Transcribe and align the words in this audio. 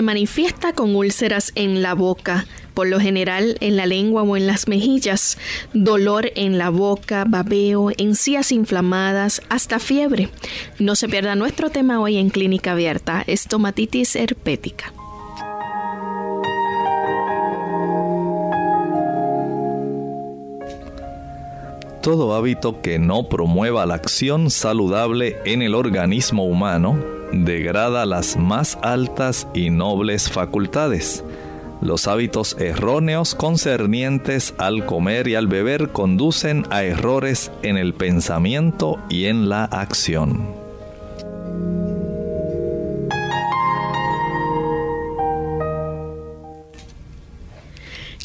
Se 0.00 0.04
manifiesta 0.04 0.72
con 0.72 0.96
úlceras 0.96 1.52
en 1.56 1.82
la 1.82 1.92
boca, 1.92 2.46
por 2.72 2.88
lo 2.88 2.98
general 2.98 3.58
en 3.60 3.76
la 3.76 3.84
lengua 3.84 4.22
o 4.22 4.34
en 4.34 4.46
las 4.46 4.66
mejillas, 4.66 5.36
dolor 5.74 6.32
en 6.36 6.56
la 6.56 6.70
boca, 6.70 7.26
babeo, 7.28 7.90
encías 7.98 8.50
inflamadas, 8.50 9.42
hasta 9.50 9.78
fiebre. 9.78 10.30
No 10.78 10.96
se 10.96 11.06
pierda 11.06 11.34
nuestro 11.34 11.68
tema 11.68 12.00
hoy 12.00 12.16
en 12.16 12.30
Clínica 12.30 12.72
Abierta, 12.72 13.22
estomatitis 13.26 14.16
herpética. 14.16 14.94
Todo 22.00 22.34
hábito 22.34 22.80
que 22.80 22.98
no 22.98 23.28
promueva 23.28 23.84
la 23.84 23.96
acción 23.96 24.48
saludable 24.48 25.36
en 25.44 25.60
el 25.60 25.74
organismo 25.74 26.46
humano 26.46 27.19
degrada 27.32 28.06
las 28.06 28.36
más 28.36 28.78
altas 28.82 29.48
y 29.54 29.70
nobles 29.70 30.30
facultades. 30.30 31.24
Los 31.80 32.06
hábitos 32.08 32.56
erróneos 32.58 33.34
concernientes 33.34 34.54
al 34.58 34.84
comer 34.84 35.28
y 35.28 35.34
al 35.34 35.46
beber 35.46 35.88
conducen 35.90 36.66
a 36.70 36.82
errores 36.82 37.50
en 37.62 37.78
el 37.78 37.94
pensamiento 37.94 38.98
y 39.08 39.26
en 39.26 39.48
la 39.48 39.64
acción. 39.64 40.59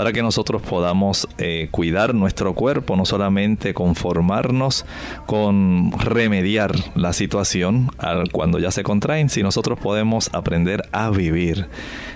para 0.00 0.14
que 0.14 0.22
nosotros 0.22 0.62
podamos 0.62 1.28
eh, 1.36 1.68
cuidar 1.70 2.14
nuestro 2.14 2.54
cuerpo, 2.54 2.96
no 2.96 3.04
solamente 3.04 3.74
conformarnos 3.74 4.86
con 5.26 5.92
remediar 5.92 6.72
la 6.94 7.12
situación 7.12 7.90
cuando 8.32 8.58
ya 8.58 8.70
se 8.70 8.82
contraen, 8.82 9.28
si 9.28 9.42
nosotros 9.42 9.78
podemos 9.78 10.30
aprender 10.32 10.88
a 10.92 11.10
vivir. 11.10 11.66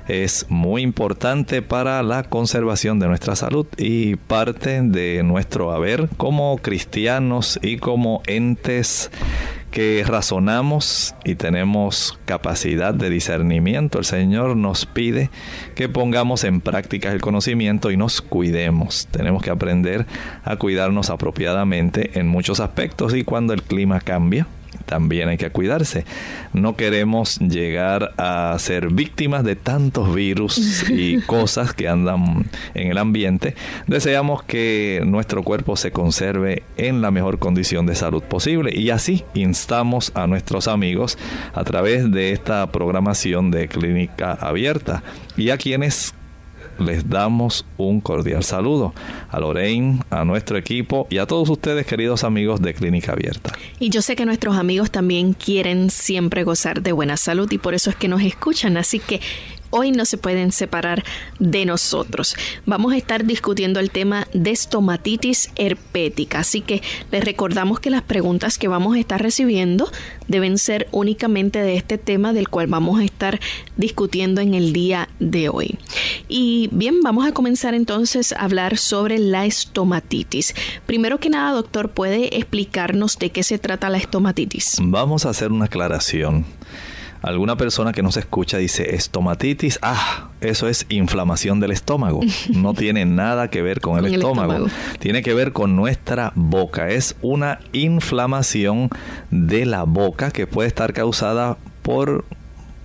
Es 0.09 0.47
muy 0.49 0.81
importante 0.81 1.61
para 1.61 2.03
la 2.03 2.23
conservación 2.23 3.00
de 3.00 3.09
nuestra 3.09 3.37
salud 3.37 3.67
y 3.77 4.17
parte 4.17 4.81
de 4.81 5.23
nuestro 5.23 5.71
haber 5.71 6.09
como 6.17 6.56
cristianos 6.56 7.61
y 7.61 7.77
como 7.77 8.23
entes 8.27 9.11
que 9.75 10.05
razonamos 10.07 11.17
y 11.25 11.35
tenemos 11.35 12.17
capacidad 12.27 12.95
de 12.95 13.11
discernimiento, 13.11 13.99
el 13.99 14.05
Señor 14.05 14.57
nos 14.57 14.87
pide 14.87 15.31
que 15.75 15.89
pongamos 15.89 16.45
en 16.45 16.61
práctica 16.61 17.11
el 17.11 17.21
conocimiento 17.21 17.91
y 17.91 17.97
nos 17.97 18.23
cuidemos. 18.23 19.09
Tenemos 19.11 19.43
que 19.43 19.51
aprender 19.51 20.07
a 20.45 20.55
cuidarnos 20.55 21.11
apropiadamente 21.11 22.21
en 22.21 22.29
muchos 22.29 22.61
aspectos 22.61 23.17
y 23.17 23.25
cuando 23.25 23.53
el 23.53 23.65
clima 23.65 23.99
cambia, 23.99 24.47
también 24.87 25.29
hay 25.29 25.37
que 25.37 25.51
cuidarse. 25.51 26.05
No 26.53 26.77
queremos 26.77 27.39
llegar 27.39 28.12
a 28.17 28.57
ser 28.59 28.89
víctimas 28.89 29.45
de 29.45 29.57
tantos 29.57 30.15
virus 30.15 30.89
y 30.91 31.21
cosas 31.27 31.73
que 31.73 31.89
andan 31.89 32.47
en 32.75 32.91
el 32.91 32.99
ambiente. 32.99 33.55
Deseamos 33.87 34.43
que 34.43 35.03
nuestro 35.05 35.43
cuerpo 35.43 35.77
se 35.77 35.91
conserve 35.91 36.62
en 36.77 37.03
la 37.03 37.11
mejor 37.11 37.39
condición 37.39 37.87
de 37.87 37.95
salud 37.95 38.23
posible 38.23 38.73
y 38.75 38.91
así 38.91 39.25
instamos 39.35 40.12
a 40.15 40.27
nuestros 40.27 40.69
amigos 40.69 41.19
a 41.53 41.65
través 41.65 42.11
de 42.11 42.33
esta 42.33 42.71
programación 42.71 43.51
de 43.51 43.69
clínica 43.69 44.33
abierta 44.33 45.03
y 45.37 45.51
a 45.51 45.56
quienes 45.56 46.15
les 46.79 47.09
damos 47.09 47.65
un 47.77 48.01
cordial 48.01 48.43
saludo 48.45 48.95
a 49.31 49.41
Lorraine, 49.41 50.01
a 50.11 50.25
nuestro 50.25 50.57
equipo 50.57 51.07
y 51.11 51.19
a 51.19 51.27
todos 51.27 51.49
ustedes, 51.51 51.87
queridos 51.87 52.25
amigos 52.25 52.61
de 52.61 52.75
Clínica 52.75 53.12
Abierta. 53.12 53.53
Y 53.79 53.91
yo 53.91 54.03
sé 54.03 54.17
que 54.17 54.27
nuestros 54.27 54.57
amigos 54.57 54.91
también 54.91 55.33
quieren 55.33 55.91
siempre 55.91 56.45
gozar 56.45 56.83
de 56.83 56.93
buena 56.93 57.17
salud 57.17 57.51
y 57.51 57.59
por 57.59 57.75
eso 57.75 57.91
es 57.91 57.97
que 57.97 58.09
nos 58.09 58.23
escuchan. 58.23 58.77
Así 58.77 58.99
que 58.99 59.21
hoy 59.75 59.91
no 59.91 60.05
se 60.05 60.19
pueden 60.19 60.53
separar 60.53 61.03
de 61.41 61.67
nosotros. 61.67 62.37
Vamos 62.65 62.93
a 62.93 62.97
estar 62.97 63.25
discutiendo 63.25 63.81
el 63.81 63.91
tema 63.91 64.29
de 64.33 64.53
estomatitis 64.53 65.51
herpética, 65.57 66.39
así 66.39 66.61
que 66.61 66.81
les 67.11 67.25
recordamos 67.25 67.81
que 67.81 67.91
las 67.91 68.03
preguntas 68.03 68.57
que 68.57 68.69
vamos 68.69 68.95
a 68.95 69.01
estar 69.01 69.21
recibiendo 69.21 69.91
deben 70.29 70.59
ser 70.59 70.87
únicamente 70.93 71.61
de 71.61 71.75
este 71.75 71.99
tema 71.99 72.32
del 72.32 72.49
cual 72.49 72.69
vamos 72.69 73.00
a 73.00 73.05
estar 73.05 73.41
discutiendo 73.76 74.41
en 74.41 74.55
el 74.55 74.73
día 74.73 75.09
de 75.19 75.49
hoy. 75.49 75.77
Y 76.29 76.69
bien, 76.70 77.00
vamos 77.03 77.27
a 77.27 77.32
comenzar 77.32 77.75
entonces 77.75 78.31
a 78.32 78.44
hablar 78.44 78.79
sobre 78.79 79.19
la 79.19 79.44
estomatitis. 79.44 80.55
Primero 80.87 81.19
que 81.19 81.31
nada, 81.31 81.50
doctor, 81.50 81.91
¿puede 81.91 82.37
explicarnos 82.37 83.19
de 83.19 83.31
qué 83.31 83.43
se 83.43 83.59
trata 83.59 83.91
la 83.91 83.99
estomatitis? 83.99 84.77
Vamos 84.81 85.27
a 85.27 85.31
hacer 85.31 85.50
una 85.50 85.65
aclaración. 85.65 86.47
Alguna 87.25 87.56
persona 87.56 87.93
que 87.93 88.03
nos 88.03 88.19
escucha 88.19 88.59
dice 88.59 88.94
estomatitis, 88.94 89.79
ah, 89.81 90.29
eso 90.43 90.69
es 90.69 90.85
inflamación 90.91 91.59
del 91.59 91.71
estómago. 91.71 92.21
No 92.55 92.75
tiene 92.75 93.06
nada 93.06 93.49
que 93.49 93.62
ver 93.62 93.81
con, 93.81 93.99
el, 93.99 94.12
estómago. 94.15 94.67
Tiene 94.99 95.23
que 95.23 95.32
ver 95.32 95.53
con 95.53 95.75
nuestra 95.75 96.32
boca. 96.35 96.91
Es 96.91 97.17
una 97.23 97.61
inflamación 97.73 98.91
de 99.31 99.65
la 99.65 99.85
boca 99.85 100.31
que 100.31 100.47
puede 100.47 100.69
estar 100.69 100.93
causada 100.93 101.56
por 101.82 102.26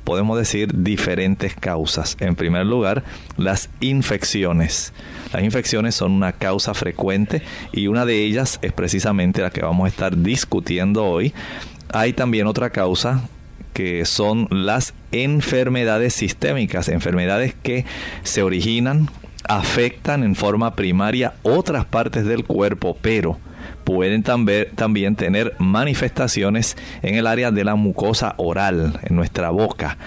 podemos 0.05 0.37
decir 0.37 0.83
diferentes 0.83 1.53
causas. 1.53 2.15
En 2.19 2.35
primer 2.35 2.65
lugar, 2.65 3.03
las 3.37 3.69
infecciones. 3.81 4.93
Las 5.33 5.43
infecciones 5.43 5.95
son 5.95 6.13
una 6.13 6.31
causa 6.31 6.73
frecuente 6.73 7.41
y 7.73 7.87
una 7.87 8.05
de 8.05 8.23
ellas 8.23 8.57
es 8.61 8.71
precisamente 8.71 9.41
la 9.41 9.49
que 9.49 9.61
vamos 9.61 9.85
a 9.85 9.89
estar 9.89 10.17
discutiendo 10.17 11.05
hoy. 11.05 11.33
Hay 11.91 12.13
también 12.13 12.47
otra 12.47 12.69
causa 12.69 13.21
que 13.79 14.03
son 14.03 14.49
las 14.51 14.93
enfermedades 15.13 16.13
sistémicas, 16.13 16.89
enfermedades 16.89 17.55
que 17.63 17.85
se 18.23 18.43
originan, 18.43 19.09
afectan 19.47 20.23
en 20.23 20.35
forma 20.35 20.75
primaria 20.75 21.35
otras 21.43 21.85
partes 21.85 22.25
del 22.25 22.43
cuerpo, 22.43 22.97
pero 23.01 23.39
pueden 23.85 24.21
también 24.21 25.15
tener 25.15 25.55
manifestaciones 25.59 26.75
en 27.03 27.15
el 27.15 27.25
área 27.25 27.51
de 27.51 27.63
la 27.63 27.75
mucosa 27.75 28.33
oral, 28.35 28.99
en 29.03 29.15
nuestra 29.15 29.49
boca. 29.49 29.97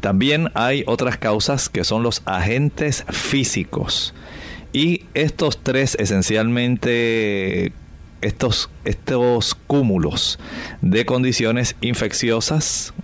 También 0.00 0.50
hay 0.54 0.82
otras 0.86 1.18
causas 1.18 1.68
que 1.68 1.84
son 1.84 2.02
los 2.02 2.22
agentes 2.24 3.04
físicos. 3.10 4.14
Y 4.72 5.04
estos 5.12 5.62
tres 5.62 5.98
esencialmente, 6.00 7.74
estos, 8.22 8.70
estos 8.86 9.54
cúmulos 9.54 10.38
de 10.80 11.04
condiciones 11.04 11.76
infecciosas, 11.82 12.94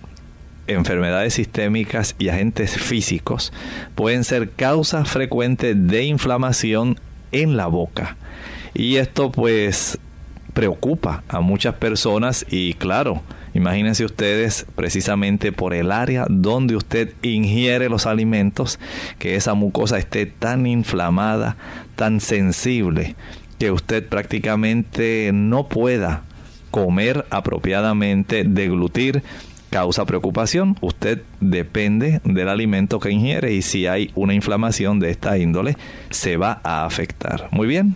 enfermedades 0.67 1.35
sistémicas 1.35 2.15
y 2.17 2.29
agentes 2.29 2.77
físicos 2.77 3.53
pueden 3.95 4.23
ser 4.23 4.51
causa 4.51 5.05
frecuente 5.05 5.75
de 5.75 6.03
inflamación 6.03 6.99
en 7.31 7.57
la 7.57 7.67
boca. 7.67 8.17
Y 8.73 8.97
esto 8.97 9.31
pues 9.31 9.99
preocupa 10.53 11.23
a 11.27 11.41
muchas 11.41 11.75
personas 11.75 12.45
y 12.49 12.73
claro, 12.75 13.21
imagínense 13.53 14.05
ustedes 14.05 14.65
precisamente 14.75 15.51
por 15.51 15.73
el 15.73 15.91
área 15.91 16.25
donde 16.29 16.75
usted 16.75 17.13
ingiere 17.21 17.89
los 17.89 18.05
alimentos, 18.05 18.79
que 19.19 19.35
esa 19.35 19.53
mucosa 19.53 19.97
esté 19.97 20.25
tan 20.25 20.65
inflamada, 20.65 21.57
tan 21.95 22.21
sensible, 22.21 23.15
que 23.59 23.71
usted 23.71 24.07
prácticamente 24.07 25.31
no 25.33 25.67
pueda 25.67 26.23
comer 26.71 27.25
apropiadamente, 27.29 28.43
deglutir, 28.43 29.23
causa 29.75 30.05
preocupación. 30.05 30.77
Usted 30.79 31.23
depende 31.41 32.21
del 32.23 32.47
alimento 32.47 33.01
que 33.01 33.11
ingiere 33.11 33.51
y 33.51 33.61
si 33.61 33.87
hay 33.87 34.09
una 34.15 34.33
inflamación 34.33 35.01
de 35.01 35.09
esta 35.09 35.37
índole, 35.37 35.75
se 36.11 36.37
va 36.37 36.61
a 36.63 36.85
afectar. 36.85 37.49
Muy 37.51 37.67
bien. 37.67 37.93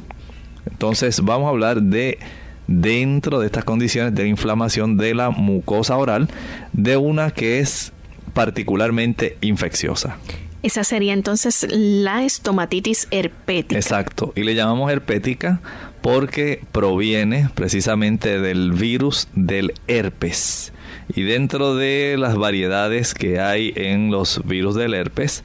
Entonces 0.69 1.21
vamos 1.21 1.45
a 1.45 1.51
hablar 1.51 1.81
de 1.81 2.19
dentro 2.67 3.39
de 3.39 3.45
estas 3.45 3.63
condiciones 3.63 4.13
de 4.13 4.27
inflamación 4.27 4.97
de 4.97 5.15
la 5.15 5.29
mucosa 5.29 5.95
oral, 5.95 6.27
de 6.73 6.97
una 6.97 7.31
que 7.31 7.59
es 7.59 7.93
particularmente 8.33 9.37
infecciosa. 9.39 10.17
Esa 10.61 10.83
sería 10.83 11.13
entonces 11.13 11.65
la 11.71 12.25
estomatitis 12.25 13.07
herpética. 13.09 13.77
Exacto, 13.77 14.33
y 14.35 14.43
le 14.43 14.53
llamamos 14.53 14.91
herpética 14.91 15.61
porque 16.01 16.61
proviene 16.73 17.49
precisamente 17.55 18.41
del 18.41 18.73
virus 18.73 19.29
del 19.33 19.71
herpes. 19.87 20.73
Y 21.15 21.23
dentro 21.23 21.75
de 21.75 22.15
las 22.17 22.35
variedades 22.35 23.13
que 23.13 23.39
hay 23.39 23.73
en 23.75 24.11
los 24.11 24.41
virus 24.45 24.75
del 24.75 24.93
herpes, 24.93 25.43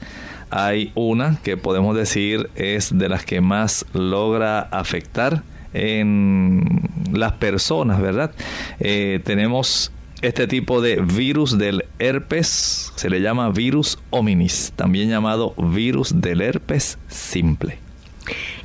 hay 0.51 0.91
una 0.95 1.39
que 1.43 1.57
podemos 1.57 1.95
decir 1.95 2.49
es 2.55 2.97
de 2.97 3.09
las 3.09 3.25
que 3.25 3.41
más 3.41 3.85
logra 3.93 4.59
afectar 4.59 5.43
en 5.73 6.89
las 7.11 7.33
personas, 7.33 7.99
¿verdad? 7.99 8.31
Eh, 8.79 9.19
tenemos 9.23 9.91
este 10.21 10.47
tipo 10.47 10.81
de 10.81 11.01
virus 11.01 11.57
del 11.57 11.85
herpes, 11.99 12.93
se 12.95 13.09
le 13.09 13.21
llama 13.21 13.49
virus 13.49 13.99
hominis, 14.11 14.71
también 14.75 15.09
llamado 15.09 15.53
virus 15.57 16.21
del 16.21 16.41
herpes 16.41 16.97
simple. 17.07 17.79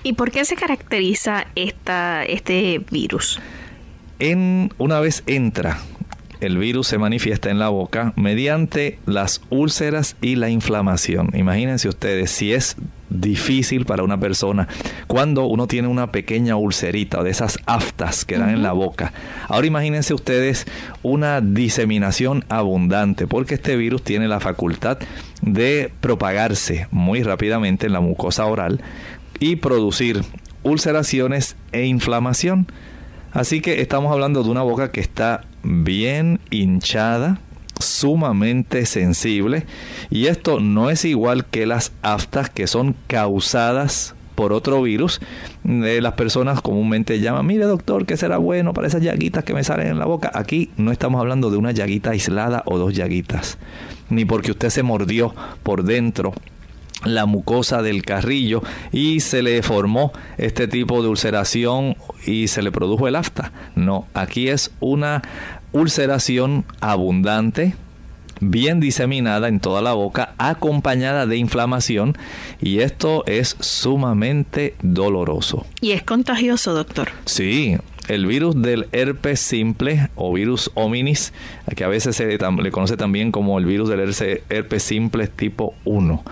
¿Y 0.02 0.14
por 0.14 0.30
qué 0.30 0.44
se 0.44 0.54
caracteriza 0.54 1.46
esta, 1.54 2.24
este 2.24 2.82
virus? 2.90 3.40
En, 4.18 4.72
una 4.78 5.00
vez 5.00 5.22
entra 5.26 5.80
el 6.40 6.58
virus 6.58 6.88
se 6.88 6.98
manifiesta 6.98 7.50
en 7.50 7.58
la 7.58 7.68
boca 7.68 8.12
mediante 8.16 8.98
las 9.06 9.42
úlceras 9.50 10.16
y 10.20 10.36
la 10.36 10.50
inflamación. 10.50 11.30
Imagínense 11.34 11.88
ustedes 11.88 12.30
si 12.30 12.52
es 12.52 12.76
difícil 13.10 13.86
para 13.86 14.04
una 14.04 14.18
persona 14.18 14.68
cuando 15.08 15.44
uno 15.46 15.66
tiene 15.66 15.88
una 15.88 16.12
pequeña 16.12 16.56
ulcerita 16.56 17.20
o 17.20 17.24
de 17.24 17.30
esas 17.30 17.58
aftas 17.66 18.24
que 18.24 18.38
dan 18.38 18.50
en 18.50 18.62
la 18.62 18.72
boca. 18.72 19.12
Ahora 19.48 19.66
imagínense 19.66 20.14
ustedes 20.14 20.66
una 21.02 21.40
diseminación 21.40 22.44
abundante 22.48 23.26
porque 23.26 23.54
este 23.54 23.76
virus 23.76 24.02
tiene 24.02 24.28
la 24.28 24.40
facultad 24.40 24.98
de 25.42 25.92
propagarse 26.00 26.86
muy 26.90 27.22
rápidamente 27.22 27.86
en 27.86 27.92
la 27.92 28.00
mucosa 28.00 28.46
oral 28.46 28.80
y 29.40 29.56
producir 29.56 30.22
ulceraciones 30.62 31.56
e 31.72 31.84
inflamación. 31.84 32.66
Así 33.32 33.60
que 33.60 33.80
estamos 33.80 34.12
hablando 34.12 34.42
de 34.42 34.50
una 34.50 34.62
boca 34.62 34.90
que 34.90 35.00
está 35.00 35.42
bien 35.62 36.40
hinchada, 36.50 37.40
sumamente 37.78 38.86
sensible 38.86 39.66
y 40.10 40.26
esto 40.26 40.60
no 40.60 40.90
es 40.90 41.04
igual 41.04 41.46
que 41.46 41.64
las 41.66 41.92
aftas 42.02 42.50
que 42.50 42.66
son 42.66 42.94
causadas 43.06 44.14
por 44.34 44.52
otro 44.52 44.82
virus. 44.82 45.20
Eh, 45.64 46.00
las 46.02 46.14
personas 46.14 46.60
comúnmente 46.60 47.20
llaman, 47.20 47.46
mire 47.46 47.64
doctor, 47.64 48.06
¿qué 48.06 48.16
será 48.16 48.38
bueno 48.38 48.72
para 48.72 48.88
esas 48.88 49.02
llaguitas 49.02 49.44
que 49.44 49.54
me 49.54 49.64
salen 49.64 49.88
en 49.88 49.98
la 49.98 50.06
boca? 50.06 50.30
Aquí 50.34 50.70
no 50.76 50.92
estamos 50.92 51.20
hablando 51.20 51.50
de 51.50 51.56
una 51.56 51.72
llaguita 51.72 52.10
aislada 52.10 52.62
o 52.66 52.78
dos 52.78 52.94
llaguitas, 52.94 53.58
ni 54.08 54.24
porque 54.24 54.50
usted 54.50 54.70
se 54.70 54.82
mordió 54.82 55.34
por 55.62 55.84
dentro 55.84 56.32
la 57.04 57.26
mucosa 57.26 57.82
del 57.82 58.02
carrillo 58.02 58.62
y 58.92 59.20
se 59.20 59.42
le 59.42 59.62
formó 59.62 60.12
este 60.38 60.68
tipo 60.68 61.02
de 61.02 61.08
ulceración 61.08 61.96
y 62.26 62.48
se 62.48 62.62
le 62.62 62.72
produjo 62.72 63.08
el 63.08 63.16
afta. 63.16 63.52
No, 63.74 64.06
aquí 64.14 64.48
es 64.48 64.70
una 64.80 65.22
ulceración 65.72 66.64
abundante, 66.80 67.74
bien 68.40 68.80
diseminada 68.80 69.48
en 69.48 69.60
toda 69.60 69.82
la 69.82 69.92
boca, 69.92 70.34
acompañada 70.38 71.26
de 71.26 71.36
inflamación 71.36 72.16
y 72.60 72.80
esto 72.80 73.24
es 73.26 73.56
sumamente 73.60 74.74
doloroso. 74.82 75.66
¿Y 75.80 75.92
es 75.92 76.02
contagioso, 76.02 76.74
doctor? 76.74 77.10
Sí, 77.26 77.76
el 78.08 78.26
virus 78.26 78.60
del 78.60 78.88
herpes 78.92 79.40
simple 79.40 80.08
o 80.16 80.32
virus 80.32 80.70
hominis, 80.74 81.32
que 81.76 81.84
a 81.84 81.88
veces 81.88 82.16
se 82.16 82.26
le 82.26 82.70
conoce 82.70 82.96
también 82.96 83.30
como 83.30 83.58
el 83.58 83.66
virus 83.66 83.88
del 83.88 84.00
herpes 84.48 84.82
simple 84.82 85.28
tipo 85.28 85.74
1 85.84 86.24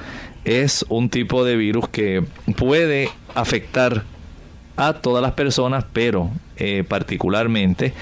es 0.45 0.85
un 0.89 1.09
tipo 1.11 1.45
de 1.45 1.57
virus 1.57 1.89
que 1.89 2.25
puede 2.57 3.11
afectar 3.35 4.05
a 4.77 4.95
todas 4.95 5.23
las 5.23 5.33
personas, 5.33 5.85
pero 5.93 6.31
eh, 6.57 6.85
particularmente 6.87 7.93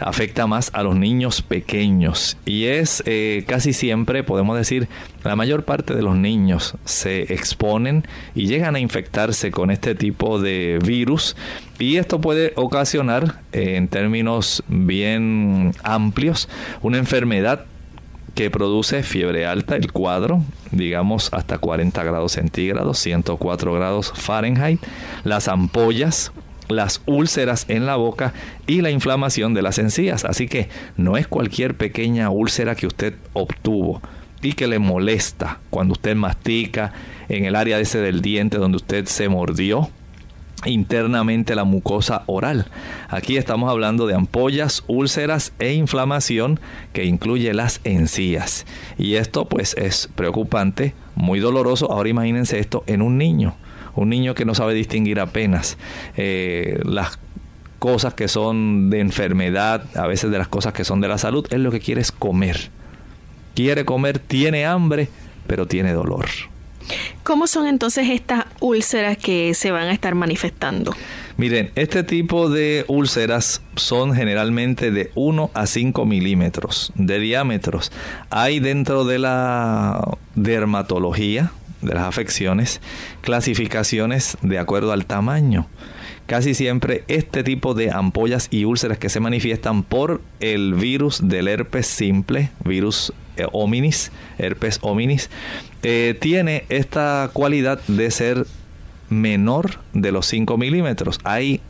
afecta 0.00 0.46
más 0.46 0.70
a 0.74 0.82
los 0.82 0.96
niños 0.96 1.42
pequeños. 1.42 2.36
Y 2.44 2.64
es 2.66 3.02
eh, 3.06 3.44
casi 3.46 3.72
siempre, 3.72 4.22
podemos 4.22 4.56
decir, 4.56 4.88
la 5.24 5.36
mayor 5.36 5.64
parte 5.64 5.94
de 5.94 6.02
los 6.02 6.16
niños 6.16 6.74
se 6.84 7.32
exponen 7.32 8.06
y 8.34 8.46
llegan 8.46 8.76
a 8.76 8.80
infectarse 8.80 9.50
con 9.50 9.70
este 9.70 9.94
tipo 9.94 10.40
de 10.40 10.78
virus. 10.84 11.36
Y 11.78 11.96
esto 11.96 12.20
puede 12.20 12.52
ocasionar, 12.56 13.40
eh, 13.52 13.76
en 13.76 13.88
términos 13.88 14.62
bien 14.68 15.72
amplios, 15.82 16.48
una 16.82 16.98
enfermedad 16.98 17.64
que 18.38 18.52
produce 18.52 19.02
fiebre 19.02 19.46
alta, 19.46 19.74
el 19.74 19.90
cuadro, 19.90 20.44
digamos 20.70 21.28
hasta 21.32 21.58
40 21.58 22.04
grados 22.04 22.30
centígrados, 22.30 23.00
104 23.00 23.74
grados 23.74 24.12
Fahrenheit, 24.14 24.80
las 25.24 25.48
ampollas, 25.48 26.30
las 26.68 27.02
úlceras 27.06 27.64
en 27.66 27.84
la 27.84 27.96
boca 27.96 28.34
y 28.68 28.80
la 28.80 28.92
inflamación 28.92 29.54
de 29.54 29.62
las 29.62 29.80
encías. 29.80 30.24
Así 30.24 30.46
que 30.46 30.68
no 30.96 31.16
es 31.16 31.26
cualquier 31.26 31.76
pequeña 31.76 32.30
úlcera 32.30 32.76
que 32.76 32.86
usted 32.86 33.16
obtuvo 33.32 34.00
y 34.40 34.52
que 34.52 34.68
le 34.68 34.78
molesta 34.78 35.58
cuando 35.68 35.94
usted 35.94 36.14
mastica 36.14 36.92
en 37.28 37.44
el 37.44 37.56
área 37.56 37.78
del 37.78 38.22
diente 38.22 38.58
donde 38.58 38.76
usted 38.76 39.06
se 39.06 39.28
mordió 39.28 39.90
internamente 40.66 41.54
la 41.54 41.64
mucosa 41.64 42.22
oral. 42.26 42.66
Aquí 43.08 43.36
estamos 43.36 43.70
hablando 43.70 44.06
de 44.06 44.14
ampollas, 44.14 44.84
úlceras 44.86 45.52
e 45.58 45.72
inflamación 45.72 46.60
que 46.92 47.04
incluye 47.04 47.52
las 47.54 47.80
encías. 47.84 48.66
Y 48.96 49.14
esto 49.14 49.46
pues 49.46 49.74
es 49.76 50.08
preocupante, 50.14 50.94
muy 51.14 51.40
doloroso. 51.40 51.92
Ahora 51.92 52.08
imagínense 52.08 52.58
esto 52.58 52.84
en 52.86 53.02
un 53.02 53.18
niño, 53.18 53.54
un 53.94 54.08
niño 54.08 54.34
que 54.34 54.44
no 54.44 54.54
sabe 54.54 54.74
distinguir 54.74 55.20
apenas 55.20 55.78
eh, 56.16 56.80
las 56.84 57.18
cosas 57.78 58.14
que 58.14 58.28
son 58.28 58.90
de 58.90 59.00
enfermedad, 59.00 59.84
a 59.94 60.06
veces 60.06 60.30
de 60.30 60.38
las 60.38 60.48
cosas 60.48 60.72
que 60.72 60.84
son 60.84 61.00
de 61.00 61.08
la 61.08 61.18
salud, 61.18 61.46
es 61.50 61.58
lo 61.60 61.70
que 61.70 61.80
quiere 61.80 62.00
es 62.00 62.12
comer. 62.12 62.70
Quiere 63.54 63.84
comer, 63.84 64.18
tiene 64.18 64.66
hambre, 64.66 65.08
pero 65.46 65.66
tiene 65.66 65.92
dolor. 65.92 66.26
¿Cómo 67.22 67.46
son 67.46 67.66
entonces 67.66 68.08
estas 68.10 68.46
úlceras 68.60 69.18
que 69.18 69.54
se 69.54 69.70
van 69.70 69.88
a 69.88 69.92
estar 69.92 70.14
manifestando? 70.14 70.94
Miren, 71.36 71.70
este 71.76 72.02
tipo 72.02 72.48
de 72.48 72.84
úlceras 72.88 73.62
son 73.76 74.12
generalmente 74.12 74.90
de 74.90 75.12
1 75.14 75.50
a 75.54 75.66
5 75.66 76.04
milímetros 76.04 76.92
de 76.96 77.20
diámetros. 77.20 77.92
Hay 78.30 78.58
dentro 78.58 79.04
de 79.04 79.20
la 79.20 80.16
dermatología, 80.34 81.52
de 81.80 81.94
las 81.94 82.04
afecciones, 82.04 82.80
clasificaciones 83.20 84.36
de 84.42 84.58
acuerdo 84.58 84.92
al 84.92 85.06
tamaño. 85.06 85.68
Casi 86.26 86.54
siempre 86.54 87.04
este 87.08 87.44
tipo 87.44 87.72
de 87.72 87.90
ampollas 87.90 88.48
y 88.50 88.64
úlceras 88.64 88.98
que 88.98 89.08
se 89.08 89.20
manifiestan 89.20 89.82
por 89.82 90.20
el 90.40 90.74
virus 90.74 91.26
del 91.26 91.48
herpes 91.48 91.86
simple, 91.86 92.50
virus 92.64 93.12
hominis, 93.52 94.10
herpes 94.38 94.78
hominis, 94.82 95.30
eh, 95.82 96.16
tiene 96.20 96.64
esta 96.68 97.30
cualidad 97.32 97.80
de 97.86 98.10
ser 98.10 98.46
menor 99.10 99.78
de 99.92 100.12
los 100.12 100.26
5 100.26 100.56
milímetros. 100.56 101.18
Hay 101.24 101.60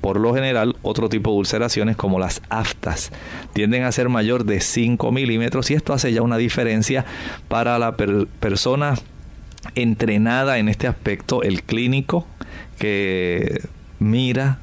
por 0.00 0.20
lo 0.20 0.32
general, 0.34 0.76
otro 0.82 1.08
tipo 1.08 1.32
de 1.32 1.38
ulceraciones 1.38 1.96
como 1.96 2.20
las 2.20 2.40
aftas 2.48 3.10
tienden 3.54 3.82
a 3.82 3.90
ser 3.90 4.08
mayor 4.08 4.44
de 4.44 4.60
5 4.60 5.10
milímetros 5.10 5.68
y 5.72 5.74
esto 5.74 5.92
hace 5.92 6.12
ya 6.12 6.22
una 6.22 6.36
diferencia 6.36 7.04
para 7.48 7.76
la 7.80 7.96
persona 7.96 8.94
entrenada 9.74 10.58
en 10.58 10.68
este 10.68 10.86
aspecto, 10.86 11.42
el 11.42 11.64
clínico 11.64 12.24
que 12.78 13.62
mira, 13.98 14.58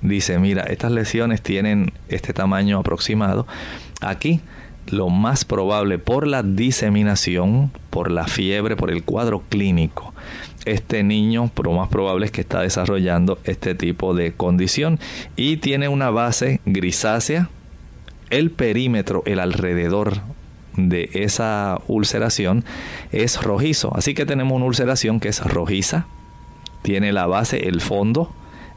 dice, 0.00 0.38
mira, 0.38 0.62
estas 0.62 0.92
lesiones 0.92 1.42
tienen 1.42 1.92
este 2.08 2.32
tamaño 2.32 2.78
aproximado. 2.78 3.46
Aquí 4.00 4.40
lo 4.88 5.08
más 5.08 5.44
probable 5.44 5.98
por 5.98 6.26
la 6.26 6.42
diseminación, 6.42 7.70
por 7.90 8.10
la 8.10 8.26
fiebre, 8.26 8.76
por 8.76 8.90
el 8.90 9.02
cuadro 9.04 9.42
clínico, 9.48 10.14
este 10.66 11.04
niño 11.04 11.50
lo 11.62 11.72
más 11.72 11.88
probable 11.88 12.26
es 12.26 12.32
que 12.32 12.40
está 12.40 12.60
desarrollando 12.60 13.38
este 13.44 13.74
tipo 13.76 14.14
de 14.14 14.32
condición 14.32 14.98
y 15.36 15.58
tiene 15.58 15.88
una 15.88 16.10
base 16.10 16.60
grisácea. 16.66 17.48
El 18.30 18.50
perímetro, 18.50 19.22
el 19.26 19.38
alrededor 19.38 20.14
de 20.76 21.08
esa 21.14 21.80
ulceración 21.86 22.64
es 23.12 23.40
rojizo. 23.40 23.96
Así 23.96 24.12
que 24.14 24.26
tenemos 24.26 24.56
una 24.56 24.66
ulceración 24.66 25.20
que 25.20 25.28
es 25.28 25.40
rojiza, 25.44 26.06
tiene 26.82 27.12
la 27.12 27.26
base, 27.26 27.68
el 27.68 27.80
fondo 27.80 28.34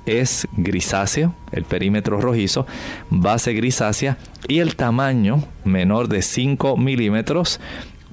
es 0.09 0.47
grisáceo, 0.53 1.35
el 1.51 1.63
perímetro 1.63 2.19
rojizo, 2.19 2.65
base 3.09 3.53
grisácea 3.53 4.17
y 4.47 4.59
el 4.59 4.75
tamaño 4.75 5.43
menor 5.63 6.07
de 6.07 6.21
5 6.21 6.77
milímetros 6.77 7.59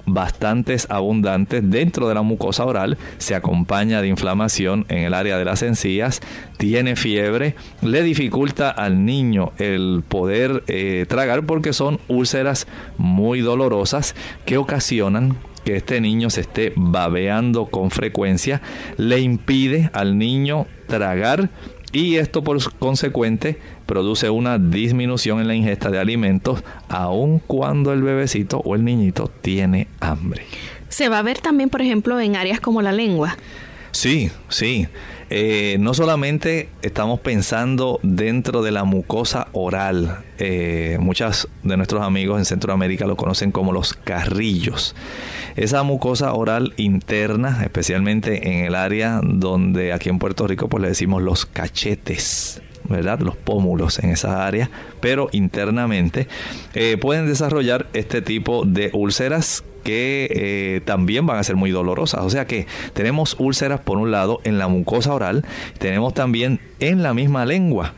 bastantes 0.07 0.87
abundantes 0.89 1.69
dentro 1.69 2.07
de 2.07 2.15
la 2.15 2.21
mucosa 2.21 2.65
oral, 2.65 2.97
se 3.17 3.35
acompaña 3.35 4.01
de 4.01 4.07
inflamación 4.07 4.85
en 4.87 4.99
el 4.99 5.13
área 5.13 5.37
de 5.37 5.45
las 5.45 5.61
encías, 5.61 6.21
tiene 6.57 6.95
fiebre, 6.95 7.55
le 7.81 8.01
dificulta 8.01 8.69
al 8.69 9.05
niño 9.05 9.51
el 9.57 10.03
poder 10.07 10.63
eh, 10.67 11.05
tragar 11.07 11.45
porque 11.45 11.73
son 11.73 11.99
úlceras 12.07 12.67
muy 12.97 13.41
dolorosas 13.41 14.15
que 14.45 14.57
ocasionan 14.57 15.37
que 15.65 15.75
este 15.75 15.99
niño 15.99 16.29
se 16.29 16.41
esté 16.41 16.71
babeando 16.77 17.65
con 17.65 17.91
frecuencia, 17.91 18.61
le 18.95 19.19
impide 19.19 19.89
al 19.91 20.17
niño 20.17 20.65
tragar 20.87 21.49
y 21.91 22.17
esto 22.17 22.43
por 22.43 22.57
consecuente 22.77 23.57
produce 23.85 24.29
una 24.29 24.57
disminución 24.57 25.39
en 25.39 25.47
la 25.47 25.55
ingesta 25.55 25.89
de 25.89 25.99
alimentos 25.99 26.63
aun 26.89 27.39
cuando 27.39 27.93
el 27.93 28.01
bebecito 28.01 28.61
o 28.65 28.75
el 28.75 28.83
niñito 28.83 29.31
tiene 29.41 29.87
hambre. 29.99 30.43
Se 30.89 31.09
va 31.09 31.19
a 31.19 31.23
ver 31.23 31.39
también, 31.39 31.69
por 31.69 31.81
ejemplo, 31.81 32.19
en 32.19 32.35
áreas 32.35 32.59
como 32.59 32.81
la 32.81 32.91
lengua. 32.91 33.37
Sí, 33.91 34.29
sí. 34.49 34.87
Eh, 35.29 35.75
no 35.79 35.93
solamente 35.93 36.69
estamos 36.81 37.19
pensando 37.19 37.99
dentro 38.01 38.61
de 38.61 38.71
la 38.71 38.85
mucosa 38.85 39.49
oral, 39.51 40.23
eh, 40.39 40.97
muchos 41.01 41.49
de 41.63 41.75
nuestros 41.75 42.01
amigos 42.01 42.39
en 42.39 42.45
Centroamérica 42.45 43.05
lo 43.07 43.17
conocen 43.17 43.51
como 43.51 43.73
los 43.73 43.93
carrillos. 43.93 44.95
Esa 45.57 45.83
mucosa 45.83 46.33
oral 46.33 46.73
interna, 46.77 47.61
especialmente 47.63 48.47
en 48.47 48.65
el 48.65 48.75
área 48.75 49.19
donde 49.21 49.91
aquí 49.91 50.09
en 50.09 50.19
Puerto 50.19 50.47
Rico 50.47 50.69
pues 50.69 50.81
le 50.81 50.89
decimos 50.89 51.21
los 51.21 51.45
cachetes. 51.45 52.61
¿Verdad? 52.89 53.19
Los 53.19 53.35
pómulos 53.35 53.99
en 53.99 54.09
esa 54.09 54.45
área, 54.45 54.69
pero 54.99 55.29
internamente 55.31 56.27
eh, 56.73 56.97
pueden 56.99 57.27
desarrollar 57.27 57.87
este 57.93 58.21
tipo 58.21 58.63
de 58.65 58.89
úlceras 58.93 59.63
que 59.83 60.27
eh, 60.31 60.81
también 60.83 61.25
van 61.25 61.37
a 61.37 61.43
ser 61.43 61.55
muy 61.55 61.71
dolorosas. 61.71 62.21
O 62.21 62.29
sea 62.29 62.45
que 62.45 62.67
tenemos 62.93 63.35
úlceras 63.39 63.79
por 63.79 63.97
un 63.97 64.11
lado 64.11 64.41
en 64.43 64.57
la 64.57 64.67
mucosa 64.67 65.13
oral, 65.13 65.45
tenemos 65.79 66.13
también 66.13 66.59
en 66.79 67.03
la 67.03 67.13
misma 67.13 67.45
lengua. 67.45 67.93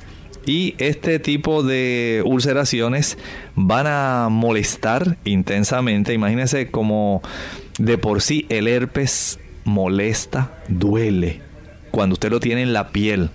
Y 0.46 0.76
este 0.78 1.20
tipo 1.20 1.64
de 1.64 2.24
ulceraciones 2.26 3.18
van 3.56 3.88
a 3.88 4.30
molestar 4.32 5.18
intensamente. 5.24 6.14
Imagínense 6.14 6.72
como 6.72 7.22
de 7.78 7.98
por 7.98 8.22
sí 8.22 8.46
el 8.50 8.68
herpes 8.68 9.40
molesta, 9.64 10.52
duele. 10.68 11.42
Cuando 11.92 12.14
usted 12.14 12.30
lo 12.30 12.40
tiene 12.40 12.62
en 12.62 12.74
la 12.74 12.90
piel, 12.90 13.30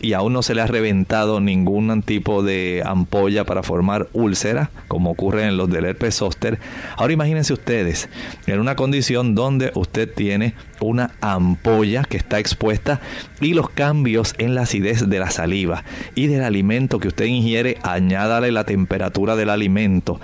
y 0.00 0.12
aún 0.12 0.32
no 0.32 0.42
se 0.42 0.54
le 0.54 0.60
ha 0.60 0.66
reventado 0.66 1.40
ningún 1.40 2.02
tipo 2.02 2.42
de 2.42 2.82
ampolla 2.84 3.44
para 3.44 3.62
formar 3.62 4.08
úlcera, 4.12 4.70
como 4.88 5.10
ocurre 5.10 5.46
en 5.46 5.56
los 5.56 5.70
del 5.70 5.84
herpes 5.84 6.16
zóster. 6.16 6.58
Ahora 6.96 7.12
imagínense 7.12 7.52
ustedes 7.52 8.08
en 8.46 8.60
una 8.60 8.76
condición 8.76 9.34
donde 9.34 9.72
usted 9.74 10.12
tiene 10.12 10.54
una 10.80 11.12
ampolla 11.20 12.04
que 12.04 12.16
está 12.16 12.38
expuesta 12.38 13.00
y 13.40 13.54
los 13.54 13.70
cambios 13.70 14.34
en 14.38 14.54
la 14.54 14.62
acidez 14.62 15.08
de 15.08 15.18
la 15.18 15.30
saliva 15.30 15.84
y 16.14 16.26
del 16.26 16.44
alimento 16.44 16.98
que 16.98 17.08
usted 17.08 17.26
ingiere, 17.26 17.78
añádale 17.82 18.52
la 18.52 18.64
temperatura 18.64 19.36
del 19.36 19.50
alimento, 19.50 20.20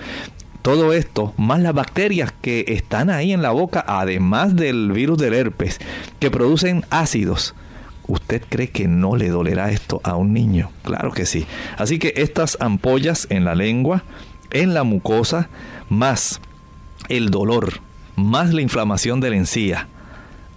todo 0.63 0.93
esto, 0.93 1.33
más 1.39 1.61
las 1.61 1.73
bacterias 1.73 2.35
que 2.43 2.67
están 2.69 3.09
ahí 3.09 3.33
en 3.33 3.41
la 3.41 3.51
boca, 3.51 3.83
además 3.87 4.57
del 4.57 4.93
virus 4.93 5.17
del 5.17 5.33
herpes, 5.33 5.81
que 6.19 6.31
producen 6.31 6.85
ácidos, 6.91 7.55
¿Usted 8.11 8.43
cree 8.49 8.71
que 8.71 8.89
no 8.89 9.15
le 9.15 9.29
dolerá 9.29 9.71
esto 9.71 10.01
a 10.03 10.17
un 10.17 10.33
niño? 10.33 10.73
Claro 10.83 11.13
que 11.13 11.27
sí. 11.27 11.47
Así 11.79 12.01
que 12.01 12.13
estas 12.17 12.57
ampollas 12.61 13.29
en 13.31 13.45
la 13.45 13.55
lengua, 13.55 14.03
en 14.51 14.75
la 14.75 14.83
mucosa, 14.83 15.49
más 15.89 16.41
el 17.09 17.31
dolor, 17.31 17.75
más 18.17 18.53
la 18.53 18.63
inflamación 18.63 19.21
de 19.21 19.31
la 19.31 19.37
encía 19.37 19.87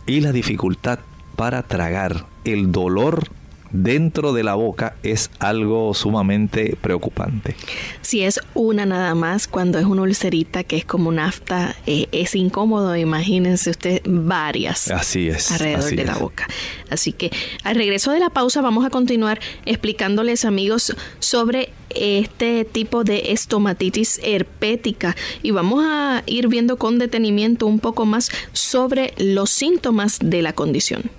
y 0.07 0.21
la 0.21 0.31
dificultad 0.31 0.97
para 1.35 1.61
tragar, 1.61 2.25
el 2.43 2.71
dolor 2.71 3.29
dentro 3.73 4.33
de 4.33 4.43
la 4.43 4.53
boca 4.53 4.95
es 5.03 5.29
algo 5.39 5.93
sumamente 5.93 6.77
preocupante. 6.79 7.55
Si 8.01 8.23
es 8.23 8.39
una 8.53 8.85
nada 8.85 9.13
más, 9.15 9.47
cuando 9.47 9.79
es 9.79 9.85
una 9.85 10.03
ulcerita 10.03 10.63
que 10.63 10.77
es 10.77 10.85
como 10.85 11.11
nafta, 11.11 11.75
eh, 11.85 12.07
es 12.11 12.35
incómodo, 12.35 12.95
imagínense 12.95 13.71
usted 13.71 14.01
varias. 14.05 14.89
Así 14.89 15.27
es. 15.27 15.51
Alrededor 15.51 15.95
de 15.95 16.05
la 16.05 16.15
boca. 16.15 16.47
Así 16.89 17.13
que 17.13 17.31
al 17.63 17.75
regreso 17.75 18.11
de 18.11 18.19
la 18.19 18.29
pausa 18.29 18.61
vamos 18.61 18.85
a 18.85 18.89
continuar 18.89 19.39
explicándoles 19.65 20.45
amigos 20.45 20.95
sobre 21.19 21.71
este 21.95 22.65
tipo 22.65 23.03
de 23.03 23.31
estomatitis 23.31 24.19
herpética 24.23 25.15
y 25.41 25.51
vamos 25.51 25.83
a 25.85 26.23
ir 26.25 26.47
viendo 26.47 26.77
con 26.77 26.99
detenimiento 26.99 27.67
un 27.67 27.79
poco 27.79 28.05
más 28.05 28.31
sobre 28.51 29.13
los 29.17 29.49
síntomas 29.49 30.19
de 30.21 30.41
la 30.41 30.53
condición. 30.53 31.11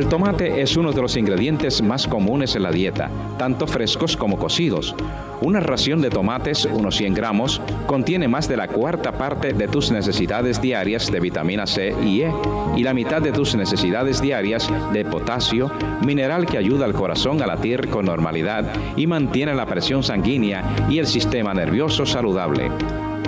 El 0.00 0.08
tomate 0.08 0.62
es 0.62 0.78
uno 0.78 0.92
de 0.92 1.02
los 1.02 1.14
ingredientes 1.18 1.82
más 1.82 2.08
comunes 2.08 2.56
en 2.56 2.62
la 2.62 2.72
dieta, 2.72 3.10
tanto 3.36 3.66
frescos 3.66 4.16
como 4.16 4.38
cocidos. 4.38 4.94
Una 5.42 5.60
ración 5.60 6.00
de 6.00 6.08
tomates, 6.08 6.64
unos 6.64 6.96
100 6.96 7.12
gramos, 7.12 7.60
contiene 7.86 8.26
más 8.26 8.48
de 8.48 8.56
la 8.56 8.66
cuarta 8.68 9.12
parte 9.12 9.52
de 9.52 9.68
tus 9.68 9.90
necesidades 9.90 10.62
diarias 10.62 11.12
de 11.12 11.20
vitamina 11.20 11.66
C 11.66 11.94
y 12.02 12.22
E 12.22 12.32
y 12.78 12.82
la 12.82 12.94
mitad 12.94 13.20
de 13.20 13.32
tus 13.32 13.54
necesidades 13.54 14.22
diarias 14.22 14.72
de 14.90 15.04
potasio, 15.04 15.70
mineral 16.02 16.46
que 16.46 16.56
ayuda 16.56 16.86
al 16.86 16.94
corazón 16.94 17.42
a 17.42 17.46
latir 17.46 17.90
con 17.90 18.06
normalidad 18.06 18.72
y 18.96 19.06
mantiene 19.06 19.54
la 19.54 19.66
presión 19.66 20.02
sanguínea 20.02 20.64
y 20.88 20.98
el 20.98 21.06
sistema 21.06 21.52
nervioso 21.52 22.06
saludable. 22.06 22.70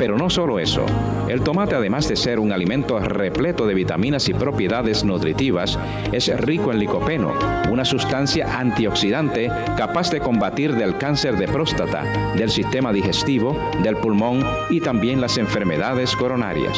Pero 0.02 0.18
no 0.18 0.30
solo 0.30 0.58
eso, 0.58 0.84
el 1.28 1.42
tomate 1.42 1.76
además 1.76 2.08
de 2.08 2.16
ser 2.16 2.40
un 2.40 2.50
alimento 2.50 2.98
repleto 2.98 3.68
de 3.68 3.74
vitaminas 3.74 4.28
y 4.28 4.34
propiedades 4.34 5.04
nutritivas, 5.04 5.78
es 6.10 6.26
rico 6.40 6.72
en 6.72 6.80
licopeno, 6.80 7.32
una 7.70 7.84
sustancia 7.84 8.58
antioxidante 8.58 9.48
capaz 9.76 10.10
de 10.10 10.18
combatir 10.18 10.74
del 10.74 10.98
cáncer 10.98 11.36
de 11.36 11.46
próstata, 11.46 12.02
del 12.34 12.50
sistema 12.50 12.92
digestivo, 12.92 13.56
del 13.84 13.94
pulmón 13.94 14.44
y 14.70 14.80
también 14.80 15.20
las 15.20 15.38
enfermedades 15.38 16.16
coronarias. 16.16 16.76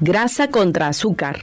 Grasa 0.00 0.50
contra 0.50 0.88
azúcar. 0.88 1.40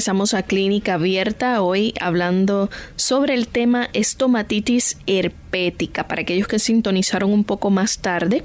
regresamos 0.00 0.32
a 0.32 0.44
Clínica 0.44 0.94
Abierta 0.94 1.60
hoy 1.60 1.92
hablando 2.00 2.70
sobre 3.10 3.34
el 3.34 3.48
tema 3.48 3.90
estomatitis 3.92 4.96
herpética. 5.08 6.06
Para 6.06 6.22
aquellos 6.22 6.46
que 6.46 6.60
sintonizaron 6.60 7.32
un 7.32 7.42
poco 7.42 7.68
más 7.68 7.98
tarde 7.98 8.44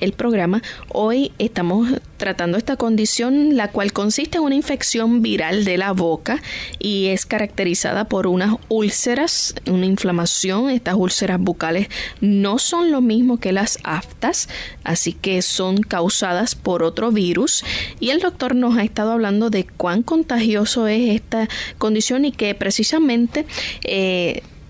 el 0.00 0.12
programa, 0.12 0.62
hoy 0.88 1.32
estamos 1.38 1.88
tratando 2.18 2.58
esta 2.58 2.76
condición, 2.76 3.56
la 3.56 3.70
cual 3.70 3.94
consiste 3.94 4.36
en 4.36 4.44
una 4.44 4.54
infección 4.54 5.22
viral 5.22 5.64
de 5.64 5.78
la 5.78 5.92
boca 5.92 6.42
y 6.78 7.06
es 7.06 7.24
caracterizada 7.24 8.04
por 8.04 8.26
unas 8.26 8.56
úlceras, 8.68 9.54
una 9.66 9.86
inflamación. 9.86 10.68
Estas 10.68 10.94
úlceras 10.94 11.40
bucales 11.40 11.88
no 12.20 12.58
son 12.58 12.90
lo 12.90 13.00
mismo 13.00 13.40
que 13.40 13.52
las 13.52 13.78
aftas, 13.82 14.50
así 14.84 15.14
que 15.14 15.40
son 15.40 15.78
causadas 15.78 16.54
por 16.54 16.82
otro 16.82 17.12
virus. 17.12 17.64
Y 17.98 18.10
el 18.10 18.20
doctor 18.20 18.54
nos 18.54 18.76
ha 18.76 18.82
estado 18.82 19.12
hablando 19.12 19.48
de 19.48 19.64
cuán 19.64 20.02
contagioso 20.02 20.86
es 20.86 21.14
esta 21.14 21.48
condición 21.78 22.26
y 22.26 22.32
que 22.32 22.54
precisamente 22.54 23.46
eh, 23.84 24.01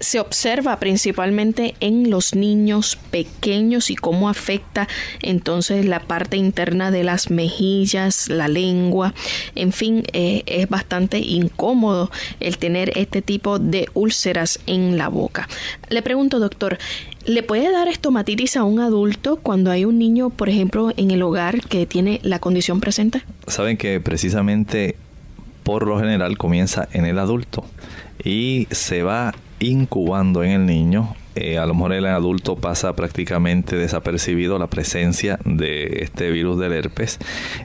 se 0.03 0.19
observa 0.19 0.79
principalmente 0.79 1.75
en 1.81 2.11
los 2.11 2.35
niños 2.35 2.99
pequeños 3.11 3.89
y 3.89 3.95
cómo 3.95 4.29
afecta 4.29 4.89
entonces 5.23 5.87
la 5.87 6.01
parte 6.01 6.37
interna 6.37 6.91
de 6.91 7.05
las 7.05 7.31
mejillas, 7.31 8.29
la 8.29 8.49
lengua, 8.49 9.15
en 9.55 9.73
fin, 9.73 10.03
eh, 10.13 10.43
es 10.47 10.69
bastante 10.69 11.19
incómodo 11.19 12.11
el 12.41 12.59
tener 12.59 12.99
este 12.99 13.23
tipo 13.23 13.61
de 13.61 13.89
úlceras 13.95 14.59
en 14.67 14.99
la 14.99 15.09
boca. 15.09 15.49
Le 15.89 16.03
pregunto, 16.03 16.41
doctor, 16.41 16.79
¿le 17.25 17.45
puede 17.45 17.71
dar 17.71 17.87
estomatitis 17.87 18.57
a 18.57 18.65
un 18.65 18.81
adulto 18.81 19.37
cuando 19.37 19.71
hay 19.71 19.85
un 19.85 19.99
niño, 19.99 20.31
por 20.31 20.49
ejemplo, 20.49 20.93
en 20.97 21.13
el 21.13 21.23
hogar 21.23 21.61
que 21.61 21.87
tiene 21.87 22.19
la 22.25 22.41
condición 22.41 22.81
presente? 22.81 23.23
Saben 23.47 23.77
que 23.77 24.01
precisamente 24.01 24.97
por 25.63 25.87
lo 25.87 25.99
general 25.99 26.39
comienza 26.39 26.89
en 26.93 27.07
el 27.07 27.19
adulto 27.19 27.65
y 28.25 28.69
se 28.71 29.03
va 29.03 29.35
incubando 29.61 30.43
en 30.43 30.51
el 30.51 30.67
niño. 30.67 31.15
Eh, 31.35 31.57
a 31.57 31.65
lo 31.65 31.73
mejor 31.73 31.95
el 31.95 32.05
adulto 32.05 32.57
pasa 32.57 32.95
prácticamente 32.95 33.77
desapercibido 33.77 34.59
la 34.59 34.67
presencia 34.67 35.39
de 35.47 36.01
este 36.03 36.31
virus 36.31 36.59
del 36.59 36.73
herpes. 36.73 37.19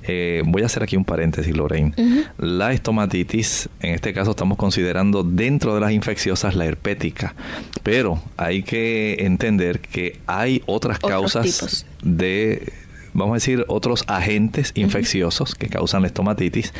Eh, 0.03 0.41
voy 0.45 0.63
a 0.63 0.67
hacer 0.67 0.83
aquí 0.83 0.95
un 0.95 1.03
paréntesis, 1.03 1.55
Lorraine. 1.55 1.93
La 2.37 2.71
estomatitis, 2.71 3.67
en 3.81 3.93
este 3.93 4.13
caso 4.13 4.31
estamos 4.31 4.57
considerando 4.57 5.23
dentro 5.23 5.75
de 5.75 5.81
las 5.81 5.91
infecciosas 5.91 6.55
la 6.55 6.65
herpética, 6.65 7.35
pero 7.83 8.21
hay 8.37 8.63
que 8.63 9.17
entender 9.19 9.81
que 9.81 10.17
hay 10.27 10.63
otras 10.65 10.99
causas 10.99 11.85
de 12.01 12.71
vamos 13.17 13.33
a 13.33 13.35
decir, 13.37 13.65
otros 13.67 14.03
agentes 14.07 14.71
infecciosos 14.75 15.55
que 15.55 15.67
causan 15.67 16.03
la 16.03 16.07
estomatitis. 16.07 16.73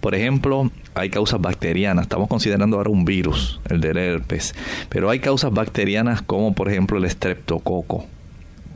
Por 0.00 0.14
ejemplo, 0.14 0.70
hay 0.94 1.08
causas 1.08 1.40
bacterianas. 1.40 2.02
Estamos 2.02 2.28
considerando 2.28 2.76
ahora 2.76 2.90
un 2.90 3.04
virus, 3.04 3.60
el 3.70 3.80
del 3.80 3.96
herpes. 3.96 4.54
Pero 4.88 5.08
hay 5.08 5.20
causas 5.20 5.52
bacterianas 5.52 6.20
como, 6.20 6.52
por 6.52 6.68
ejemplo, 6.68 6.98
el 6.98 7.04
estreptococo 7.04 8.06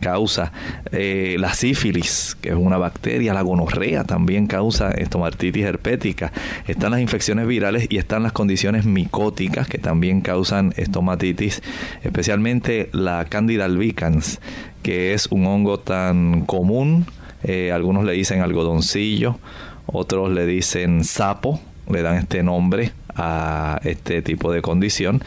causa 0.01 0.53
eh, 0.93 1.37
la 1.39 1.55
sífilis, 1.55 2.37
que 2.41 2.51
es 2.51 2.55
una 2.55 2.79
bacteria, 2.79 3.35
la 3.35 3.43
gonorrea 3.43 4.05
también 4.05 4.47
causa 4.47 4.91
estomatitis 4.91 5.65
herpética. 5.65 6.33
Están 6.67 6.93
las 6.93 7.01
infecciones 7.01 7.47
virales 7.47 7.87
y 7.89 7.99
están 7.99 8.23
las 8.23 8.33
condiciones 8.33 8.85
micóticas 8.85 9.69
que 9.69 9.79
también 9.79 10.21
causan 10.21 10.73
estomatitis, 10.77 11.63
especialmente 12.03 12.89
la 12.93 13.25
Candida 13.27 13.65
albicans, 13.65 14.41
que 14.83 15.15
es 15.15 15.27
un 15.27 15.47
hongo 15.47 15.79
tan 15.79 16.43
común, 16.43 17.07
eh, 17.45 17.73
algunos 17.73 18.05
le 18.05 18.13
dicen 18.13 18.41
algodoncillo, 18.41 19.39
otros 19.87 20.31
le 20.33 20.47
dicen 20.47 21.05
sapo, 21.05 21.61
le 21.89 22.03
dan 22.03 22.17
este 22.17 22.43
nombre 22.43 22.93
a 23.19 23.81
este 23.85 24.23
tipo 24.23 24.53
de 24.53 24.63
condición. 24.63 25.23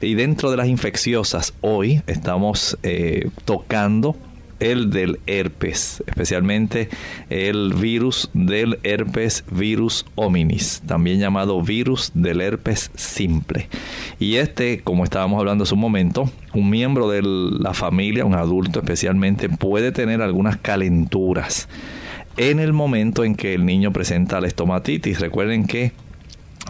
Y 0.00 0.14
dentro 0.14 0.50
de 0.50 0.56
las 0.56 0.66
infecciosas, 0.66 1.54
hoy 1.60 2.02
estamos 2.06 2.78
eh, 2.82 3.30
tocando 3.44 4.16
el 4.60 4.90
del 4.90 5.20
herpes, 5.26 6.02
especialmente 6.06 6.88
el 7.28 7.74
virus 7.74 8.30
del 8.32 8.78
herpes 8.82 9.44
virus 9.50 10.06
hominis, 10.14 10.82
también 10.86 11.20
llamado 11.20 11.60
virus 11.62 12.12
del 12.14 12.40
herpes 12.40 12.90
simple. 12.94 13.68
Y 14.18 14.36
este, 14.36 14.80
como 14.80 15.04
estábamos 15.04 15.38
hablando 15.38 15.64
hace 15.64 15.74
un 15.74 15.80
momento, 15.80 16.30
un 16.54 16.70
miembro 16.70 17.08
de 17.08 17.22
la 17.22 17.74
familia, 17.74 18.24
un 18.24 18.34
adulto 18.34 18.80
especialmente, 18.80 19.48
puede 19.48 19.92
tener 19.92 20.22
algunas 20.22 20.56
calenturas 20.56 21.68
en 22.36 22.58
el 22.58 22.72
momento 22.72 23.24
en 23.24 23.34
que 23.34 23.54
el 23.54 23.64
niño 23.64 23.92
presenta 23.92 24.40
la 24.40 24.48
estomatitis. 24.48 25.20
Recuerden 25.20 25.66
que 25.66 25.92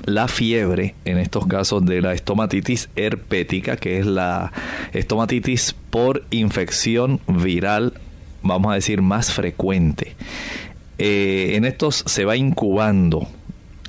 la 0.07 0.29
fiebre, 0.29 0.95
en 1.05 1.19
estos 1.19 1.47
casos 1.47 1.85
de 1.85 2.01
la 2.01 2.13
estomatitis 2.13 2.89
herpética, 2.97 3.77
que 3.77 3.99
es 3.99 4.07
la 4.07 4.53
estomatitis 4.93 5.75
por 5.91 6.25
infección 6.31 7.21
viral, 7.27 7.95
vamos 8.43 8.73
a 8.73 8.75
decir, 8.75 9.03
más 9.03 9.33
frecuente. 9.33 10.15
Eh, 10.99 11.53
en 11.55 11.65
estos 11.65 12.05
se 12.07 12.25
va 12.25 12.37
incubando 12.37 13.29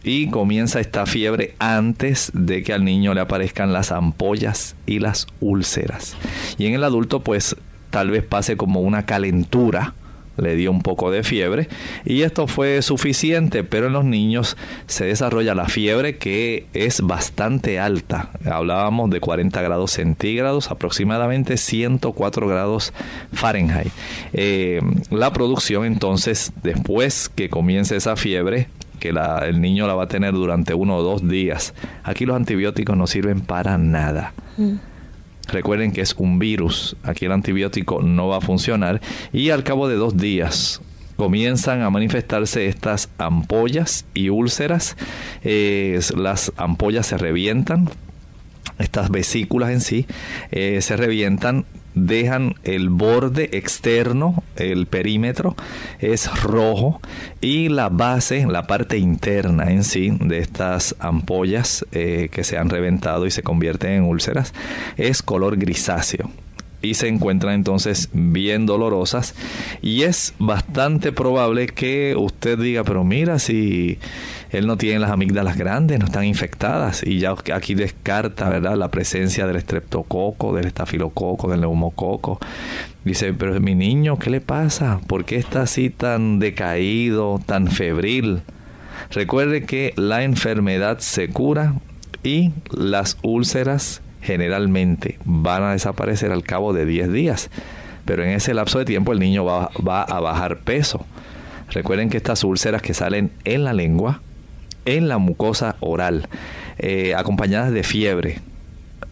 y 0.03 0.29
comienza 0.29 0.79
esta 0.79 1.05
fiebre 1.05 1.55
antes 1.59 2.31
de 2.33 2.63
que 2.63 2.73
al 2.73 2.83
niño 2.83 3.13
le 3.13 3.21
aparezcan 3.21 3.73
las 3.73 3.91
ampollas 3.91 4.75
y 4.85 4.99
las 4.99 5.27
úlceras. 5.39 6.15
Y 6.57 6.67
en 6.67 6.75
el 6.75 6.83
adulto 6.83 7.21
pues 7.21 7.55
tal 7.89 8.11
vez 8.11 8.23
pase 8.23 8.55
como 8.55 8.81
una 8.81 9.05
calentura, 9.05 9.93
le 10.37 10.55
dio 10.55 10.71
un 10.71 10.81
poco 10.81 11.11
de 11.11 11.23
fiebre 11.23 11.67
y 12.05 12.21
esto 12.21 12.47
fue 12.47 12.81
suficiente, 12.81 13.63
pero 13.63 13.87
en 13.87 13.93
los 13.93 14.05
niños 14.05 14.57
se 14.87 15.05
desarrolla 15.05 15.55
la 15.55 15.65
fiebre 15.65 16.17
que 16.17 16.65
es 16.73 17.01
bastante 17.01 17.79
alta. 17.79 18.29
Hablábamos 18.45 19.09
de 19.09 19.19
40 19.19 19.61
grados 19.61 19.91
centígrados, 19.91 20.71
aproximadamente 20.71 21.57
104 21.57 22.47
grados 22.47 22.93
Fahrenheit. 23.33 23.91
Eh, 24.33 24.81
la 25.09 25.31
producción 25.33 25.85
entonces, 25.85 26.51
después 26.63 27.29
que 27.29 27.49
comience 27.49 27.95
esa 27.95 28.15
fiebre, 28.15 28.67
que 28.99 29.09
el 29.09 29.61
niño 29.61 29.87
la 29.87 29.95
va 29.95 30.03
a 30.03 30.07
tener 30.07 30.33
durante 30.33 30.73
uno 30.73 30.97
o 30.97 31.03
dos 31.03 31.27
días, 31.27 31.73
aquí 32.03 32.25
los 32.25 32.35
antibióticos 32.35 32.97
no 32.97 33.07
sirven 33.07 33.41
para 33.41 33.77
nada. 33.77 34.33
Mm. 34.57 34.75
Recuerden 35.47 35.91
que 35.91 36.01
es 36.01 36.13
un 36.17 36.39
virus, 36.39 36.95
aquí 37.03 37.25
el 37.25 37.31
antibiótico 37.31 38.01
no 38.01 38.27
va 38.27 38.37
a 38.37 38.41
funcionar 38.41 39.01
y 39.31 39.51
al 39.51 39.63
cabo 39.63 39.87
de 39.87 39.95
dos 39.95 40.17
días 40.17 40.81
comienzan 41.15 41.81
a 41.81 41.89
manifestarse 41.89 42.67
estas 42.67 43.09
ampollas 43.17 44.05
y 44.13 44.29
úlceras. 44.29 44.97
las 45.43 46.51
ampollas 46.57 47.07
se 47.07 47.17
revientan, 47.17 47.89
estas 48.79 49.09
vesículas 49.09 49.71
en 49.71 49.81
sí 49.81 50.05
eh, 50.51 50.79
se 50.81 50.97
revientan 50.97 51.65
dejan 51.95 52.55
el 52.63 52.89
borde 52.89 53.49
externo, 53.53 54.43
el 54.57 54.85
perímetro 54.85 55.55
es 55.99 56.29
rojo 56.41 57.01
y 57.41 57.69
la 57.69 57.89
base, 57.89 58.45
la 58.45 58.67
parte 58.67 58.97
interna 58.97 59.71
en 59.71 59.83
sí 59.83 60.15
de 60.19 60.39
estas 60.39 60.95
ampollas 60.99 61.85
eh, 61.91 62.29
que 62.31 62.43
se 62.43 62.57
han 62.57 62.69
reventado 62.69 63.25
y 63.25 63.31
se 63.31 63.43
convierten 63.43 63.91
en 63.91 64.03
úlceras 64.03 64.53
es 64.97 65.21
color 65.21 65.57
grisáceo. 65.57 66.29
Y 66.81 66.93
se 66.93 67.07
encuentran 67.07 67.55
entonces 67.55 68.09
bien 68.13 68.67
dolorosas. 68.67 69.33
Y 69.81 70.03
es 70.03 70.35
bastante 70.37 71.11
probable 71.11 71.65
que 71.65 72.15
usted 72.15 72.59
diga 72.59 72.83
pero 72.83 73.03
mira 73.03 73.39
si 73.39 73.97
él 74.57 74.67
no 74.67 74.77
tiene 74.77 74.99
las 74.99 75.11
amígdalas 75.11 75.57
grandes, 75.57 75.99
no 75.99 76.05
están 76.05 76.23
infectadas 76.23 77.03
y 77.03 77.19
ya 77.19 77.35
aquí 77.53 77.75
descarta, 77.75 78.49
¿verdad? 78.49 78.77
La 78.77 78.89
presencia 78.89 79.45
del 79.47 79.57
estreptococo, 79.57 80.55
del 80.55 80.67
estafilococo, 80.67 81.49
del 81.49 81.61
neumococo. 81.61 82.39
Dice, 83.03 83.33
pero 83.33 83.59
mi 83.59 83.75
niño, 83.75 84.17
¿qué 84.17 84.29
le 84.29 84.41
pasa? 84.41 85.01
¿Por 85.07 85.25
qué 85.25 85.35
está 85.35 85.63
así 85.63 85.89
tan 85.89 86.39
decaído, 86.39 87.41
tan 87.45 87.67
febril? 87.67 88.43
Recuerde 89.11 89.65
que 89.65 89.93
la 89.97 90.23
enfermedad 90.23 90.99
se 90.99 91.27
cura 91.27 91.73
y 92.23 92.53
las 92.71 93.17
úlceras 93.23 94.01
generalmente 94.21 95.19
van 95.25 95.63
a 95.63 95.71
desaparecer 95.73 96.31
al 96.31 96.43
cabo 96.43 96.73
de 96.73 96.85
10 96.85 97.11
días. 97.11 97.49
Pero 98.05 98.23
en 98.23 98.29
ese 98.29 98.53
lapso 98.53 98.79
de 98.79 98.85
tiempo 98.85 99.11
el 99.11 99.19
niño 99.19 99.43
va, 99.43 99.69
va 99.85 100.03
a 100.03 100.19
bajar 100.19 100.59
peso. 100.59 101.05
Recuerden 101.71 102.09
que 102.09 102.17
estas 102.17 102.43
úlceras 102.43 102.81
que 102.81 102.93
salen 102.93 103.31
en 103.43 103.63
la 103.63 103.73
lengua 103.73 104.21
en 104.85 105.07
la 105.07 105.17
mucosa 105.17 105.75
oral, 105.79 106.27
eh, 106.77 107.13
acompañadas 107.15 107.71
de 107.71 107.83
fiebre, 107.83 108.39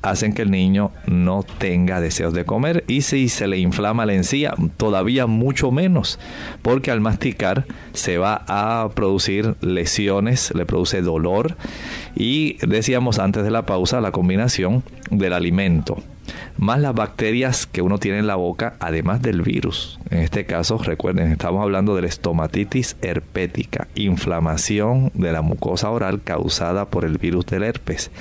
hacen 0.02 0.34
que 0.34 0.42
el 0.42 0.52
niño 0.52 0.92
no 1.08 1.44
tenga 1.44 2.02
deseos 2.02 2.34
de 2.34 2.46
comer 2.46 2.84
y 2.88 3.02
si 3.02 3.30
se 3.30 3.48
le 3.48 3.58
inflama 3.58 4.06
la 4.06 4.14
encía, 4.14 4.54
todavía 4.78 5.28
mucho 5.28 5.72
menos, 5.72 6.20
porque 6.62 6.92
al 6.92 7.02
masticar 7.02 7.66
se 7.94 8.18
va 8.18 8.44
a 8.48 8.90
producir 8.94 9.56
lesiones, 9.62 10.54
le 10.54 10.66
produce 10.66 11.02
dolor 11.02 11.56
y 12.16 12.58
decíamos 12.66 13.18
antes 13.20 13.44
de 13.44 13.52
la 13.52 13.66
pausa 13.66 14.02
la 14.02 14.12
combinación 14.12 14.84
del 15.10 15.34
alimento 15.34 16.04
más 16.58 16.80
las 16.80 16.94
bacterias 16.94 17.66
que 17.66 17.82
uno 17.82 17.98
tiene 17.98 18.20
en 18.20 18.28
la 18.28 18.36
boca, 18.36 18.76
además 18.80 19.22
del 19.22 19.42
virus. 19.42 20.00
En 20.10 20.20
este 20.20 20.46
caso, 20.46 20.78
recuerden, 20.78 21.32
estamos 21.32 21.62
hablando 21.62 21.96
de 21.96 22.04
la 22.04 22.08
estomatitis 22.08 22.96
herpética, 23.02 23.88
inflamación 23.96 25.12
de 25.14 25.32
la 25.32 25.42
mucosa 25.42 25.90
oral 25.90 26.22
causada 26.24 26.86
por 26.86 27.06
el 27.06 27.18
virus 27.18 27.46
del 27.48 27.64
herpes. 27.64 28.12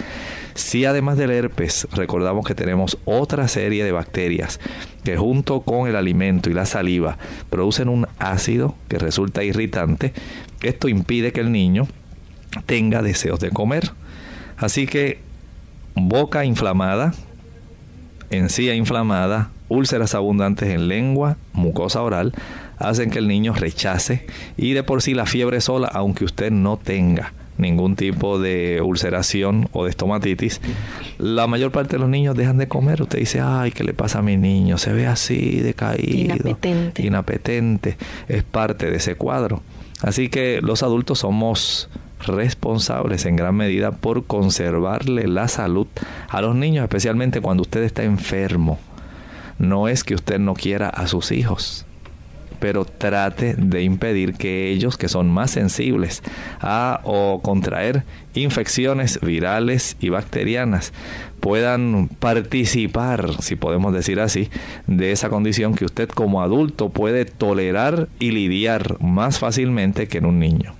Si 0.54 0.84
además 0.84 1.16
del 1.16 1.30
herpes 1.30 1.88
recordamos 1.92 2.46
que 2.46 2.54
tenemos 2.54 2.98
otra 3.04 3.48
serie 3.48 3.84
de 3.84 3.92
bacterias 3.92 4.60
que 5.04 5.16
junto 5.16 5.62
con 5.62 5.88
el 5.88 5.96
alimento 5.96 6.50
y 6.50 6.54
la 6.54 6.66
saliva 6.66 7.16
producen 7.48 7.88
un 7.88 8.06
ácido 8.18 8.74
que 8.88 8.98
resulta 8.98 9.44
irritante, 9.44 10.12
esto 10.62 10.88
impide 10.88 11.32
que 11.32 11.40
el 11.40 11.52
niño 11.52 11.86
tenga 12.66 13.02
deseos 13.02 13.40
de 13.40 13.50
comer. 13.50 13.92
Así 14.58 14.86
que 14.86 15.18
boca 15.94 16.44
inflamada, 16.44 17.14
encía 18.32 18.74
inflamada, 18.74 19.50
úlceras 19.68 20.14
abundantes 20.14 20.68
en 20.70 20.88
lengua, 20.88 21.36
mucosa 21.52 22.02
oral, 22.02 22.32
hacen 22.78 23.10
que 23.10 23.18
el 23.18 23.28
niño 23.28 23.54
rechace 23.54 24.26
y 24.56 24.72
de 24.72 24.82
por 24.82 25.02
sí 25.02 25.14
la 25.14 25.26
fiebre 25.26 25.60
sola, 25.60 25.88
aunque 25.88 26.24
usted 26.24 26.50
no 26.50 26.76
tenga 26.76 27.32
ningún 27.58 27.94
tipo 27.96 28.38
de 28.38 28.80
ulceración 28.82 29.68
o 29.72 29.84
de 29.84 29.90
estomatitis, 29.90 30.60
la 31.18 31.46
mayor 31.46 31.70
parte 31.70 31.96
de 31.96 32.00
los 32.00 32.08
niños 32.08 32.34
dejan 32.34 32.58
de 32.58 32.66
comer. 32.66 33.02
Usted 33.02 33.18
dice, 33.18 33.40
ay, 33.40 33.70
¿qué 33.70 33.84
le 33.84 33.92
pasa 33.92 34.18
a 34.18 34.22
mi 34.22 34.36
niño? 34.36 34.78
Se 34.78 34.92
ve 34.92 35.06
así, 35.06 35.60
decaído, 35.60 36.34
inapetente. 36.34 37.06
inapetente. 37.06 37.96
Es 38.28 38.42
parte 38.42 38.90
de 38.90 38.96
ese 38.96 39.14
cuadro. 39.14 39.62
Así 40.00 40.28
que 40.28 40.60
los 40.62 40.82
adultos 40.82 41.20
somos 41.20 41.88
responsables 42.26 43.26
en 43.26 43.36
gran 43.36 43.54
medida 43.54 43.92
por 43.92 44.24
conservarle 44.24 45.26
la 45.26 45.48
salud 45.48 45.86
a 46.28 46.40
los 46.40 46.54
niños, 46.54 46.84
especialmente 46.84 47.40
cuando 47.40 47.62
usted 47.62 47.82
está 47.82 48.02
enfermo. 48.02 48.78
No 49.58 49.88
es 49.88 50.04
que 50.04 50.14
usted 50.14 50.38
no 50.38 50.54
quiera 50.54 50.88
a 50.88 51.06
sus 51.06 51.30
hijos, 51.30 51.86
pero 52.62 52.84
trate 52.84 53.54
de 53.54 53.82
impedir 53.82 54.34
que 54.34 54.70
ellos, 54.70 54.96
que 54.96 55.08
son 55.08 55.28
más 55.28 55.50
sensibles 55.50 56.22
a 56.60 57.00
o 57.02 57.40
contraer 57.42 58.04
infecciones 58.34 59.18
virales 59.20 59.96
y 60.00 60.10
bacterianas, 60.10 60.92
puedan 61.40 62.08
participar, 62.08 63.42
si 63.42 63.56
podemos 63.56 63.92
decir 63.92 64.20
así, 64.20 64.48
de 64.86 65.10
esa 65.10 65.28
condición 65.28 65.74
que 65.74 65.84
usted 65.84 66.08
como 66.08 66.40
adulto 66.40 66.90
puede 66.90 67.24
tolerar 67.24 68.08
y 68.20 68.30
lidiar 68.30 69.02
más 69.02 69.40
fácilmente 69.40 70.06
que 70.06 70.18
en 70.18 70.26
un 70.26 70.38
niño. 70.38 70.74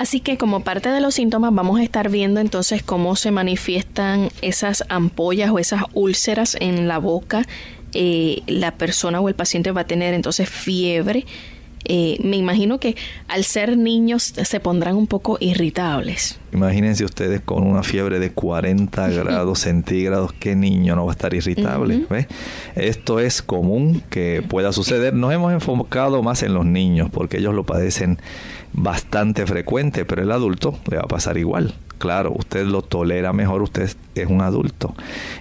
Así 0.00 0.20
que 0.20 0.38
como 0.38 0.60
parte 0.60 0.88
de 0.88 0.98
los 1.02 1.16
síntomas 1.16 1.54
vamos 1.54 1.78
a 1.78 1.82
estar 1.82 2.08
viendo 2.08 2.40
entonces 2.40 2.82
cómo 2.82 3.16
se 3.16 3.32
manifiestan 3.32 4.30
esas 4.40 4.82
ampollas 4.88 5.50
o 5.50 5.58
esas 5.58 5.82
úlceras 5.92 6.56
en 6.58 6.88
la 6.88 6.96
boca. 6.96 7.42
Eh, 7.92 8.40
la 8.46 8.70
persona 8.70 9.20
o 9.20 9.28
el 9.28 9.34
paciente 9.34 9.72
va 9.72 9.82
a 9.82 9.86
tener 9.86 10.14
entonces 10.14 10.48
fiebre. 10.48 11.26
Eh, 11.84 12.16
me 12.22 12.36
imagino 12.38 12.78
que 12.80 12.96
al 13.28 13.44
ser 13.44 13.76
niños 13.76 14.22
se 14.22 14.60
pondrán 14.60 14.96
un 14.96 15.06
poco 15.06 15.36
irritables. 15.38 16.38
Imagínense 16.52 17.04
ustedes 17.04 17.42
con 17.42 17.66
una 17.66 17.82
fiebre 17.82 18.18
de 18.18 18.32
40 18.32 19.08
grados 19.10 19.60
centígrados, 19.60 20.32
¿qué 20.32 20.56
niño 20.56 20.96
no 20.96 21.04
va 21.04 21.12
a 21.12 21.14
estar 21.14 21.34
irritable? 21.34 22.06
Esto 22.74 23.20
es 23.20 23.42
común 23.42 24.02
que 24.08 24.42
pueda 24.48 24.72
suceder. 24.72 25.12
Nos 25.12 25.32
hemos 25.32 25.52
enfocado 25.52 26.22
más 26.22 26.42
en 26.42 26.54
los 26.54 26.64
niños 26.64 27.10
porque 27.10 27.36
ellos 27.36 27.54
lo 27.54 27.64
padecen 27.64 28.18
bastante 28.72 29.46
frecuente, 29.46 30.04
pero 30.04 30.22
el 30.22 30.30
adulto 30.30 30.78
le 30.90 30.96
va 30.96 31.02
a 31.02 31.08
pasar 31.08 31.38
igual. 31.38 31.74
Claro, 31.98 32.32
usted 32.34 32.64
lo 32.64 32.80
tolera 32.80 33.34
mejor, 33.34 33.60
usted 33.60 33.90
es 34.14 34.26
un 34.26 34.40
adulto. 34.40 34.94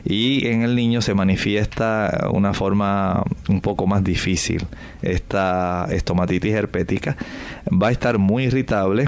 Y 0.03 0.47
en 0.47 0.63
el 0.63 0.75
niño 0.75 1.01
se 1.01 1.13
manifiesta 1.13 2.27
una 2.33 2.53
forma 2.53 3.23
un 3.47 3.61
poco 3.61 3.87
más 3.87 4.03
difícil. 4.03 4.65
Esta 5.01 5.87
estomatitis 5.89 6.53
herpética 6.53 7.15
va 7.71 7.87
a 7.87 7.91
estar 7.91 8.17
muy 8.17 8.45
irritable, 8.45 9.07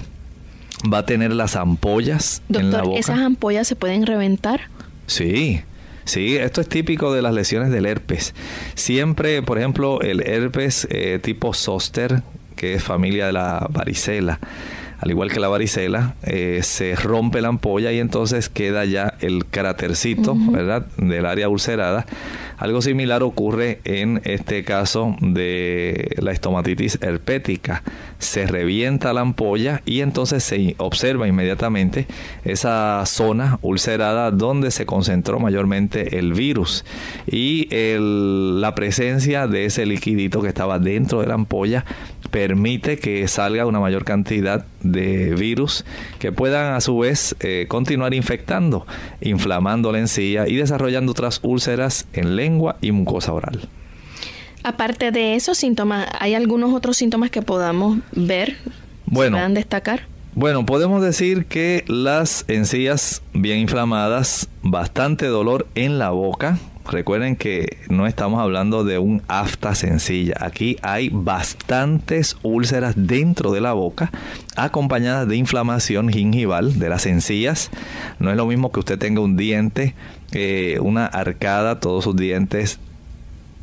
va 0.91 0.99
a 0.99 1.05
tener 1.05 1.33
las 1.33 1.57
ampollas 1.57 2.41
en 2.47 2.71
la 2.71 2.83
boca. 2.83 2.99
¿esas 2.99 3.19
ampollas 3.19 3.67
se 3.67 3.75
pueden 3.75 4.05
reventar? 4.05 4.61
Sí, 5.07 5.61
Sí, 6.03 6.35
esto 6.35 6.61
es 6.61 6.67
típico 6.67 7.13
de 7.13 7.21
las 7.21 7.33
lesiones 7.33 7.69
del 7.69 7.85
herpes. 7.85 8.33
Siempre, 8.75 9.41
por 9.43 9.57
ejemplo, 9.57 10.01
el 10.01 10.21
herpes 10.21 10.87
eh, 10.89 11.19
tipo 11.21 11.53
zóster, 11.53 12.23
que 12.61 12.75
es 12.75 12.83
familia 12.83 13.25
de 13.25 13.33
la 13.33 13.65
varicela. 13.71 14.37
Al 15.01 15.09
igual 15.09 15.31
que 15.31 15.39
la 15.39 15.47
varicela, 15.47 16.13
eh, 16.21 16.59
se 16.61 16.95
rompe 16.95 17.41
la 17.41 17.47
ampolla 17.47 17.91
y 17.91 17.97
entonces 17.97 18.49
queda 18.49 18.85
ya 18.85 19.15
el 19.19 19.45
crátercito, 19.45 20.35
¿verdad?, 20.37 20.85
del 20.97 21.25
área 21.25 21.49
ulcerada. 21.49 22.05
Algo 22.57 22.83
similar 22.83 23.23
ocurre 23.23 23.79
en 23.83 24.21
este 24.25 24.63
caso 24.63 25.15
de 25.19 26.15
la 26.19 26.31
estomatitis 26.31 26.99
herpética. 27.01 27.81
Se 28.19 28.45
revienta 28.45 29.11
la 29.13 29.21
ampolla 29.21 29.81
y 29.85 30.01
entonces 30.01 30.43
se 30.43 30.75
observa 30.77 31.27
inmediatamente 31.27 32.05
esa 32.43 33.01
zona 33.07 33.57
ulcerada 33.63 34.29
donde 34.29 34.69
se 34.69 34.85
concentró 34.85 35.39
mayormente 35.39 36.19
el 36.19 36.33
virus 36.33 36.85
y 37.25 37.67
la 37.71 38.75
presencia 38.75 39.47
de 39.47 39.65
ese 39.65 39.87
liquidito 39.87 40.43
que 40.43 40.49
estaba 40.49 40.77
dentro 40.77 41.21
de 41.21 41.27
la 41.27 41.33
ampolla 41.33 41.85
permite 42.29 42.99
que 42.99 43.27
salga 43.27 43.65
una 43.65 43.79
mayor 43.79 44.05
cantidad 44.05 44.65
de 44.81 45.35
virus 45.35 45.85
que 46.19 46.31
puedan 46.31 46.73
a 46.73 46.81
su 46.81 46.97
vez 46.97 47.35
eh, 47.39 47.65
continuar 47.67 48.13
infectando, 48.13 48.85
inflamando 49.21 49.91
la 49.91 49.99
encía 49.99 50.47
y 50.47 50.55
desarrollando 50.55 51.11
otras 51.11 51.39
úlceras 51.43 52.07
en 52.13 52.35
lengua 52.35 52.77
y 52.81 52.91
mucosa 52.91 53.33
oral. 53.33 53.67
Aparte 54.63 55.11
de 55.11 55.35
esos 55.35 55.57
síntomas, 55.57 56.07
¿hay 56.19 56.35
algunos 56.35 56.73
otros 56.73 56.97
síntomas 56.97 57.31
que 57.31 57.41
podamos 57.41 57.97
ver? 58.11 58.57
Bueno, 59.05 59.37
puedan 59.37 59.53
destacar? 59.55 60.07
Bueno, 60.33 60.65
podemos 60.65 61.01
decir 61.01 61.45
que 61.45 61.83
las 61.87 62.45
encías 62.47 63.21
bien 63.33 63.59
inflamadas, 63.59 64.47
bastante 64.61 65.25
dolor 65.25 65.67
en 65.75 65.99
la 65.99 66.11
boca, 66.11 66.57
Recuerden 66.89 67.35
que 67.35 67.77
no 67.89 68.07
estamos 68.07 68.41
hablando 68.41 68.83
de 68.83 68.97
un 68.97 69.21
afta 69.27 69.75
sencilla. 69.75 70.33
Aquí 70.39 70.77
hay 70.81 71.09
bastantes 71.09 72.37
úlceras 72.41 72.95
dentro 72.97 73.51
de 73.51 73.61
la 73.61 73.73
boca 73.73 74.11
acompañadas 74.55 75.27
de 75.27 75.35
inflamación 75.35 76.09
gingival 76.09 76.79
de 76.79 76.89
las 76.89 77.05
encías. 77.05 77.69
No 78.19 78.31
es 78.31 78.37
lo 78.37 78.47
mismo 78.47 78.71
que 78.71 78.79
usted 78.79 78.97
tenga 78.97 79.21
un 79.21 79.37
diente, 79.37 79.93
eh, 80.31 80.79
una 80.81 81.05
arcada, 81.05 81.79
todos 81.79 82.03
sus 82.03 82.15
dientes 82.15 82.79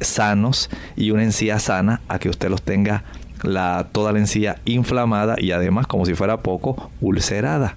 sanos 0.00 0.70
y 0.96 1.10
una 1.10 1.24
encía 1.24 1.58
sana 1.58 2.00
a 2.08 2.20
que 2.20 2.28
usted 2.28 2.48
los 2.48 2.62
tenga 2.62 3.02
la, 3.42 3.88
toda 3.90 4.12
la 4.12 4.20
encía 4.20 4.60
inflamada 4.64 5.34
y 5.38 5.50
además 5.50 5.86
como 5.86 6.06
si 6.06 6.14
fuera 6.14 6.38
poco 6.38 6.90
ulcerada. 7.00 7.76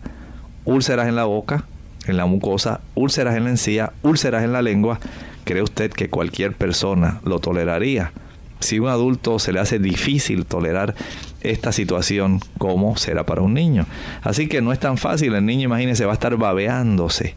Úlceras 0.65 1.07
en 1.07 1.15
la 1.15 1.25
boca, 1.25 1.65
en 2.05 2.17
la 2.17 2.27
mucosa, 2.27 2.81
úlceras 2.93 3.35
en 3.35 3.45
la 3.45 3.49
encía, 3.49 3.93
úlceras 4.03 4.43
en 4.43 4.53
la 4.53 4.61
lengua 4.61 4.99
¿cree 5.43 5.61
usted 5.61 5.91
que 5.91 6.09
cualquier 6.09 6.53
persona 6.53 7.21
lo 7.23 7.39
toleraría? 7.39 8.11
Si 8.59 8.77
a 8.77 8.81
un 8.81 8.87
adulto 8.89 9.39
se 9.39 9.51
le 9.53 9.59
hace 9.59 9.79
difícil 9.79 10.45
tolerar 10.45 10.95
esta 11.41 11.71
situación, 11.71 12.39
¿cómo 12.57 12.95
será 12.95 13.25
para 13.25 13.41
un 13.41 13.53
niño? 13.53 13.87
Así 14.21 14.47
que 14.47 14.61
no 14.61 14.71
es 14.71 14.79
tan 14.79 14.97
fácil. 14.97 15.33
El 15.33 15.45
niño, 15.45 15.63
imagínese, 15.63 16.05
va 16.05 16.11
a 16.11 16.13
estar 16.13 16.37
babeándose, 16.37 17.35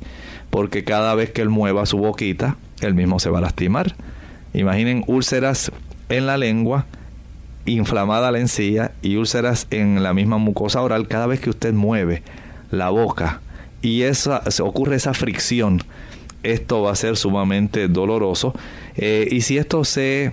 porque 0.50 0.84
cada 0.84 1.14
vez 1.14 1.30
que 1.30 1.40
él 1.40 1.48
mueva 1.48 1.86
su 1.86 1.98
boquita, 1.98 2.56
él 2.82 2.94
mismo 2.94 3.18
se 3.18 3.30
va 3.30 3.38
a 3.38 3.42
lastimar. 3.42 3.94
Imaginen 4.52 5.02
úlceras 5.06 5.72
en 6.10 6.26
la 6.26 6.36
lengua, 6.36 6.86
inflamada 7.64 8.30
la 8.30 8.38
encía 8.38 8.92
y 9.00 9.16
úlceras 9.16 9.66
en 9.70 10.02
la 10.02 10.12
misma 10.12 10.36
mucosa 10.38 10.82
oral 10.82 11.08
cada 11.08 11.26
vez 11.26 11.40
que 11.40 11.50
usted 11.50 11.72
mueve 11.72 12.22
la 12.70 12.90
boca 12.90 13.40
y 13.84 14.02
esa, 14.02 14.42
ocurre 14.62 14.96
esa 14.96 15.14
fricción 15.14 15.82
esto 16.44 16.82
va 16.82 16.92
a 16.92 16.96
ser 16.96 17.16
sumamente 17.16 17.88
doloroso. 17.88 18.54
Eh, 18.96 19.28
y 19.30 19.40
si 19.40 19.58
esto 19.58 19.84
se 19.84 20.32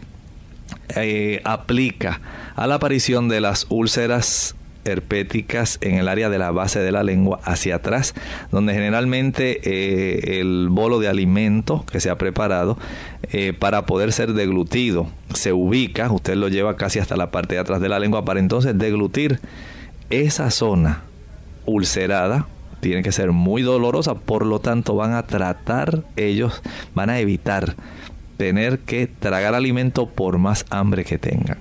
eh, 0.96 1.42
aplica 1.44 2.22
a 2.56 2.68
la 2.68 2.76
aparición 2.76 3.30
de 3.30 3.42
las 3.42 3.66
úlceras 3.70 4.56
herpéticas 4.84 5.78
en 5.82 5.96
el 5.96 6.08
área 6.08 6.30
de 6.30 6.40
la 6.40 6.50
base 6.50 6.80
de 6.80 6.92
la 6.92 7.04
lengua 7.04 7.40
hacia 7.44 7.76
atrás, 7.76 8.16
donde 8.52 8.74
generalmente 8.74 9.62
eh, 9.64 10.40
el 10.40 10.70
bolo 10.70 11.00
de 11.00 11.08
alimento 11.08 11.86
que 11.92 12.00
se 12.00 12.10
ha 12.10 12.18
preparado 12.18 12.78
para 13.60 13.86
poder 13.86 14.12
ser 14.12 14.34
deglutido 14.34 15.08
se 15.34 15.54
ubica, 15.54 16.12
usted 16.12 16.36
lo 16.36 16.50
lleva 16.50 16.76
casi 16.76 17.00
hasta 17.00 17.16
la 17.16 17.32
parte 17.32 17.56
de 17.56 17.62
atrás 17.62 17.80
de 17.80 17.88
la 17.88 17.98
lengua 17.98 18.26
para 18.26 18.42
entonces 18.42 18.78
deglutir 18.78 19.40
esa 20.10 20.52
zona 20.52 21.04
ulcerada 21.66 22.48
tiene 22.82 23.04
que 23.04 23.14
ser 23.14 23.32
muy 23.32 23.62
dolorosa, 23.62 24.16
por 24.16 24.46
lo 24.46 24.60
tanto 24.60 24.96
van 24.96 25.14
a 25.14 25.24
tratar 25.24 26.04
ellos, 26.18 26.62
van 26.94 27.10
a 27.10 27.20
evitar 27.20 27.76
tener 28.36 28.80
que 28.80 29.08
tragar 29.08 29.56
alimento 29.56 30.08
por 30.08 30.38
más 30.40 30.66
hambre 30.70 31.06
que 31.06 31.18
tengan. 31.18 31.58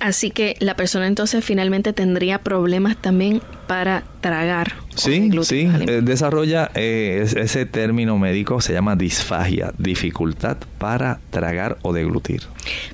Así 0.00 0.30
que 0.30 0.56
la 0.60 0.76
persona 0.76 1.06
entonces 1.06 1.44
finalmente 1.44 1.92
tendría 1.92 2.38
problemas 2.38 2.96
también 2.96 3.42
para 3.66 4.02
tragar. 4.22 4.72
Sí, 4.94 5.30
sí, 5.42 5.68
eh, 5.86 6.00
desarrolla 6.02 6.70
eh, 6.74 7.26
ese 7.36 7.66
término 7.66 8.16
médico, 8.16 8.62
se 8.62 8.72
llama 8.72 8.96
disfagia, 8.96 9.74
dificultad 9.76 10.56
para 10.78 11.20
tragar 11.28 11.76
o 11.82 11.92
deglutir. 11.92 12.42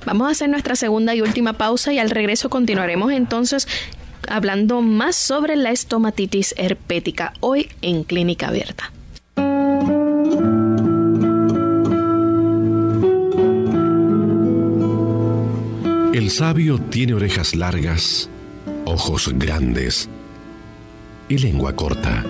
Vamos 0.04 0.26
a 0.26 0.30
hacer 0.32 0.48
nuestra 0.48 0.74
segunda 0.74 1.14
y 1.14 1.20
última 1.20 1.52
pausa 1.52 1.92
y 1.92 2.00
al 2.00 2.10
regreso 2.10 2.50
continuaremos 2.50 3.12
entonces 3.12 3.68
hablando 4.28 4.82
más 4.82 5.16
sobre 5.16 5.56
la 5.56 5.70
estomatitis 5.70 6.54
herpética 6.56 7.32
hoy 7.40 7.68
en 7.82 8.04
Clínica 8.04 8.48
Abierta. 8.48 8.92
El 16.12 16.30
sabio 16.30 16.78
tiene 16.78 17.14
orejas 17.14 17.54
largas, 17.54 18.30
ojos 18.84 19.32
grandes 19.36 20.08
y 21.28 21.38
lengua 21.38 21.76
corta. 21.76 22.24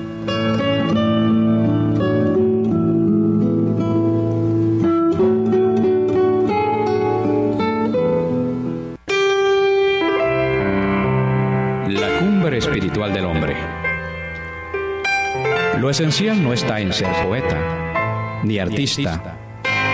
Esencial 15.96 16.42
no 16.42 16.52
está 16.52 16.78
en 16.78 16.92
ser 16.92 17.08
poeta, 17.24 18.42
ni 18.44 18.58
artista, 18.58 19.38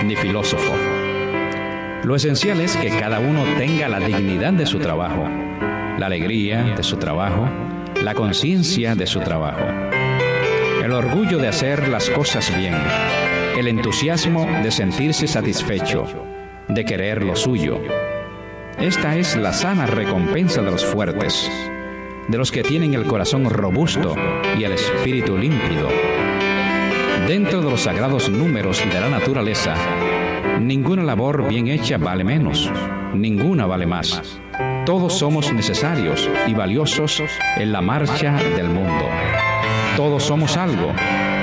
ni 0.03 0.17
filósofo. 0.17 0.73
Lo 2.03 2.17
esencial 2.17 2.59
es 2.59 2.75
que 2.75 2.89
cada 2.89 3.21
uno 3.21 3.45
tenga 3.57 3.87
la 3.87 4.01
dignidad 4.01 4.51
de 4.51 4.65
su 4.65 4.79
trabajo, 4.79 5.23
la 5.97 6.07
alegría 6.07 6.61
de 6.75 6.83
su 6.83 6.97
trabajo, 6.97 7.47
la 8.03 8.13
conciencia 8.15 8.95
de 8.95 9.07
su 9.07 9.21
trabajo, 9.21 9.63
el 10.83 10.91
orgullo 10.91 11.37
de 11.37 11.47
hacer 11.47 11.87
las 11.87 12.09
cosas 12.09 12.53
bien, 12.53 12.75
el 13.57 13.69
entusiasmo 13.69 14.45
de 14.61 14.71
sentirse 14.71 15.25
satisfecho, 15.25 16.05
de 16.67 16.83
querer 16.83 17.23
lo 17.23 17.37
suyo. 17.37 17.79
Esta 18.77 19.15
es 19.15 19.37
la 19.37 19.53
sana 19.53 19.85
recompensa 19.85 20.61
de 20.61 20.71
los 20.71 20.83
fuertes 20.85 21.49
de 22.27 22.37
los 22.37 22.51
que 22.51 22.63
tienen 22.63 22.93
el 22.93 23.05
corazón 23.05 23.49
robusto 23.49 24.15
y 24.57 24.63
el 24.63 24.73
espíritu 24.73 25.37
límpido. 25.37 25.89
Dentro 27.27 27.61
de 27.61 27.71
los 27.71 27.81
sagrados 27.81 28.29
números 28.29 28.83
de 28.91 28.99
la 28.99 29.09
naturaleza, 29.09 29.75
ninguna 30.59 31.03
labor 31.03 31.47
bien 31.47 31.67
hecha 31.67 31.97
vale 31.97 32.23
menos, 32.23 32.71
ninguna 33.13 33.65
vale 33.65 33.85
más. 33.85 34.39
Todos 34.85 35.17
somos 35.17 35.53
necesarios 35.53 36.29
y 36.47 36.53
valiosos 36.53 37.21
en 37.55 37.71
la 37.71 37.81
marcha 37.81 38.33
del 38.55 38.67
mundo. 38.67 39.05
Todos 39.95 40.23
somos 40.23 40.57
algo, 40.57 40.91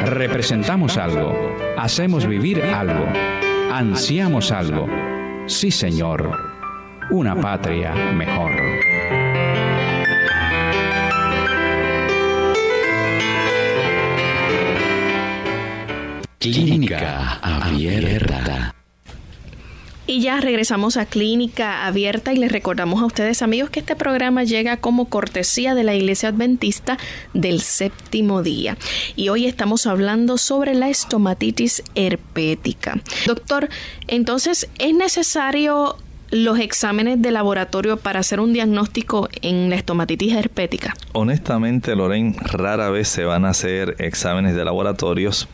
representamos 0.05 0.99
algo, 0.99 1.35
hacemos 1.79 2.27
vivir 2.27 2.63
algo, 2.63 3.07
ansiamos 3.73 4.53
algo. 4.53 4.87
Sí, 5.47 5.71
Señor, 5.71 6.39
una 7.11 7.41
patria 7.41 7.95
mejor. 8.13 8.51
Clínica 16.41 17.39
Abierta. 17.43 18.75
Y 20.07 20.23
ya 20.23 20.41
regresamos 20.41 20.97
a 20.97 21.05
Clínica 21.05 21.85
Abierta 21.85 22.33
y 22.33 22.39
les 22.39 22.51
recordamos 22.51 23.03
a 23.03 23.05
ustedes 23.05 23.43
amigos 23.43 23.69
que 23.69 23.81
este 23.81 23.95
programa 23.95 24.45
llega 24.45 24.79
como 24.79 25.11
cortesía 25.11 25.75
de 25.75 25.85
la 25.85 25.95
Iglesia 25.95 26.31
Adventista 26.31 26.97
del 27.35 27.61
séptimo 27.61 28.43
día. 28.43 28.79
Y 29.17 29.29
hoy 29.29 29.45
estamos 29.45 29.87
hablando 29.87 30.39
sobre 30.39 30.75
la 30.75 30.89
estomatitis 30.89 31.83
herpética. 31.95 33.03
Doctor, 33.27 33.69
entonces, 34.09 34.71
¿es 34.79 34.95
necesario 34.95 35.99
los 36.31 36.59
exámenes 36.59 37.21
de 37.21 37.33
laboratorio 37.33 37.99
para 37.99 38.21
hacer 38.21 38.41
un 38.41 38.55
diagnóstico 38.55 39.29
en 39.43 39.69
la 39.69 39.77
estomatitis 39.77 40.33
herpética? 40.33 40.97
Honestamente, 41.13 41.95
Lorraine, 41.95 42.35
rara 42.41 42.89
vez 42.89 43.09
se 43.09 43.25
van 43.25 43.45
a 43.45 43.51
hacer 43.51 43.97
exámenes 43.99 44.55
de 44.55 44.65
laboratorios 44.65 45.47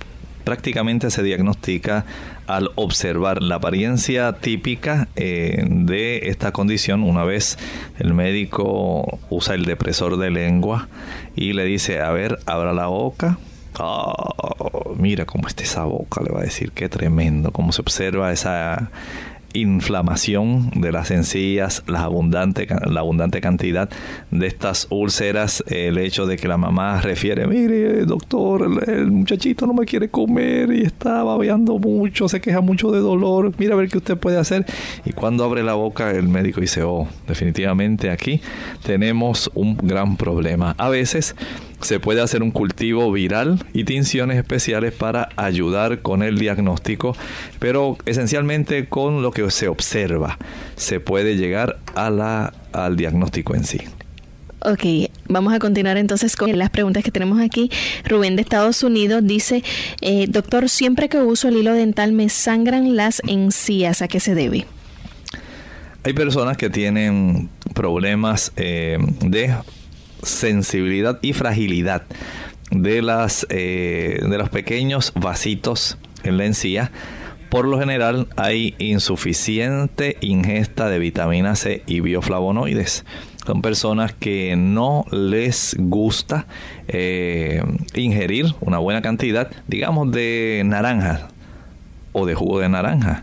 prácticamente 0.46 1.10
se 1.10 1.24
diagnostica 1.24 2.04
al 2.46 2.70
observar 2.76 3.42
la 3.42 3.56
apariencia 3.56 4.32
típica 4.34 5.08
eh, 5.16 5.64
de 5.68 6.28
esta 6.28 6.52
condición. 6.52 7.02
Una 7.02 7.24
vez 7.24 7.58
el 7.98 8.14
médico 8.14 9.18
usa 9.28 9.56
el 9.56 9.64
depresor 9.64 10.18
de 10.18 10.30
lengua 10.30 10.86
y 11.34 11.52
le 11.52 11.64
dice, 11.64 12.00
a 12.00 12.12
ver, 12.12 12.38
abra 12.46 12.72
la 12.72 12.86
boca. 12.86 13.38
Oh, 13.80 14.94
mira 14.96 15.26
cómo 15.26 15.48
está 15.48 15.64
esa 15.64 15.82
boca, 15.82 16.22
le 16.22 16.30
va 16.30 16.38
a 16.38 16.44
decir, 16.44 16.70
qué 16.70 16.88
tremendo, 16.88 17.50
cómo 17.50 17.72
se 17.72 17.82
observa 17.82 18.32
esa 18.32 18.90
inflamación 19.56 20.70
de 20.74 20.92
las 20.92 21.10
encías, 21.10 21.82
la 21.86 22.02
abundante, 22.02 22.66
la 22.86 23.00
abundante 23.00 23.40
cantidad 23.40 23.88
de 24.30 24.46
estas 24.46 24.86
úlceras, 24.90 25.64
el 25.68 25.98
hecho 25.98 26.26
de 26.26 26.36
que 26.36 26.48
la 26.48 26.56
mamá 26.56 27.00
refiere, 27.00 27.46
mire 27.46 28.04
doctor, 28.04 28.84
el, 28.86 29.10
muchachito 29.10 29.66
no 29.66 29.74
me 29.74 29.84
quiere 29.84 30.08
comer 30.08 30.72
y 30.72 30.82
está 30.82 31.22
babeando 31.22 31.78
mucho, 31.78 32.28
se 32.28 32.40
queja 32.40 32.60
mucho 32.60 32.90
de 32.90 33.00
dolor, 33.00 33.52
mira 33.58 33.74
a 33.74 33.76
ver 33.76 33.88
qué 33.88 33.98
usted 33.98 34.16
puede 34.16 34.38
hacer. 34.38 34.66
Y 35.04 35.12
cuando 35.12 35.44
abre 35.44 35.62
la 35.62 35.74
boca 35.74 36.10
el 36.10 36.28
médico 36.28 36.60
dice, 36.60 36.82
oh, 36.82 37.08
definitivamente 37.26 38.10
aquí 38.10 38.40
tenemos 38.84 39.50
un 39.54 39.76
gran 39.76 40.16
problema. 40.16 40.74
A 40.78 40.88
veces 40.88 41.34
se 41.80 42.00
puede 42.00 42.20
hacer 42.20 42.42
un 42.42 42.50
cultivo 42.50 43.10
viral 43.12 43.64
y 43.72 43.84
tinciones 43.84 44.38
especiales 44.38 44.92
para 44.92 45.28
ayudar 45.36 46.02
con 46.02 46.22
el 46.22 46.38
diagnóstico, 46.38 47.16
pero 47.58 47.96
esencialmente 48.06 48.86
con 48.86 49.22
lo 49.22 49.30
que 49.30 49.50
se 49.50 49.68
observa 49.68 50.38
se 50.76 51.00
puede 51.00 51.36
llegar 51.36 51.78
a 51.94 52.10
la, 52.10 52.54
al 52.72 52.96
diagnóstico 52.96 53.54
en 53.54 53.64
sí. 53.64 53.80
Ok, 54.60 55.10
vamos 55.28 55.52
a 55.52 55.58
continuar 55.58 55.96
entonces 55.96 56.34
con 56.34 56.56
las 56.58 56.70
preguntas 56.70 57.04
que 57.04 57.12
tenemos 57.12 57.40
aquí. 57.40 57.70
Rubén 58.04 58.36
de 58.36 58.42
Estados 58.42 58.82
Unidos 58.82 59.20
dice, 59.24 59.62
eh, 60.00 60.26
doctor, 60.28 60.68
siempre 60.68 61.08
que 61.08 61.18
uso 61.18 61.48
el 61.48 61.56
hilo 61.56 61.72
dental 61.72 62.12
me 62.12 62.28
sangran 62.28 62.96
las 62.96 63.22
encías, 63.28 64.02
¿a 64.02 64.08
qué 64.08 64.18
se 64.18 64.34
debe? 64.34 64.66
Hay 66.02 66.14
personas 66.14 66.56
que 66.56 66.70
tienen 66.70 67.48
problemas 67.74 68.52
eh, 68.56 68.96
de 69.20 69.54
sensibilidad 70.22 71.18
y 71.22 71.32
fragilidad 71.32 72.02
de, 72.70 73.02
las, 73.02 73.46
eh, 73.50 74.20
de 74.22 74.38
los 74.38 74.48
pequeños 74.48 75.12
vasitos 75.14 75.98
en 76.24 76.36
la 76.36 76.44
encía. 76.44 76.90
Por 77.48 77.66
lo 77.66 77.78
general 77.78 78.26
hay 78.36 78.74
insuficiente 78.78 80.16
ingesta 80.20 80.88
de 80.88 80.98
vitamina 80.98 81.54
C 81.54 81.82
y 81.86 82.00
bioflavonoides. 82.00 83.04
Son 83.46 83.62
personas 83.62 84.12
que 84.12 84.56
no 84.56 85.04
les 85.12 85.76
gusta 85.78 86.46
eh, 86.88 87.62
ingerir 87.94 88.46
una 88.60 88.78
buena 88.78 89.02
cantidad, 89.02 89.48
digamos, 89.68 90.10
de 90.10 90.62
naranja 90.66 91.28
o 92.10 92.26
de 92.26 92.34
jugo 92.34 92.58
de 92.58 92.68
naranja, 92.68 93.22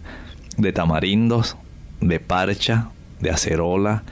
de 0.55 0.71
tamarindos, 0.71 1.57
de 1.99 2.21
parcha, 2.21 2.89
de 3.19 3.31
acerola, 3.31 4.03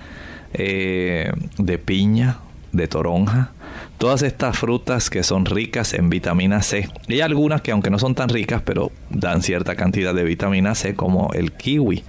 eh, 0.54 1.32
de 1.58 1.78
piña, 1.78 2.40
de 2.72 2.88
toronja, 2.88 3.52
todas 3.98 4.22
estas 4.22 4.58
frutas 4.58 5.10
que 5.10 5.24
son 5.24 5.46
ricas 5.46 5.94
en 5.94 6.10
vitamina 6.10 6.62
C. 6.62 6.90
Y 7.08 7.14
hay 7.14 7.22
algunas 7.22 7.62
que 7.62 7.72
aunque 7.72 7.90
no 7.90 8.00
son 8.00 8.16
tan 8.16 8.30
ricas, 8.30 8.62
pero 8.64 8.92
dan 9.10 9.42
cierta 9.42 9.76
cantidad 9.76 10.14
de 10.14 10.24
vitamina 10.24 10.76
C, 10.76 10.96
como 10.96 11.32
el 11.34 11.52
kiwi, 11.52 12.04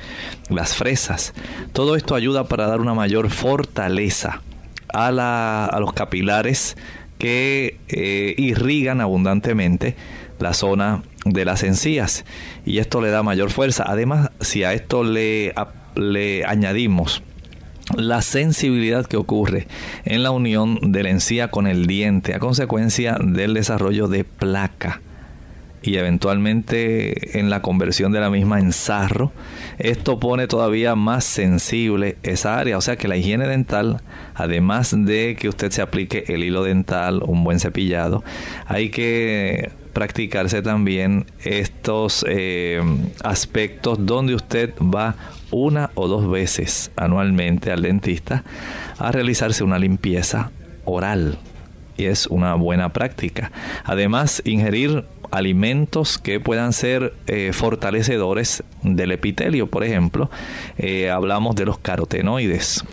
las 0.49 0.75
fresas. 0.75 1.35
Todo 1.73 1.97
esto 1.97 2.15
ayuda 2.15 2.45
para 2.45 2.67
dar 2.67 2.81
una 2.81 2.95
mayor 2.95 3.31
fortaleza 3.31 4.41
a, 4.89 5.11
la, 5.11 5.67
a 5.67 5.81
los 5.81 5.93
capilares 5.93 6.77
que 7.19 7.79
eh, 7.89 8.35
irrigan 8.37 9.01
abundantemente 9.01 9.97
la 10.39 10.55
zona 10.55 11.03
de 11.25 11.45
las 11.45 11.63
encías 11.63 12.25
y 12.67 12.79
esto 12.79 13.01
le 13.01 13.11
da 13.11 13.23
mayor 13.23 13.51
fuerza. 13.51 13.85
Además, 13.87 14.31
si 14.41 14.65
a 14.65 14.73
esto 14.73 15.05
le, 15.05 15.55
le 15.95 16.45
añadimos 16.45 17.23
la 17.97 18.23
sensibilidad 18.23 19.07
que 19.07 19.17
ocurre 19.17 19.67
en 20.05 20.23
la 20.23 20.31
unión 20.31 20.93
de 20.93 21.03
la 21.03 21.11
encía 21.11 21.49
con 21.49 21.67
el 21.67 21.87
diente 21.87 22.35
a 22.35 22.39
consecuencia 22.39 23.17
del 23.21 23.55
desarrollo 23.55 24.09
de 24.09 24.25
placa 24.25 25.01
y 25.83 25.97
eventualmente 25.97 27.39
en 27.39 27.51
la 27.51 27.61
conversión 27.61 28.13
de 28.13 28.21
la 28.21 28.31
misma 28.31 28.61
en 28.61 28.73
sarro, 28.73 29.33
esto 29.79 30.21
pone 30.21 30.47
todavía 30.47 30.95
más 30.95 31.25
sensible 31.25 32.17
esa 32.23 32.59
área. 32.59 32.79
O 32.79 32.81
sea 32.81 32.97
que 32.97 33.09
la 33.09 33.17
higiene 33.17 33.49
dental, 33.49 34.01
además 34.35 34.95
de 34.97 35.37
que 35.39 35.49
usted 35.49 35.73
se 35.73 35.83
aplique 35.83 36.25
el 36.29 36.45
hilo 36.45 36.63
dental, 36.63 37.23
un 37.27 37.43
buen 37.43 37.59
cepillado, 37.59 38.23
hay 38.67 38.91
que 38.91 39.71
practicarse 39.93 40.63
también 40.63 41.27
estos 41.45 42.25
eh, 42.29 42.81
aspectos 43.23 44.05
donde 44.05 44.35
usted 44.35 44.75
va 44.81 45.15
una 45.51 45.91
o 45.95 46.09
dos 46.09 46.31
veces 46.31 46.91
anualmente 46.97 47.71
al 47.71 47.83
dentista 47.83 48.45
a 48.99 49.13
realizarse 49.13 49.65
una 49.65 49.79
limpieza 49.79 50.51
oral. 50.85 51.39
Y 51.97 52.07
es 52.07 52.27
una 52.27 52.55
buena 52.55 52.93
práctica. 52.93 53.53
Además, 53.85 54.43
ingerir 54.47 55.05
alimentos 55.31 56.19
que 56.19 56.41
puedan 56.41 56.73
ser 56.73 57.15
eh, 57.27 57.53
fortalecedores 57.53 58.63
del 58.83 59.13
epitelio, 59.13 59.67
por 59.67 59.85
ejemplo, 59.85 60.31
eh, 60.79 61.11
hablamos 61.11 61.55
de 61.55 61.67
los 61.67 61.79
carotenoides, 61.79 62.85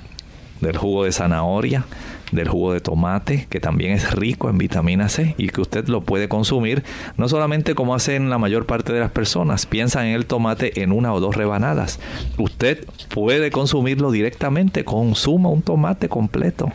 del 0.62 0.78
jugo 0.78 1.06
de 1.06 1.12
zanahoria, 1.12 1.86
del 2.32 2.48
jugo 2.48 2.74
de 2.74 2.82
tomate, 2.82 3.48
que 3.50 3.60
también 3.60 3.92
es 3.92 4.12
rico 4.12 4.50
en 4.50 4.58
vitamina 4.58 5.10
C 5.10 5.36
y 5.38 5.48
que 5.50 5.62
usted 5.62 5.88
lo 5.88 6.02
puede 6.02 6.28
consumir, 6.28 6.84
no 7.18 7.28
solamente 7.30 7.76
como 7.76 7.96
hacen 7.96 8.30
la 8.30 8.38
mayor 8.38 8.66
parte 8.66 8.94
de 8.94 9.00
las 9.00 9.12
personas, 9.12 9.66
piensan 9.66 10.08
en 10.08 10.16
el 10.16 10.26
tomate 10.26 10.82
en 10.82 10.92
una 10.92 11.14
o 11.14 11.20
dos 11.20 11.36
rebanadas. 11.36 12.00
Usted 12.38 12.86
puede 13.14 13.52
consumirlo 13.52 14.12
directamente, 14.12 14.86
consuma 14.86 15.50
un 15.50 15.62
tomate 15.62 16.10
completo 16.10 16.72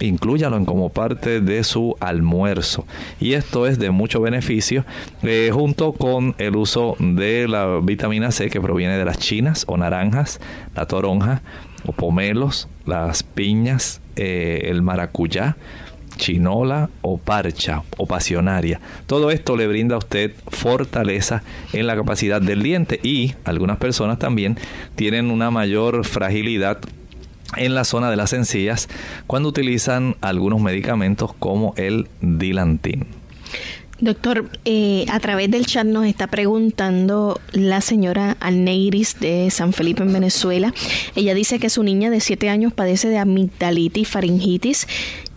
inclúyalo 0.00 0.62
como 0.64 0.90
parte 0.90 1.40
de 1.40 1.64
su 1.64 1.96
almuerzo 2.00 2.86
y 3.20 3.34
esto 3.34 3.66
es 3.66 3.78
de 3.78 3.90
mucho 3.90 4.20
beneficio 4.20 4.84
eh, 5.22 5.50
junto 5.52 5.92
con 5.92 6.34
el 6.38 6.56
uso 6.56 6.96
de 6.98 7.48
la 7.48 7.80
vitamina 7.82 8.30
C 8.30 8.48
que 8.48 8.60
proviene 8.60 8.96
de 8.96 9.04
las 9.04 9.18
chinas 9.18 9.64
o 9.68 9.76
naranjas 9.76 10.40
la 10.74 10.86
toronja 10.86 11.42
o 11.86 11.92
pomelos 11.92 12.68
las 12.84 13.22
piñas 13.22 14.00
eh, 14.16 14.68
el 14.70 14.82
maracuyá, 14.82 15.56
chinola 16.16 16.88
o 17.02 17.18
parcha 17.18 17.82
o 17.96 18.06
pasionaria. 18.06 18.80
Todo 19.06 19.30
esto 19.30 19.56
le 19.56 19.66
brinda 19.66 19.94
a 19.94 19.98
usted 19.98 20.32
fortaleza 20.48 21.42
en 21.72 21.86
la 21.86 21.96
capacidad 21.96 22.40
del 22.40 22.62
diente 22.62 23.00
y 23.02 23.34
algunas 23.44 23.76
personas 23.76 24.18
también 24.18 24.58
tienen 24.94 25.30
una 25.30 25.50
mayor 25.50 26.04
fragilidad 26.04 26.78
en 27.56 27.74
la 27.74 27.84
zona 27.84 28.10
de 28.10 28.16
las 28.16 28.32
encías 28.32 28.88
cuando 29.26 29.48
utilizan 29.48 30.16
algunos 30.20 30.60
medicamentos 30.60 31.32
como 31.34 31.74
el 31.76 32.08
dilantín. 32.20 33.06
Doctor, 33.98 34.50
eh, 34.66 35.06
a 35.10 35.18
través 35.20 35.50
del 35.50 35.64
chat 35.64 35.86
nos 35.86 36.04
está 36.04 36.26
preguntando 36.26 37.40
la 37.52 37.80
señora 37.80 38.36
Alneiris 38.40 39.18
de 39.20 39.50
San 39.50 39.72
Felipe 39.72 40.02
en 40.02 40.12
Venezuela. 40.12 40.74
Ella 41.14 41.32
dice 41.32 41.58
que 41.58 41.70
su 41.70 41.82
niña 41.82 42.10
de 42.10 42.20
7 42.20 42.50
años 42.50 42.74
padece 42.74 43.08
de 43.08 43.16
amigdalitis, 43.16 44.06
faringitis 44.06 44.86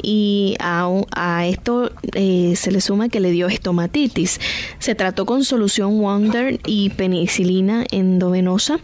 y 0.01 0.55
a, 0.59 1.45
esto 1.45 1.91
eh, 2.13 2.53
se 2.55 2.71
le 2.71 2.81
suma 2.81 3.09
que 3.09 3.19
le 3.19 3.31
dio 3.31 3.47
estomatitis. 3.47 4.39
Se 4.79 4.95
trató 4.95 5.25
con 5.25 5.43
solución 5.43 5.99
Wonder 5.99 6.59
y 6.65 6.89
penicilina 6.91 7.85
endovenosa, 7.91 8.79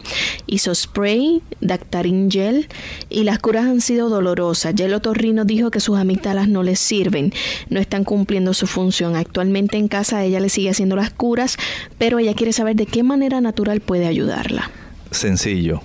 hizo 0.46 0.74
spray, 0.74 1.42
Dactarin 1.60 2.30
gel 2.30 2.68
y 3.08 3.24
las 3.24 3.38
curas 3.38 3.66
han 3.66 3.80
sido 3.80 4.08
dolorosas. 4.08 4.74
Ya 4.74 4.86
el 4.86 5.00
dijo 5.46 5.70
que 5.70 5.80
sus 5.80 5.98
amígdalas 5.98 6.48
no 6.48 6.62
les 6.62 6.78
sirven, 6.78 7.32
no 7.68 7.80
están 7.80 8.04
cumpliendo 8.04 8.54
su 8.54 8.66
función. 8.66 9.16
Actualmente 9.16 9.65
en 9.74 9.88
casa 9.88 10.24
ella 10.24 10.40
le 10.40 10.48
sigue 10.48 10.70
haciendo 10.70 10.96
las 10.96 11.10
curas, 11.10 11.56
pero 11.98 12.18
ella 12.18 12.34
quiere 12.34 12.52
saber 12.52 12.76
de 12.76 12.86
qué 12.86 13.02
manera 13.02 13.40
natural 13.40 13.80
puede 13.80 14.06
ayudarla. 14.06 14.70
Sencillo. 15.10 15.80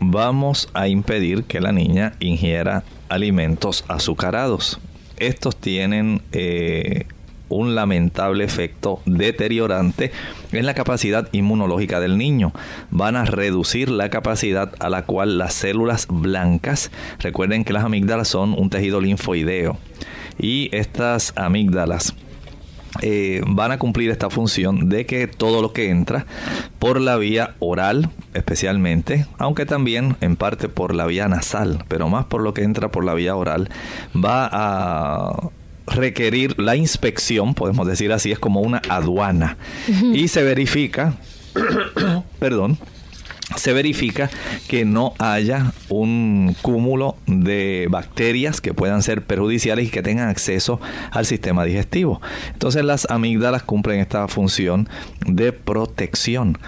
Vamos 0.00 0.68
a 0.74 0.88
impedir 0.88 1.44
que 1.44 1.60
la 1.60 1.70
niña 1.70 2.14
ingiera 2.18 2.82
alimentos 3.08 3.84
azucarados. 3.86 4.80
Estos 5.18 5.56
tienen 5.56 6.22
eh, 6.32 7.06
un 7.52 7.74
lamentable 7.74 8.44
efecto 8.44 9.00
deteriorante 9.04 10.10
en 10.52 10.66
la 10.66 10.74
capacidad 10.74 11.28
inmunológica 11.32 12.00
del 12.00 12.18
niño. 12.18 12.52
Van 12.90 13.14
a 13.14 13.24
reducir 13.24 13.90
la 13.90 14.08
capacidad 14.08 14.72
a 14.80 14.88
la 14.88 15.04
cual 15.04 15.38
las 15.38 15.54
células 15.54 16.06
blancas, 16.08 16.90
recuerden 17.20 17.64
que 17.64 17.72
las 17.72 17.84
amígdalas 17.84 18.28
son 18.28 18.54
un 18.58 18.70
tejido 18.70 19.00
linfoideo, 19.00 19.76
y 20.38 20.70
estas 20.72 21.32
amígdalas 21.36 22.14
eh, 23.00 23.40
van 23.46 23.72
a 23.72 23.78
cumplir 23.78 24.10
esta 24.10 24.28
función 24.28 24.88
de 24.88 25.06
que 25.06 25.26
todo 25.26 25.62
lo 25.62 25.72
que 25.72 25.88
entra 25.88 26.26
por 26.78 27.00
la 27.00 27.16
vía 27.16 27.54
oral 27.58 28.10
especialmente, 28.34 29.26
aunque 29.38 29.64
también 29.64 30.16
en 30.20 30.36
parte 30.36 30.68
por 30.68 30.94
la 30.94 31.06
vía 31.06 31.26
nasal, 31.28 31.84
pero 31.88 32.08
más 32.08 32.26
por 32.26 32.42
lo 32.42 32.52
que 32.52 32.62
entra 32.62 32.90
por 32.90 33.04
la 33.04 33.14
vía 33.14 33.34
oral, 33.34 33.70
va 34.14 34.48
a 34.52 35.50
requerir 35.86 36.58
la 36.60 36.76
inspección, 36.76 37.54
podemos 37.54 37.86
decir 37.86 38.12
así, 38.12 38.30
es 38.32 38.38
como 38.38 38.60
una 38.60 38.82
aduana. 38.88 39.56
Y 40.12 40.28
se 40.28 40.42
verifica, 40.42 41.14
perdón, 42.38 42.78
se 43.56 43.72
verifica 43.72 44.30
que 44.68 44.84
no 44.84 45.14
haya 45.18 45.72
un 45.88 46.56
cúmulo 46.62 47.16
de 47.26 47.86
bacterias 47.90 48.60
que 48.60 48.74
puedan 48.74 49.02
ser 49.02 49.22
perjudiciales 49.24 49.88
y 49.88 49.90
que 49.90 50.02
tengan 50.02 50.28
acceso 50.28 50.80
al 51.10 51.26
sistema 51.26 51.64
digestivo. 51.64 52.20
Entonces 52.52 52.84
las 52.84 53.08
amígdalas 53.10 53.62
cumplen 53.62 54.00
esta 54.00 54.28
función 54.28 54.88
de 55.26 55.52
protección. 55.52 56.58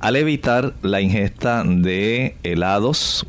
Al 0.00 0.16
evitar 0.16 0.74
la 0.82 1.00
ingesta 1.00 1.64
de 1.64 2.36
helados, 2.42 3.26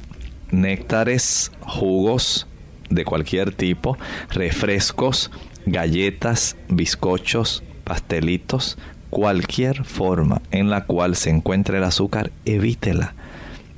néctares, 0.51 1.51
jugos 1.61 2.47
de 2.89 3.05
cualquier 3.05 3.53
tipo, 3.53 3.97
refrescos, 4.29 5.31
galletas, 5.65 6.57
bizcochos, 6.69 7.63
pastelitos, 7.83 8.77
cualquier 9.15 9.85
forma 9.85 10.41
en 10.51 10.69
la 10.69 10.83
cual 10.83 11.15
se 11.15 11.29
encuentre 11.29 11.77
el 11.77 11.85
azúcar, 11.85 12.31
evítela. 12.43 13.13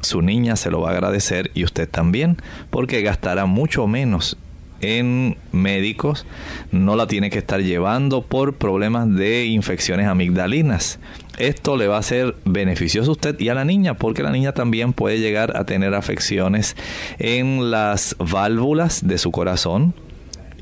Su 0.02 0.24
niña 0.24 0.56
se 0.56 0.72
lo 0.72 0.82
va 0.82 0.90
a 0.90 0.94
agradecer 0.94 1.52
y 1.54 1.64
usted 1.64 1.88
también, 1.88 2.38
porque 2.72 3.04
gastará 3.04 3.46
mucho 3.46 3.86
menos 3.86 4.36
en 4.82 5.38
médicos, 5.52 6.26
no 6.72 6.96
la 6.96 7.06
tiene 7.06 7.30
que 7.30 7.38
estar 7.38 7.62
llevando 7.62 8.24
por 8.24 8.56
problemas 8.56 9.16
de 9.16 9.46
infecciones 9.46 10.08
amigdalinas. 10.08 10.98
Esto 11.38 11.78
le 11.78 11.88
va 11.88 12.00
a 12.00 12.02
ser 12.04 12.36
beneficioso 12.44 13.12
a 13.12 13.14
usted 13.14 13.40
y 13.40 13.50
a 13.50 13.54
la 13.54 13.64
niña, 13.64 13.94
porque 13.94 14.24
la 14.24 14.32
niña 14.32 14.54
también 14.54 14.92
puede 14.92 15.20
llegar 15.20 15.56
a 15.56 15.66
tener 15.66 15.94
afecciones 15.94 16.76
en 17.20 17.70
las 17.70 18.16
válvulas 18.18 19.06
de 19.08 19.20
su 19.20 19.30
corazón, 19.30 19.94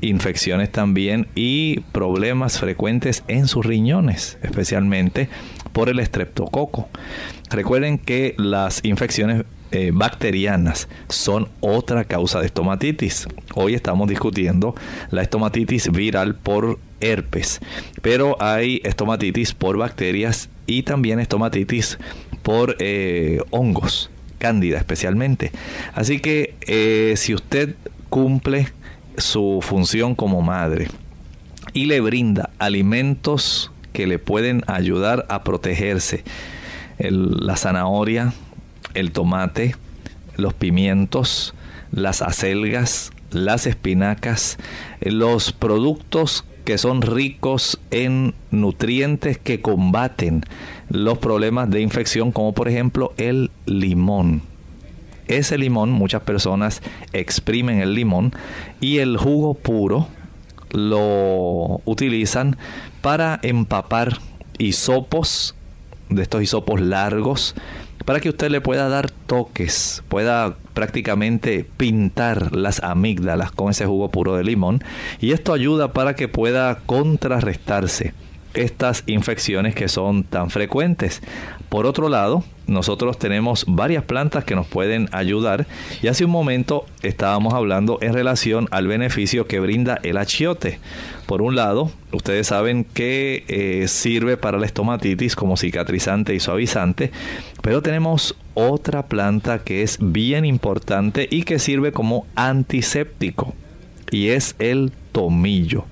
infecciones 0.00 0.70
también 0.70 1.28
y 1.34 1.80
problemas 1.92 2.58
frecuentes 2.58 3.24
en 3.28 3.48
sus 3.48 3.64
riñones, 3.64 4.38
especialmente 4.42 5.28
por 5.72 5.88
el 5.88 5.98
estreptococo. 5.98 6.88
Recuerden 7.50 7.98
que 7.98 8.34
las 8.38 8.84
infecciones 8.84 9.44
eh, 9.72 9.90
bacterianas 9.92 10.88
son 11.08 11.48
otra 11.60 12.04
causa 12.04 12.40
de 12.40 12.46
estomatitis. 12.46 13.26
Hoy 13.54 13.74
estamos 13.74 14.08
discutiendo 14.08 14.74
la 15.10 15.22
estomatitis 15.22 15.90
viral 15.90 16.36
por 16.36 16.78
herpes, 17.00 17.60
pero 18.00 18.40
hay 18.40 18.80
estomatitis 18.84 19.54
por 19.54 19.76
bacterias 19.76 20.48
y 20.66 20.82
también 20.82 21.18
estomatitis 21.20 21.98
por 22.42 22.76
eh, 22.78 23.40
hongos, 23.50 24.10
cándida 24.38 24.78
especialmente. 24.78 25.50
Así 25.94 26.20
que 26.20 26.54
eh, 26.66 27.14
si 27.16 27.34
usted 27.34 27.74
cumple 28.08 28.68
su 29.18 29.60
función 29.62 30.14
como 30.14 30.42
madre 30.42 30.88
y 31.72 31.86
le 31.86 32.00
brinda 32.00 32.50
alimentos 32.58 33.70
que 33.92 34.06
le 34.06 34.18
pueden 34.18 34.62
ayudar 34.66 35.26
a 35.28 35.42
protegerse. 35.42 36.24
la 36.98 37.56
zanahoria, 37.56 38.32
el 38.94 39.12
tomate, 39.12 39.74
los 40.36 40.54
pimientos, 40.54 41.54
las 41.92 42.22
acelgas, 42.22 43.12
las 43.30 43.66
espinacas, 43.66 44.58
los 45.00 45.52
productos 45.52 46.44
que 46.64 46.78
son 46.78 47.02
ricos 47.02 47.78
en 47.90 48.34
nutrientes 48.50 49.38
que 49.38 49.60
combaten 49.60 50.42
los 50.88 51.18
problemas 51.18 51.70
de 51.70 51.80
infección, 51.80 52.32
como 52.32 52.52
por 52.54 52.68
ejemplo 52.68 53.12
el 53.18 53.50
limón 53.66 54.42
ese 55.28 55.58
limón, 55.58 55.90
muchas 55.90 56.22
personas 56.22 56.82
exprimen 57.12 57.80
el 57.80 57.94
limón 57.94 58.32
y 58.80 58.98
el 58.98 59.16
jugo 59.16 59.54
puro 59.54 60.08
lo 60.70 61.80
utilizan 61.84 62.56
para 63.00 63.38
empapar 63.42 64.18
hisopos, 64.58 65.54
de 66.08 66.22
estos 66.22 66.42
hisopos 66.42 66.80
largos, 66.80 67.54
para 68.04 68.20
que 68.20 68.28
usted 68.28 68.50
le 68.50 68.60
pueda 68.60 68.88
dar 68.88 69.10
toques, 69.10 70.02
pueda 70.08 70.56
prácticamente 70.74 71.66
pintar 71.76 72.54
las 72.54 72.82
amígdalas 72.82 73.50
con 73.50 73.70
ese 73.70 73.86
jugo 73.86 74.10
puro 74.10 74.36
de 74.36 74.44
limón. 74.44 74.84
Y 75.20 75.32
esto 75.32 75.52
ayuda 75.52 75.92
para 75.92 76.14
que 76.14 76.28
pueda 76.28 76.78
contrarrestarse 76.86 78.14
estas 78.56 79.04
infecciones 79.06 79.74
que 79.74 79.88
son 79.88 80.24
tan 80.24 80.50
frecuentes. 80.50 81.22
Por 81.68 81.86
otro 81.86 82.08
lado, 82.08 82.42
nosotros 82.66 83.18
tenemos 83.18 83.64
varias 83.68 84.02
plantas 84.02 84.44
que 84.44 84.56
nos 84.56 84.66
pueden 84.66 85.08
ayudar 85.12 85.66
y 86.02 86.08
hace 86.08 86.24
un 86.24 86.30
momento 86.30 86.84
estábamos 87.02 87.54
hablando 87.54 87.98
en 88.00 88.12
relación 88.12 88.66
al 88.70 88.88
beneficio 88.88 89.46
que 89.46 89.60
brinda 89.60 90.00
el 90.02 90.16
achiote. 90.16 90.80
Por 91.26 91.42
un 91.42 91.54
lado, 91.54 91.90
ustedes 92.12 92.48
saben 92.48 92.84
que 92.84 93.44
eh, 93.48 93.88
sirve 93.88 94.36
para 94.36 94.58
la 94.58 94.66
estomatitis 94.66 95.36
como 95.36 95.56
cicatrizante 95.56 96.34
y 96.34 96.40
suavizante, 96.40 97.12
pero 97.62 97.82
tenemos 97.82 98.36
otra 98.54 99.06
planta 99.06 99.60
que 99.60 99.82
es 99.82 99.98
bien 100.00 100.44
importante 100.44 101.28
y 101.30 101.42
que 101.42 101.58
sirve 101.58 101.92
como 101.92 102.26
antiséptico 102.34 103.54
y 104.10 104.28
es 104.28 104.54
el 104.58 104.92
tomillo. 105.12 105.84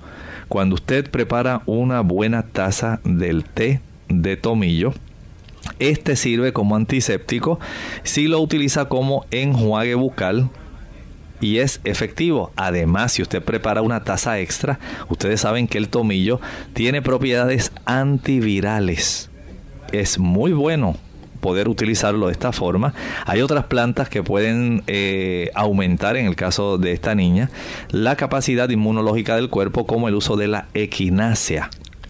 Cuando 0.47 0.75
usted 0.75 1.09
prepara 1.09 1.61
una 1.65 2.01
buena 2.01 2.43
taza 2.43 2.99
del 3.03 3.43
té 3.43 3.81
de 4.07 4.37
tomillo, 4.37 4.93
este 5.79 6.15
sirve 6.15 6.53
como 6.53 6.75
antiséptico 6.75 7.59
si 8.03 8.27
lo 8.27 8.39
utiliza 8.39 8.85
como 8.85 9.25
enjuague 9.31 9.95
bucal 9.95 10.49
y 11.41 11.57
es 11.57 11.81
efectivo. 11.83 12.51
Además, 12.55 13.13
si 13.13 13.21
usted 13.21 13.43
prepara 13.43 13.81
una 13.81 14.03
taza 14.03 14.39
extra, 14.39 14.79
ustedes 15.09 15.41
saben 15.41 15.67
que 15.67 15.77
el 15.77 15.89
tomillo 15.89 16.39
tiene 16.73 17.01
propiedades 17.01 17.71
antivirales. 17.85 19.29
Es 19.91 20.17
muy 20.17 20.53
bueno 20.53 20.97
poder 21.45 21.69
utilizarlo 21.69 22.25
de 22.25 22.31
esta 22.31 22.51
forma. 22.51 22.95
Hay 23.27 23.43
otras 23.43 23.65
plantas 23.65 24.09
que 24.09 24.23
pueden 24.23 24.81
eh, 24.87 25.51
aumentar, 25.53 26.17
en 26.17 26.25
el 26.25 26.35
caso 26.35 26.79
de 26.79 26.91
esta 26.91 27.13
niña, 27.13 27.51
la 27.91 28.15
capacidad 28.15 28.67
inmunológica 28.67 29.35
del 29.35 29.51
cuerpo, 29.51 29.85
como 29.85 30.07
el 30.07 30.15
uso 30.15 30.37
de 30.37 30.47
la 30.47 30.65
equinacia. 30.73 31.69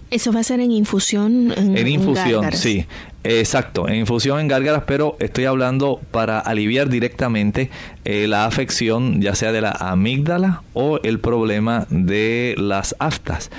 ¿Eso 0.09 0.31
va 0.31 0.39
a 0.39 0.43
ser 0.43 0.61
en 0.61 0.71
infusión? 0.71 1.51
En, 1.57 1.85
infusión, 1.85 2.53
sí. 2.53 2.85
Exacto, 3.25 3.89
en 3.89 3.95
infusión 3.95 4.39
en 4.39 4.47
gárgaras, 4.47 4.83
pero 4.87 5.17
estoy 5.19 5.43
hablando 5.43 5.99
para 6.11 6.39
aliviar 6.39 6.87
directamente 6.87 7.69
eh, 8.05 8.27
la 8.27 8.45
afección 8.45 9.19
ya 9.21 9.35
sea 9.35 9.51
de 9.51 9.59
la 9.59 9.71
amígdala 9.71 10.61
o 10.73 11.01
el 11.03 11.19
problema 11.19 11.87
de 11.89 12.55
las 12.57 12.95
aftas. 12.99 13.51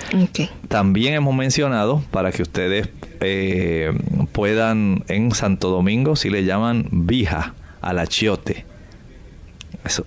También 0.69 1.13
hemos 1.13 1.35
mencionado, 1.35 2.03
para 2.13 2.33
que 2.33 2.41
ustedes 2.41 2.89
eh, 3.29 3.93
puedan 4.31 5.05
en 5.09 5.33
Santo 5.33 5.71
Domingo, 5.71 6.15
si 6.15 6.31
le 6.31 6.45
llaman 6.45 6.89
vija 6.93 7.55
al 7.81 7.99
achiote 7.99 8.65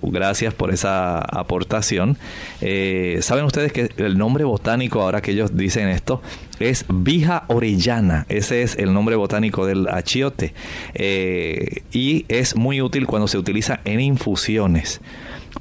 gracias 0.01 0.53
por 0.53 0.73
esa 0.73 1.19
aportación. 1.19 2.17
Eh, 2.61 3.19
Saben 3.21 3.45
ustedes 3.45 3.71
que 3.71 3.89
el 3.97 4.17
nombre 4.17 4.43
botánico, 4.43 5.01
ahora 5.01 5.21
que 5.21 5.31
ellos 5.31 5.55
dicen 5.55 5.87
esto, 5.89 6.21
es 6.59 6.85
Vija 6.89 7.45
orellana. 7.47 8.25
Ese 8.29 8.61
es 8.61 8.75
el 8.75 8.93
nombre 8.93 9.15
botánico 9.15 9.65
del 9.65 9.87
achiote. 9.87 10.53
Eh, 10.93 11.83
y 11.91 12.25
es 12.27 12.55
muy 12.55 12.81
útil 12.81 13.07
cuando 13.07 13.27
se 13.27 13.37
utiliza 13.37 13.79
en 13.85 14.01
infusiones 14.01 15.01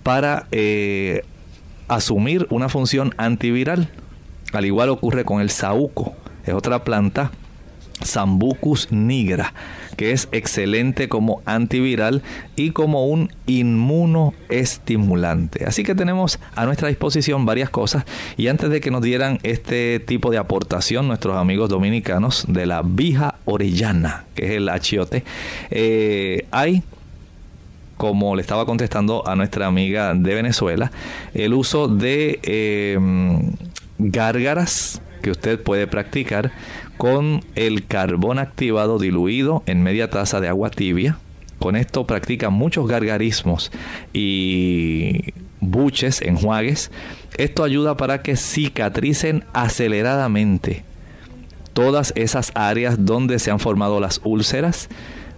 para 0.03 0.49
asumir 1.87 2.47
una 2.51 2.69
función 2.69 3.15
antiviral. 3.19 3.89
Al 4.53 4.65
igual 4.65 4.89
ocurre 4.89 5.25
con 5.25 5.41
el 5.41 5.51
saúco. 5.51 6.15
Es 6.45 6.55
otra 6.55 6.83
planta 6.83 7.31
Sambucus 8.03 8.91
nigra, 8.91 9.55
que 9.97 10.13
es 10.13 10.29
excelente 10.33 11.09
como 11.09 11.41
antiviral 11.45 12.23
y 12.57 12.71
como 12.71 13.07
un 13.07 13.31
inmunoestimulante. 13.47 15.65
Así 15.65 15.83
que 15.83 15.95
tenemos 15.95 16.39
a 16.55 16.67
nuestra 16.67 16.89
disposición 16.89 17.47
varias 17.47 17.71
cosas 17.71 18.05
y 18.37 18.49
antes 18.49 18.69
de 18.71 18.81
que 18.81 18.91
nos 18.91 19.03
dieran 19.03 19.39
este 19.43 20.01
tipo 20.01 20.31
de 20.31 20.39
aportación 20.39 21.07
nuestros 21.09 21.37
amigos 21.37 21.69
dominicanos 21.69 22.47
de 22.49 22.65
la 22.67 22.83
vija 22.83 23.37
orellana, 23.45 24.25
que 24.35 24.47
es 24.47 24.51
el 24.53 24.69
achiote, 24.69 25.25
eh, 25.71 26.47
hay 26.51 26.83
como 27.97 28.35
le 28.37 28.43
estaba 28.43 28.65
contestando 28.65 29.29
a 29.29 29.37
nuestra 29.37 29.67
amiga 29.67 30.15
de 30.15 30.35
Venezuela, 30.35 30.91
el 31.35 31.53
uso 31.53 31.89
de 31.89 32.39
eh, 32.45 32.97
gárgaras 33.99 35.03
que 35.21 35.33
usted 35.33 35.61
puede 35.61 35.87
practicar 35.87 36.53
con 36.99 37.43
el 37.55 37.87
carbón 37.87 38.39
activado 38.39 38.99
diluido 38.99 39.63
en 39.67 39.83
media 39.83 40.11
taza 40.11 40.41
de 40.41 40.49
agua 40.49 40.71
tibia. 40.71 41.19
Con 41.59 41.77
esto 41.77 42.07
practica 42.07 42.51
muchos 42.51 42.87
gargarismos 42.87 43.73
y 44.13 45.33
buches, 45.61 46.21
enjuagues. 46.23 46.91
Esto 47.37 47.65
ayuda 47.65 47.97
para 47.97 48.23
que 48.23 48.37
cicatricen 48.37 49.45
aceleradamente 49.53 50.85
todas 51.73 52.13
esas 52.17 52.51
áreas 52.55 53.05
donde 53.05 53.39
se 53.39 53.53
han 53.53 53.61
formado 53.61 54.01
las 54.01 54.21
úlceras, 54.25 54.89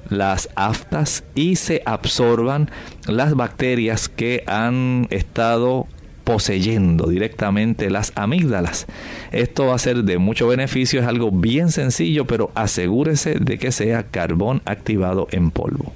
las 0.08 0.48
aftas 0.54 1.24
y 1.34 1.56
se 1.56 1.82
absorban 1.84 2.70
las 3.06 3.34
bacterias 3.34 4.08
que 4.08 4.44
han 4.46 5.06
estado 5.10 5.86
poseyendo 6.24 7.06
directamente 7.06 7.90
las 7.90 8.12
amígdalas. 8.14 8.86
Esto 9.32 9.66
va 9.66 9.74
a 9.74 9.78
ser 9.78 10.04
de 10.04 10.18
mucho 10.18 10.46
beneficio, 10.48 11.00
es 11.00 11.06
algo 11.06 11.30
bien 11.30 11.70
sencillo, 11.70 12.26
pero 12.26 12.50
asegúrese 12.54 13.34
de 13.34 13.58
que 13.58 13.72
sea 13.72 14.04
carbón 14.04 14.62
activado 14.64 15.28
en 15.30 15.50
polvo. 15.50 15.92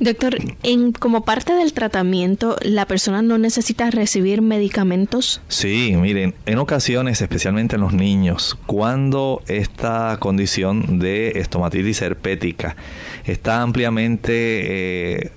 Doctor, 0.00 0.36
en, 0.62 0.92
como 0.92 1.24
parte 1.24 1.52
del 1.52 1.72
tratamiento, 1.72 2.56
¿la 2.62 2.86
persona 2.86 3.22
no 3.22 3.38
necesita 3.38 3.90
recibir 3.90 4.42
medicamentos? 4.42 5.40
Sí, 5.48 5.94
miren, 5.96 6.34
en 6.46 6.58
ocasiones, 6.58 7.20
especialmente 7.20 7.76
en 7.76 7.82
los 7.82 7.92
niños, 7.92 8.58
cuando 8.66 9.42
esta 9.46 10.16
condición 10.18 10.98
de 10.98 11.32
estomatitis 11.36 12.02
herpética 12.02 12.76
está 13.24 13.62
ampliamente 13.62 14.32
eh, 14.32 15.30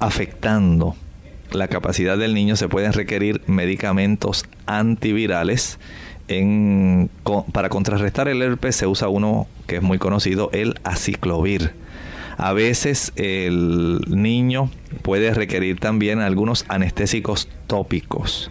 afectando 0.00 0.96
la 1.52 1.68
capacidad 1.68 2.18
del 2.18 2.34
niño, 2.34 2.56
se 2.56 2.68
pueden 2.68 2.92
requerir 2.92 3.42
medicamentos 3.46 4.44
antivirales. 4.66 5.78
Para 7.52 7.68
contrarrestar 7.68 8.28
el 8.28 8.42
herpes 8.42 8.76
se 8.76 8.86
usa 8.86 9.08
uno 9.08 9.46
que 9.66 9.76
es 9.76 9.82
muy 9.82 9.98
conocido, 9.98 10.50
el 10.52 10.74
aciclovir. 10.84 11.72
A 12.36 12.52
veces 12.52 13.12
el 13.16 14.00
niño 14.08 14.70
puede 15.02 15.32
requerir 15.32 15.80
también 15.80 16.20
algunos 16.20 16.66
anestésicos 16.68 17.48
tópicos, 17.66 18.50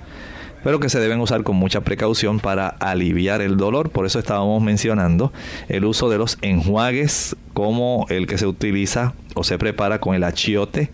pero 0.64 0.80
que 0.80 0.89
se 0.89 1.00
deben 1.00 1.20
usar 1.20 1.43
con 1.43 1.56
mucha 1.58 1.82
precaución 1.82 2.39
para 2.39 2.68
aliviar 2.68 3.41
el 3.41 3.58
dolor. 3.58 3.91
Por 3.91 4.08
eso 4.08 4.18
estábamos 4.18 4.64
mencionando 4.64 5.32
el 5.68 5.86
uso 5.86 6.10
de 6.10 6.18
los 6.18 6.39
enjuagues 6.41 7.36
como 7.54 8.08
el 8.10 8.26
que 8.26 8.39
se 8.39 8.48
utiliza 8.48 9.14
o 9.36 9.43
se 9.43 9.60
prepara 9.60 10.00
con 10.00 10.16
el 10.16 10.24
achiote 10.24 10.89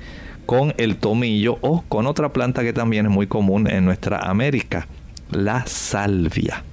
con 0.52 0.74
el 0.76 0.98
tomillo 0.98 1.60
o 1.62 1.82
con 1.88 2.08
otra 2.08 2.34
planta 2.34 2.62
que 2.62 2.74
también 2.74 3.06
es 3.06 3.12
muy 3.14 3.26
común 3.26 3.70
en 3.70 3.86
nuestra 3.86 4.18
América, 4.18 4.86
la 5.32 5.66
salvia. 5.66 6.66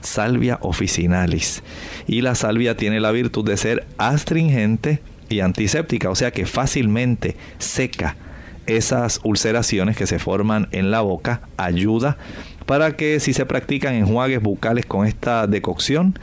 Salvia 0.00 0.58
officinalis. 0.62 1.62
Y 2.06 2.22
la 2.22 2.34
salvia 2.34 2.78
tiene 2.78 2.98
la 2.98 3.10
virtud 3.10 3.44
de 3.44 3.58
ser 3.58 3.86
astringente 3.98 5.02
y 5.28 5.40
antiséptica, 5.40 6.08
o 6.08 6.14
sea 6.14 6.30
que 6.30 6.46
fácilmente 6.46 7.36
seca 7.58 8.16
esas 8.64 9.20
ulceraciones 9.22 9.98
que 9.98 10.06
se 10.06 10.18
forman 10.18 10.68
en 10.70 10.90
la 10.90 11.02
boca, 11.02 11.42
ayuda 11.58 12.16
para 12.64 12.96
que 12.96 13.20
si 13.20 13.34
se 13.34 13.44
practican 13.44 13.94
enjuagues 13.96 14.40
bucales 14.40 14.86
con 14.86 15.06
esta 15.06 15.46
decocción, 15.46 16.18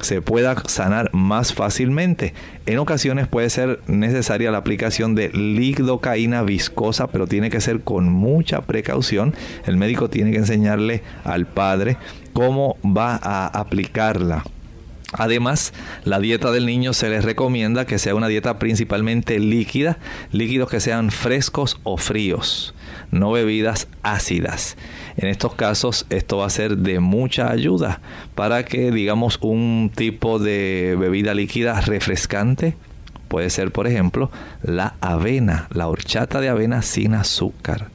se 0.00 0.20
pueda 0.20 0.62
sanar 0.66 1.10
más 1.12 1.52
fácilmente. 1.54 2.34
En 2.66 2.78
ocasiones 2.78 3.28
puede 3.28 3.50
ser 3.50 3.80
necesaria 3.86 4.50
la 4.50 4.58
aplicación 4.58 5.14
de 5.14 5.30
lidocaína 5.30 6.42
viscosa, 6.42 7.06
pero 7.08 7.26
tiene 7.26 7.50
que 7.50 7.60
ser 7.60 7.80
con 7.80 8.12
mucha 8.12 8.62
precaución. 8.62 9.34
El 9.66 9.76
médico 9.76 10.10
tiene 10.10 10.30
que 10.32 10.38
enseñarle 10.38 11.02
al 11.24 11.46
padre 11.46 11.96
cómo 12.32 12.76
va 12.84 13.18
a 13.22 13.46
aplicarla. 13.46 14.44
Además, 15.16 15.72
la 16.02 16.18
dieta 16.18 16.50
del 16.50 16.66
niño 16.66 16.92
se 16.92 17.08
les 17.08 17.24
recomienda 17.24 17.86
que 17.86 17.98
sea 17.98 18.16
una 18.16 18.26
dieta 18.26 18.58
principalmente 18.58 19.38
líquida, 19.38 19.98
líquidos 20.32 20.68
que 20.68 20.80
sean 20.80 21.12
frescos 21.12 21.78
o 21.84 21.96
fríos, 21.96 22.74
no 23.12 23.30
bebidas 23.30 23.86
ácidas. 24.02 24.76
En 25.16 25.28
estos 25.28 25.54
casos 25.54 26.06
esto 26.10 26.38
va 26.38 26.46
a 26.46 26.50
ser 26.50 26.78
de 26.78 27.00
mucha 27.00 27.50
ayuda 27.50 28.00
para 28.34 28.64
que 28.64 28.90
digamos 28.90 29.38
un 29.40 29.92
tipo 29.94 30.38
de 30.38 30.96
bebida 30.98 31.34
líquida 31.34 31.80
refrescante 31.80 32.74
puede 33.28 33.50
ser 33.50 33.72
por 33.72 33.86
ejemplo 33.86 34.30
la 34.62 34.94
avena, 35.00 35.66
la 35.72 35.88
horchata 35.88 36.40
de 36.40 36.48
avena 36.48 36.82
sin 36.82 37.14
azúcar. 37.14 37.88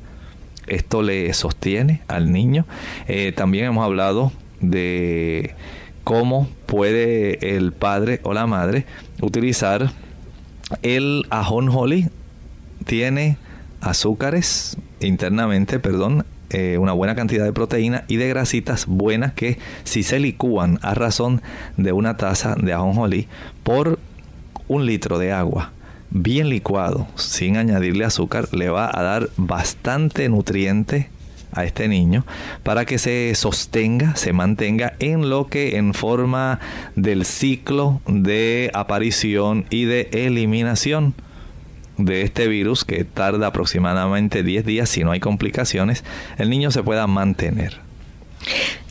Esto 0.67 1.01
le 1.01 1.33
sostiene 1.33 2.01
al 2.07 2.31
niño. 2.31 2.65
Eh, 3.07 3.31
también 3.31 3.65
hemos 3.65 3.85
hablado 3.85 4.31
de 4.59 5.55
cómo 6.03 6.49
puede 6.65 7.55
el 7.55 7.71
padre 7.71 8.19
o 8.23 8.33
la 8.33 8.47
madre 8.47 8.85
utilizar 9.21 9.91
el 10.81 11.25
ajonjolí. 11.29 12.09
Tiene 12.85 13.37
azúcares 13.81 14.77
internamente, 14.99 15.79
perdón, 15.79 16.25
eh, 16.49 16.77
una 16.77 16.93
buena 16.93 17.15
cantidad 17.15 17.45
de 17.45 17.53
proteína 17.53 18.05
y 18.07 18.17
de 18.17 18.27
grasitas 18.27 18.85
buenas 18.87 19.33
que 19.33 19.59
si 19.83 20.03
se 20.03 20.19
licúan 20.19 20.79
a 20.81 20.93
razón 20.93 21.41
de 21.77 21.91
una 21.91 22.17
taza 22.17 22.55
de 22.55 22.73
ajonjolí 22.73 23.27
por 23.63 23.99
un 24.67 24.85
litro 24.85 25.19
de 25.19 25.31
agua 25.31 25.71
bien 26.09 26.49
licuado 26.49 27.07
sin 27.15 27.57
añadirle 27.57 28.05
azúcar 28.05 28.47
le 28.51 28.69
va 28.69 28.89
a 28.91 29.03
dar 29.03 29.29
bastante 29.37 30.27
nutriente 30.29 31.09
a 31.51 31.65
este 31.65 31.87
niño 31.87 32.25
para 32.63 32.85
que 32.85 32.97
se 32.97 33.33
sostenga, 33.35 34.15
se 34.15 34.33
mantenga 34.33 34.93
en 34.99 35.29
lo 35.29 35.47
que 35.47 35.77
en 35.77 35.93
forma 35.93 36.59
del 36.95 37.25
ciclo 37.25 38.01
de 38.07 38.71
aparición 38.73 39.65
y 39.69 39.85
de 39.85 40.09
eliminación 40.11 41.13
de 41.99 42.23
este 42.23 42.47
virus 42.47 42.85
que 42.85 43.03
tarda 43.03 43.47
aproximadamente 43.47 44.43
10 44.43 44.65
días 44.65 44.89
si 44.89 45.03
no 45.03 45.11
hay 45.11 45.19
complicaciones, 45.19 46.03
el 46.37 46.49
niño 46.49 46.71
se 46.71 46.81
pueda 46.83 47.05
mantener. 47.07 47.77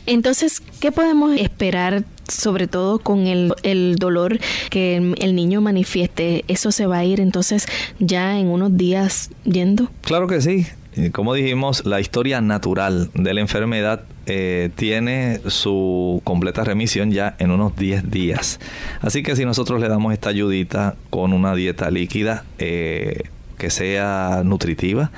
Entonces, 0.05 0.61
¿qué 0.79 0.91
podemos 0.91 1.37
esperar 1.37 2.03
sobre 2.27 2.67
todo 2.67 2.99
con 2.99 3.27
el, 3.27 3.53
el, 3.63 3.95
dolor 3.95 4.39
que 4.69 4.95
el 4.95 5.35
niño 5.35 5.61
manifieste? 5.61 6.45
¿Eso 6.47 6.71
se 6.71 6.85
va 6.85 6.99
a 6.99 7.05
ir 7.05 7.19
entonces 7.19 7.67
ya 7.99 8.39
en 8.39 8.47
unos 8.47 8.75
días 8.77 9.29
yendo? 9.43 9.91
Claro 10.01 10.27
que 10.27 10.41
sí. 10.41 10.65
Como 11.11 11.33
dijimos, 11.33 11.85
la 11.85 11.99
historia 11.99 12.41
natural 12.41 13.11
de 13.13 13.33
la 13.33 13.41
enfermedad 13.41 14.01
eh, 14.25 14.69
tiene 14.75 15.39
su 15.47 16.21
completa 16.23 16.63
remisión 16.63 17.11
ya 17.11 17.35
en 17.37 17.51
unos 17.51 17.75
10 17.75 18.09
días. 18.09 18.59
Así 18.99 19.21
que 19.21 19.35
si 19.35 19.45
nosotros 19.45 19.79
le 19.79 19.87
damos 19.87 20.13
esta 20.13 20.29
ayudita 20.29 20.95
con 21.09 21.33
una 21.33 21.53
dieta 21.53 21.91
líquida 21.91 22.43
eh, 22.57 23.23
que 23.57 23.69
sea 23.69 24.41
nutritiva, 24.43 25.11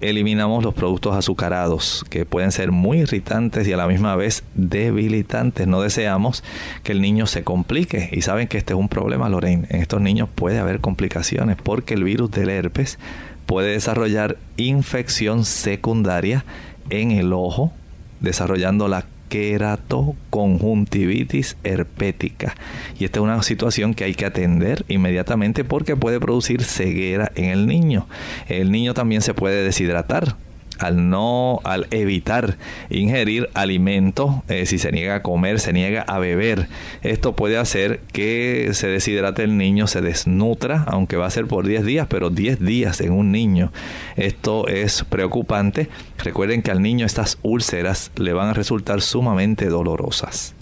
eliminamos 0.00 0.62
los 0.62 0.74
productos 0.74 1.16
azucarados 1.16 2.04
que 2.08 2.24
pueden 2.24 2.52
ser 2.52 2.70
muy 2.70 2.98
irritantes 2.98 3.66
y 3.66 3.72
a 3.72 3.76
la 3.76 3.88
misma 3.88 4.14
vez 4.14 4.44
debilitantes. 4.54 5.66
No 5.66 5.80
deseamos 5.80 6.44
que 6.82 6.92
el 6.92 7.00
niño 7.00 7.26
se 7.26 7.42
complique 7.42 8.10
y 8.12 8.22
saben 8.22 8.46
que 8.48 8.58
este 8.58 8.74
es 8.74 8.78
un 8.78 8.88
problema, 8.88 9.28
Lorraine. 9.28 9.66
En 9.70 9.80
estos 9.80 10.00
niños 10.00 10.28
puede 10.34 10.58
haber 10.58 10.80
complicaciones 10.80 11.56
porque 11.62 11.94
el 11.94 12.04
virus 12.04 12.30
del 12.30 12.50
herpes 12.50 12.98
puede 13.46 13.72
desarrollar 13.72 14.36
infección 14.56 15.44
secundaria 15.44 16.44
en 16.90 17.12
el 17.12 17.32
ojo, 17.32 17.72
desarrollando 18.20 18.88
la 18.88 19.06
queratoconjuntivitis 19.28 21.56
herpética. 21.64 22.54
Y 22.98 23.04
esta 23.04 23.20
es 23.20 23.24
una 23.24 23.42
situación 23.42 23.94
que 23.94 24.04
hay 24.04 24.14
que 24.14 24.26
atender 24.26 24.84
inmediatamente 24.88 25.64
porque 25.64 25.96
puede 25.96 26.20
producir 26.20 26.62
ceguera 26.62 27.32
en 27.34 27.46
el 27.46 27.66
niño. 27.66 28.06
El 28.48 28.70
niño 28.70 28.94
también 28.94 29.22
se 29.22 29.34
puede 29.34 29.64
deshidratar 29.64 30.36
al 30.78 31.08
no, 31.08 31.60
al 31.64 31.86
evitar 31.90 32.56
ingerir 32.90 33.48
alimentos, 33.54 34.36
eh, 34.48 34.66
si 34.66 34.78
se 34.78 34.92
niega 34.92 35.16
a 35.16 35.22
comer, 35.22 35.60
se 35.60 35.72
niega 35.72 36.02
a 36.02 36.18
beber. 36.18 36.68
Esto 37.02 37.36
puede 37.36 37.58
hacer 37.58 38.00
que 38.12 38.70
se 38.72 38.88
deshidrate 38.88 39.44
el 39.44 39.56
niño, 39.56 39.86
se 39.86 40.00
desnutra, 40.00 40.84
aunque 40.86 41.16
va 41.16 41.26
a 41.26 41.30
ser 41.30 41.46
por 41.46 41.66
10 41.66 41.84
días, 41.84 42.06
pero 42.08 42.30
10 42.30 42.60
días 42.60 43.00
en 43.00 43.12
un 43.12 43.32
niño. 43.32 43.72
Esto 44.16 44.66
es 44.66 45.04
preocupante. 45.04 45.88
Recuerden 46.18 46.62
que 46.62 46.70
al 46.70 46.82
niño 46.82 47.06
estas 47.06 47.38
úlceras 47.42 48.10
le 48.16 48.32
van 48.32 48.48
a 48.48 48.54
resultar 48.54 49.00
sumamente 49.00 49.66
dolorosas. 49.66 50.55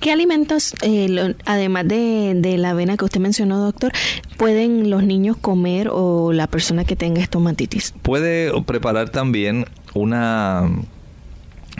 ¿Qué 0.00 0.12
alimentos, 0.12 0.74
eh, 0.82 1.34
además 1.44 1.86
de, 1.86 2.56
la 2.58 2.70
avena 2.70 2.96
que 2.96 3.04
usted 3.04 3.20
mencionó, 3.20 3.58
doctor, 3.58 3.92
pueden 4.36 4.88
los 4.88 5.02
niños 5.02 5.36
comer 5.36 5.88
o 5.92 6.32
la 6.32 6.46
persona 6.46 6.84
que 6.84 6.96
tenga 6.96 7.20
estomatitis? 7.20 7.92
Puede 8.02 8.50
preparar 8.62 9.10
también 9.10 9.66
una 9.92 10.70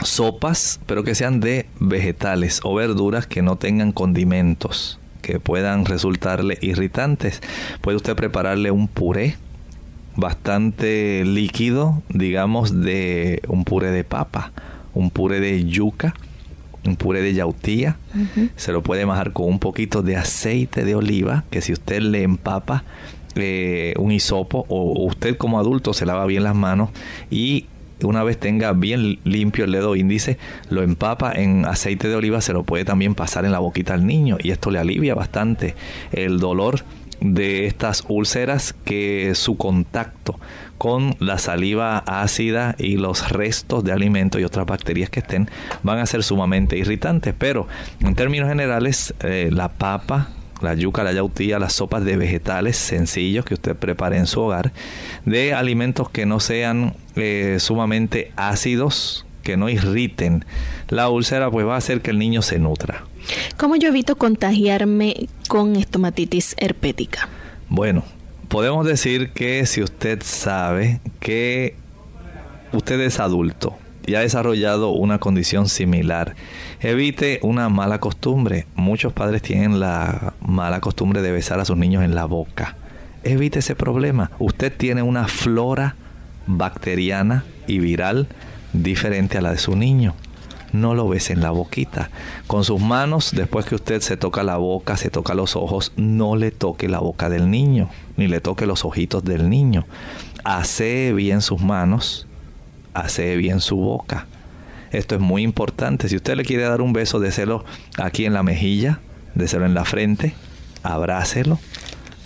sopas, 0.05 0.81
pero 0.87 1.05
que 1.05 1.15
sean 1.15 1.41
de 1.41 1.67
vegetales 1.79 2.61
o 2.63 2.75
verduras 2.75 3.27
que 3.27 3.43
no 3.43 3.57
tengan 3.57 3.93
condimentos, 3.93 4.99
que 5.23 5.41
puedan 5.41 5.85
resultarle 5.85 6.59
irritantes. 6.61 7.41
Puede 7.81 7.97
usted 7.97 8.17
prepararle 8.17 8.71
un 8.71 8.89
puré 8.89 9.37
bastante 10.17 11.25
líquido, 11.25 12.03
digamos 12.09 12.83
de 12.83 13.43
un 13.49 13.65
puré 13.65 13.91
de 13.91 14.05
papa, 14.05 14.53
un 14.93 15.11
puré 15.11 15.41
de 15.41 15.65
yuca, 15.65 16.15
un 16.85 16.97
puré 16.97 17.23
de 17.23 17.35
yautía. 17.35 17.97
Se 18.57 18.73
lo 18.73 18.83
puede 18.83 19.07
majar 19.07 19.33
con 19.33 19.47
un 19.47 19.59
poquito 19.59 20.03
de 20.03 20.17
aceite 20.17 20.85
de 20.85 20.95
oliva, 20.95 21.45
que 21.51 21.61
si 21.61 21.73
usted 21.73 22.01
le 22.01 22.23
empapa 22.23 22.85
eh, 23.37 23.95
un 23.99 24.11
hisopo 24.11 24.67
o 24.69 25.05
usted 25.05 25.37
como 25.37 25.61
adulto 25.61 25.93
se 25.95 26.05
lava 26.05 26.27
bien 26.27 26.43
las 26.43 26.57
manos 26.57 26.91
y 27.31 27.67
una 28.03 28.25
vez 28.25 28.39
tenga 28.39 28.73
bien 28.73 29.21
limpio 29.25 29.67
el 29.67 29.73
dedo 29.73 29.95
índice, 29.95 30.39
lo 30.69 30.83
empapa 30.83 31.33
en 31.33 31.65
aceite 31.67 32.09
de 32.09 32.17
oliva, 32.17 32.41
se 32.41 32.53
lo 32.53 32.65
puede 32.65 32.85
también 32.85 33.15
pasar 33.15 33.45
en 33.45 33.53
la 33.53 33.59
boquita 33.59 33.95
al 33.95 34.07
niño 34.07 34.39
y 34.43 34.51
esto 34.51 34.71
le 34.71 34.79
alivia 34.79 35.15
bastante 35.15 35.75
el 36.13 36.39
dolor 36.39 36.81
de 37.21 37.67
estas 37.67 38.05
úlceras 38.09 38.75
que 38.85 39.33
su 39.35 39.57
contacto 39.57 40.41
con 40.81 41.15
la 41.19 41.37
saliva 41.37 41.99
ácida 42.07 42.75
y 42.79 42.97
los 42.97 43.29
restos 43.29 43.85
de 43.85 43.93
alimentos 43.93 44.41
y 44.41 44.45
otras 44.45 44.65
bacterias 44.65 45.11
que 45.11 45.21
estén 45.21 45.51
van 45.83 45.99
a 45.99 46.07
ser 46.07 46.23
sumamente 46.23 46.79
irritantes. 46.79 47.35
Pero 47.37 47.69
en 48.01 48.15
términos 48.15 48.49
generales, 48.49 49.13
eh, 49.21 49.51
la 49.53 49.69
papa, 49.69 50.31
la 50.63 50.73
yuca, 50.73 51.05
la 51.05 51.13
yautía, 51.13 51.59
las 51.59 51.75
sopas 51.75 52.03
de 52.07 52.17
vegetales 52.17 52.79
sencillos 52.79 53.45
que 53.45 53.53
usted 53.53 53.77
prepare 53.77 54.17
en 54.17 54.27
su 54.27 54.41
hogar, 54.41 54.73
de 55.27 55.53
alimentos 55.53 56.09
que 56.09 56.25
no 56.25 56.41
sean 56.41 56.95
eh, 57.15 57.59
sumamente 57.61 58.33
ácidos, 58.37 59.27
que 59.43 59.59
no 59.59 59.69
irriten 59.69 60.47
la 60.89 61.11
úlcera, 61.11 61.51
pues 61.51 61.67
va 61.67 61.75
a 61.75 61.79
hacer 61.79 62.01
que 62.01 62.11
el 62.11 62.19
niño 62.19 62.41
se 62.41 62.59
nutra. 62.59 63.05
¿Cómo 63.59 63.77
yo 63.77 63.89
evito 63.89 64.17
contagiarme 64.17 65.29
con 65.47 65.77
estomatitis 65.77 66.55
herpética? 66.57 67.29
Bueno, 67.69 68.03
podemos 68.51 68.85
decir 68.85 69.31
que 69.31 69.65
si 69.65 69.81
usted 69.81 70.23
sabe 70.25 71.01
que 71.21 71.77
usted 72.73 73.01
es 73.01 73.21
adulto 73.21 73.79
y 74.05 74.17
ha 74.17 74.21
desarrollado 74.21 74.91
una 74.91 75.19
condición 75.19 75.69
similar, 75.69 76.35
evite 76.81 77.39
una 77.43 77.69
mala 77.69 78.01
costumbre. 78.01 78.67
Muchos 78.75 79.13
padres 79.13 79.41
tienen 79.41 79.79
la 79.79 80.35
mala 80.41 80.81
costumbre 80.81 81.23
de 81.23 81.31
besar 81.31 81.61
a 81.61 81.65
sus 81.65 81.77
niños 81.77 82.03
en 82.03 82.17
la 82.17 82.25
boca. 82.25 82.77
Evite 83.23 83.61
ese 83.61 83.77
problema. 83.77 84.33
Usted 84.41 84.77
tiene 84.77 85.03
una 85.03 85.29
flora 85.29 85.95
bacteriana 86.49 87.45
y 87.69 87.79
viral 87.79 88.27
diferente 88.73 89.39
a 89.39 89.43
la 89.43 89.53
de 89.53 89.59
su 89.59 89.77
niño 89.77 90.17
no 90.73 90.95
lo 90.95 91.09
bese 91.09 91.33
en 91.33 91.41
la 91.41 91.51
boquita. 91.51 92.11
Con 92.47 92.65
sus 92.65 92.81
manos, 92.81 93.33
después 93.33 93.67
que 93.67 93.75
usted 93.75 94.01
se 94.01 94.17
toca 94.17 94.43
la 94.43 94.57
boca, 94.57 94.97
se 94.97 95.11
toca 95.11 95.35
los 95.35 95.57
ojos, 95.57 95.93
no 95.97 96.37
le 96.37 96.51
toque 96.51 96.89
la 96.89 97.01
boca 97.01 97.29
del 97.29 97.51
niño, 97.51 97.89
ni 98.17 98.29
le 98.29 98.41
toque 98.41 98.67
los 98.67 98.85
ojitos 98.85 99.25
del 99.25 99.49
niño. 99.49 99.87
Hace 100.45 101.13
bien 101.13 101.43
sus 101.43 101.61
manos, 101.61 102.27
hace 102.95 103.37
bien 103.37 103.61
su 103.61 103.77
boca. 103.77 104.27
Esto 104.91 105.15
es 105.15 105.21
muy 105.21 105.43
importante. 105.43 106.09
Si 106.09 106.17
usted 106.17 106.37
le 106.37 106.45
quiere 106.45 106.65
dar 106.65 106.81
un 106.81 106.93
beso, 106.93 107.21
déselo 107.21 107.65
aquí 107.97 108.25
en 108.25 108.33
la 108.33 108.43
mejilla, 108.43 109.01
déselo 109.35 109.67
en 109.67 109.75
la 109.75 109.85
frente, 109.85 110.35
abrácelo 110.83 111.59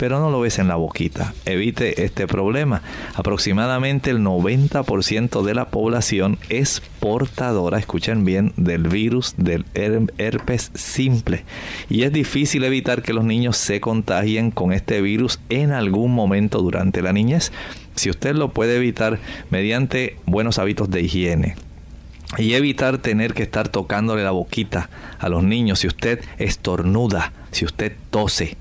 pero 0.05 0.19
no 0.19 0.29
lo 0.29 0.41
ves 0.41 0.59
en 0.59 0.67
la 0.67 0.75
boquita. 0.75 1.33
Evite 1.47 2.03
este 2.03 2.27
problema. 2.27 2.83
Aproximadamente 3.15 4.11
el 4.11 4.19
90% 4.19 5.41
de 5.41 5.55
la 5.55 5.69
población 5.69 6.37
es 6.47 6.83
portadora, 6.99 7.79
escuchen 7.79 8.23
bien, 8.23 8.53
del 8.55 8.87
virus 8.87 9.33
del 9.37 9.65
herpes 9.73 10.69
simple. 10.75 11.43
Y 11.89 12.03
es 12.03 12.13
difícil 12.13 12.65
evitar 12.65 13.01
que 13.01 13.13
los 13.13 13.23
niños 13.23 13.57
se 13.57 13.81
contagien 13.81 14.51
con 14.51 14.73
este 14.73 15.01
virus 15.01 15.39
en 15.49 15.71
algún 15.71 16.13
momento 16.13 16.59
durante 16.59 17.01
la 17.01 17.11
niñez. 17.11 17.51
Si 17.95 18.11
usted 18.11 18.35
lo 18.35 18.49
puede 18.49 18.75
evitar 18.75 19.17
mediante 19.49 20.17
buenos 20.27 20.59
hábitos 20.59 20.91
de 20.91 21.01
higiene, 21.01 21.55
y 22.37 22.53
evitar 22.53 22.99
tener 22.99 23.33
que 23.33 23.41
estar 23.41 23.69
tocándole 23.69 24.23
la 24.23 24.31
boquita 24.31 24.89
a 25.17 25.29
los 25.29 25.43
niños. 25.43 25.79
Si 25.79 25.87
usted 25.87 26.23
estornuda, 26.37 27.33
si 27.51 27.65
usted 27.65 27.93
tose, 28.11 28.57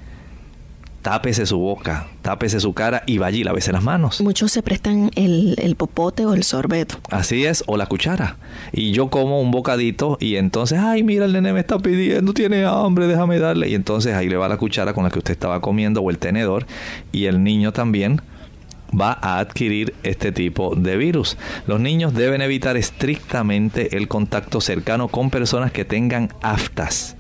tápese 1.05 1.45
su 1.45 1.59
boca, 1.59 2.07
tápese 2.23 2.61
su 2.61 2.73
cara 2.73 3.03
y 3.05 3.19
vaya 3.19 3.37
y 3.37 3.45
lávese 3.45 3.73
las 3.73 3.83
manos. 3.83 4.23
Muchos 4.23 4.51
se 4.51 4.63
prestan 4.63 5.11
el, 5.17 5.77
popote 5.77 6.25
o 6.25 6.33
el 6.33 6.45
sorbeto. 6.45 6.97
Así 7.11 7.45
es, 7.45 7.63
o 7.67 7.77
la 7.77 7.85
cuchara. 7.85 8.39
Y 8.73 8.93
yo 8.93 9.11
como 9.11 9.43
un 9.43 9.51
bocadito 9.51 10.17
y 10.19 10.37
entonces, 10.37 10.79
ay, 10.79 11.03
mira, 11.03 11.27
el 11.27 11.35
nene 11.35 11.53
me 11.53 11.61
está 11.61 11.79
pidiendo, 11.79 12.33
tiene 12.33 12.65
hambre, 12.65 13.07
déjame 13.07 13.39
darle. 13.39 13.69
Y 13.69 13.75
entonces 13.75 14.15
ahí 14.15 14.31
le 14.31 14.39
va 14.39 14.49
la 14.49 14.57
cuchara 14.57 14.95
con 14.95 15.05
la 15.05 15.11
que 15.11 15.19
usted 15.19 15.33
estaba 15.33 15.61
comiendo 15.61 16.01
o 16.01 16.09
el 16.09 16.17
tenedor 16.17 16.67
y 17.13 17.27
el 17.27 17.45
niño 17.45 17.73
también 17.73 18.23
va 18.99 19.19
a 19.21 19.41
adquirir 19.41 19.93
este 20.05 20.33
tipo 20.33 20.75
de 20.75 20.97
virus. 20.97 21.37
Los 21.67 21.81
niños 21.81 22.15
deben 22.15 22.41
evitar 22.41 22.79
estrictamente 22.79 23.99
el 23.99 24.09
contacto 24.09 24.63
cercano 24.63 25.09
con 25.09 25.29
personas 25.29 25.71
que 25.71 25.85
tengan 25.85 26.31
aftas 26.41 27.19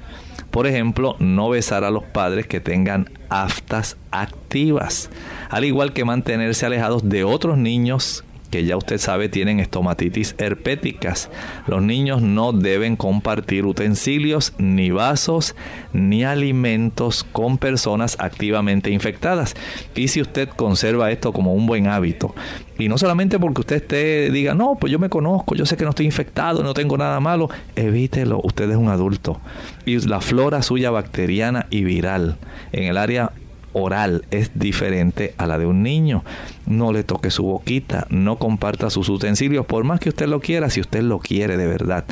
por 0.54 0.68
ejemplo, 0.68 1.16
no 1.18 1.48
besar 1.48 1.82
a 1.82 1.90
los 1.90 2.04
padres 2.04 2.46
que 2.46 2.60
tengan 2.60 3.10
aftas 3.28 3.96
activas, 4.12 5.10
al 5.50 5.64
igual 5.64 5.92
que 5.92 6.04
mantenerse 6.04 6.64
alejados 6.64 7.08
de 7.08 7.24
otros 7.24 7.58
niños 7.58 8.22
que 8.54 8.64
ya 8.64 8.76
usted 8.76 8.98
sabe 8.98 9.28
tienen 9.28 9.58
estomatitis 9.58 10.36
herpéticas. 10.38 11.28
Los 11.66 11.82
niños 11.82 12.22
no 12.22 12.52
deben 12.52 12.94
compartir 12.94 13.66
utensilios, 13.66 14.52
ni 14.58 14.92
vasos, 14.92 15.56
ni 15.92 16.22
alimentos 16.22 17.24
con 17.24 17.58
personas 17.58 18.16
activamente 18.20 18.90
infectadas. 18.90 19.56
Y 19.96 20.06
si 20.06 20.20
usted 20.20 20.48
conserva 20.50 21.10
esto 21.10 21.32
como 21.32 21.52
un 21.52 21.66
buen 21.66 21.88
hábito, 21.88 22.32
y 22.78 22.88
no 22.88 22.96
solamente 22.96 23.40
porque 23.40 23.62
usted 23.62 23.76
esté, 23.76 24.30
diga, 24.30 24.54
no, 24.54 24.76
pues 24.76 24.92
yo 24.92 25.00
me 25.00 25.08
conozco, 25.08 25.56
yo 25.56 25.66
sé 25.66 25.76
que 25.76 25.82
no 25.82 25.90
estoy 25.90 26.06
infectado, 26.06 26.62
no 26.62 26.74
tengo 26.74 26.96
nada 26.96 27.18
malo, 27.18 27.50
evítelo, 27.74 28.40
usted 28.44 28.70
es 28.70 28.76
un 28.76 28.88
adulto. 28.88 29.40
Y 29.84 29.98
la 30.06 30.20
flora 30.20 30.62
suya 30.62 30.92
bacteriana 30.92 31.66
y 31.70 31.82
viral 31.82 32.36
en 32.70 32.84
el 32.84 32.98
área 32.98 33.32
oral 33.74 34.24
es 34.30 34.52
diferente 34.54 35.34
a 35.36 35.46
la 35.46 35.58
de 35.58 35.66
un 35.66 35.82
niño. 35.82 36.24
No 36.66 36.92
le 36.92 37.04
toque 37.04 37.30
su 37.30 37.42
boquita, 37.42 38.06
no 38.08 38.38
comparta 38.38 38.88
sus 38.88 39.08
utensilios, 39.10 39.66
por 39.66 39.84
más 39.84 40.00
que 40.00 40.08
usted 40.08 40.26
lo 40.26 40.40
quiera, 40.40 40.70
si 40.70 40.80
usted 40.80 41.02
lo 41.02 41.18
quiere 41.18 41.58
de 41.58 41.66
verdad. 41.66 42.04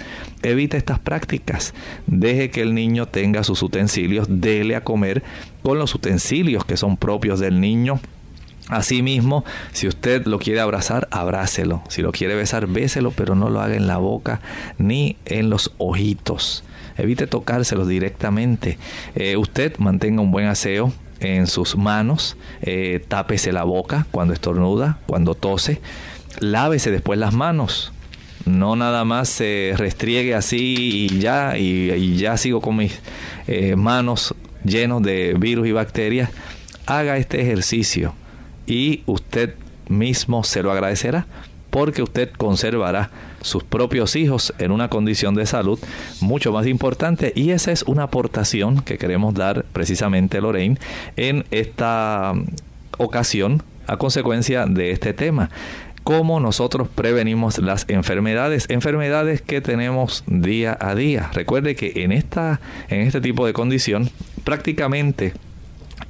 Evite 0.42 0.76
estas 0.76 0.98
prácticas. 0.98 1.72
Deje 2.06 2.50
que 2.50 2.60
el 2.60 2.74
niño 2.74 3.06
tenga 3.06 3.44
sus 3.44 3.62
utensilios, 3.62 4.26
dele 4.28 4.76
a 4.76 4.84
comer 4.84 5.22
con 5.62 5.78
los 5.78 5.94
utensilios 5.94 6.64
que 6.64 6.76
son 6.76 6.96
propios 6.96 7.40
del 7.40 7.60
niño. 7.60 8.00
Asimismo, 8.68 9.44
si 9.72 9.88
usted 9.88 10.26
lo 10.26 10.38
quiere 10.38 10.60
abrazar, 10.60 11.08
abrácelo. 11.10 11.82
Si 11.88 12.00
lo 12.00 12.12
quiere 12.12 12.34
besar, 12.34 12.66
béselo, 12.66 13.10
pero 13.10 13.34
no 13.34 13.50
lo 13.50 13.60
haga 13.60 13.74
en 13.74 13.86
la 13.86 13.98
boca 13.98 14.40
ni 14.78 15.16
en 15.24 15.50
los 15.50 15.72
ojitos. 15.78 16.64
Evite 16.96 17.26
tocárselos 17.26 17.88
directamente. 17.88 18.78
Eh, 19.14 19.36
usted 19.36 19.76
mantenga 19.78 20.22
un 20.22 20.30
buen 20.30 20.46
aseo 20.46 20.92
en 21.22 21.46
sus 21.46 21.76
manos, 21.76 22.36
eh, 22.62 23.04
tápese 23.06 23.52
la 23.52 23.64
boca 23.64 24.06
cuando 24.10 24.34
estornuda, 24.34 24.98
cuando 25.06 25.34
tose, 25.34 25.80
lávese 26.40 26.90
después 26.90 27.18
las 27.18 27.32
manos. 27.32 27.92
No 28.44 28.74
nada 28.74 29.04
más 29.04 29.28
se 29.28 29.72
restriegue 29.76 30.34
así 30.34 31.08
y 31.08 31.20
ya, 31.20 31.56
y, 31.56 32.16
ya 32.16 32.36
sigo 32.36 32.60
con 32.60 32.76
mis 32.76 33.00
eh, 33.46 33.76
manos 33.76 34.34
llenos 34.64 35.02
de 35.02 35.34
virus 35.38 35.68
y 35.68 35.72
bacterias. 35.72 36.30
Haga 36.86 37.16
este 37.18 37.40
ejercicio 37.40 38.14
y 38.66 39.02
usted 39.06 39.54
mismo 39.88 40.42
se 40.42 40.62
lo 40.62 40.72
agradecerá 40.72 41.26
porque 41.70 42.02
usted 42.02 42.30
conservará 42.32 43.10
sus 43.42 43.64
propios 43.64 44.16
hijos 44.16 44.54
en 44.58 44.70
una 44.70 44.88
condición 44.88 45.34
de 45.34 45.46
salud 45.46 45.78
mucho 46.20 46.52
más 46.52 46.66
importante 46.66 47.32
y 47.34 47.50
esa 47.50 47.72
es 47.72 47.82
una 47.82 48.04
aportación 48.04 48.80
que 48.82 48.98
queremos 48.98 49.34
dar 49.34 49.64
precisamente 49.72 50.40
Lorraine 50.40 50.78
en 51.16 51.44
esta 51.50 52.32
um, 52.34 52.46
ocasión 52.98 53.62
a 53.86 53.96
consecuencia 53.96 54.66
de 54.66 54.90
este 54.92 55.12
tema 55.12 55.50
cómo 56.04 56.40
nosotros 56.40 56.88
prevenimos 56.88 57.58
las 57.58 57.84
enfermedades, 57.88 58.66
enfermedades 58.68 59.40
que 59.40 59.60
tenemos 59.60 60.24
día 60.26 60.76
a 60.80 60.94
día. 60.94 61.30
Recuerde 61.32 61.76
que 61.76 61.92
en 62.02 62.10
esta 62.10 62.60
en 62.88 63.02
este 63.02 63.20
tipo 63.20 63.46
de 63.46 63.52
condición 63.52 64.10
prácticamente 64.44 65.32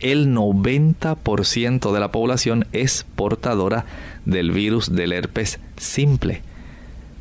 el 0.00 0.34
90% 0.34 1.92
de 1.92 2.00
la 2.00 2.10
población 2.10 2.66
es 2.72 3.06
portadora 3.14 3.84
del 4.24 4.50
virus 4.50 4.94
del 4.94 5.12
herpes 5.12 5.60
simple. 5.76 6.42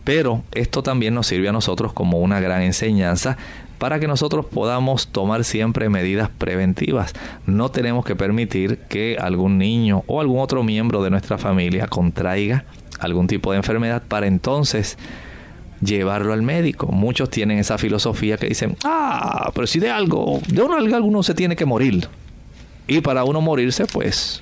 Pero 0.04 0.44
esto 0.54 0.84
también 0.84 1.14
nos 1.14 1.28
sirve 1.28 1.50
a 1.50 1.52
nosotros 1.52 1.94
como 1.94 2.20
una 2.20 2.40
gran 2.40 2.62
enseñanza 2.62 3.38
para 3.78 4.00
que 4.00 4.08
nosotros 4.08 4.46
podamos 4.46 5.08
tomar 5.08 5.44
siempre 5.44 5.90
medidas 5.90 6.30
preventivas. 6.30 7.14
No 7.48 7.70
tenemos 7.70 8.06
que 8.06 8.16
permitir 8.16 8.78
que 8.90 9.18
algún 9.20 9.58
niño 9.58 10.04
o 10.06 10.22
algún 10.22 10.40
otro 10.40 10.64
miembro 10.64 11.02
de 11.02 11.10
nuestra 11.10 11.38
familia 11.38 11.88
contraiga 11.88 12.66
algún 13.00 13.26
tipo 13.26 13.52
de 13.52 13.58
enfermedad 13.58 14.04
para 14.08 14.28
entonces 14.28 14.98
llevarlo 15.82 16.34
al 16.34 16.44
médico. 16.44 16.88
Muchos 16.92 17.30
tienen 17.30 17.58
esa 17.58 17.78
filosofía 17.78 18.38
que 18.38 18.48
dicen, 18.48 18.78
ah, 18.84 19.52
pero 19.56 19.66
si 19.66 19.80
de 19.80 19.90
algo, 19.90 20.40
de 20.48 20.62
uno 20.62 20.78
algo 20.78 20.96
alguno 20.96 21.24
se 21.24 21.34
tiene 21.34 21.56
que 21.56 21.66
morir. 21.66 22.08
Y 22.88 23.02
para 23.02 23.24
uno 23.24 23.42
morirse, 23.42 23.86
pues 23.86 24.42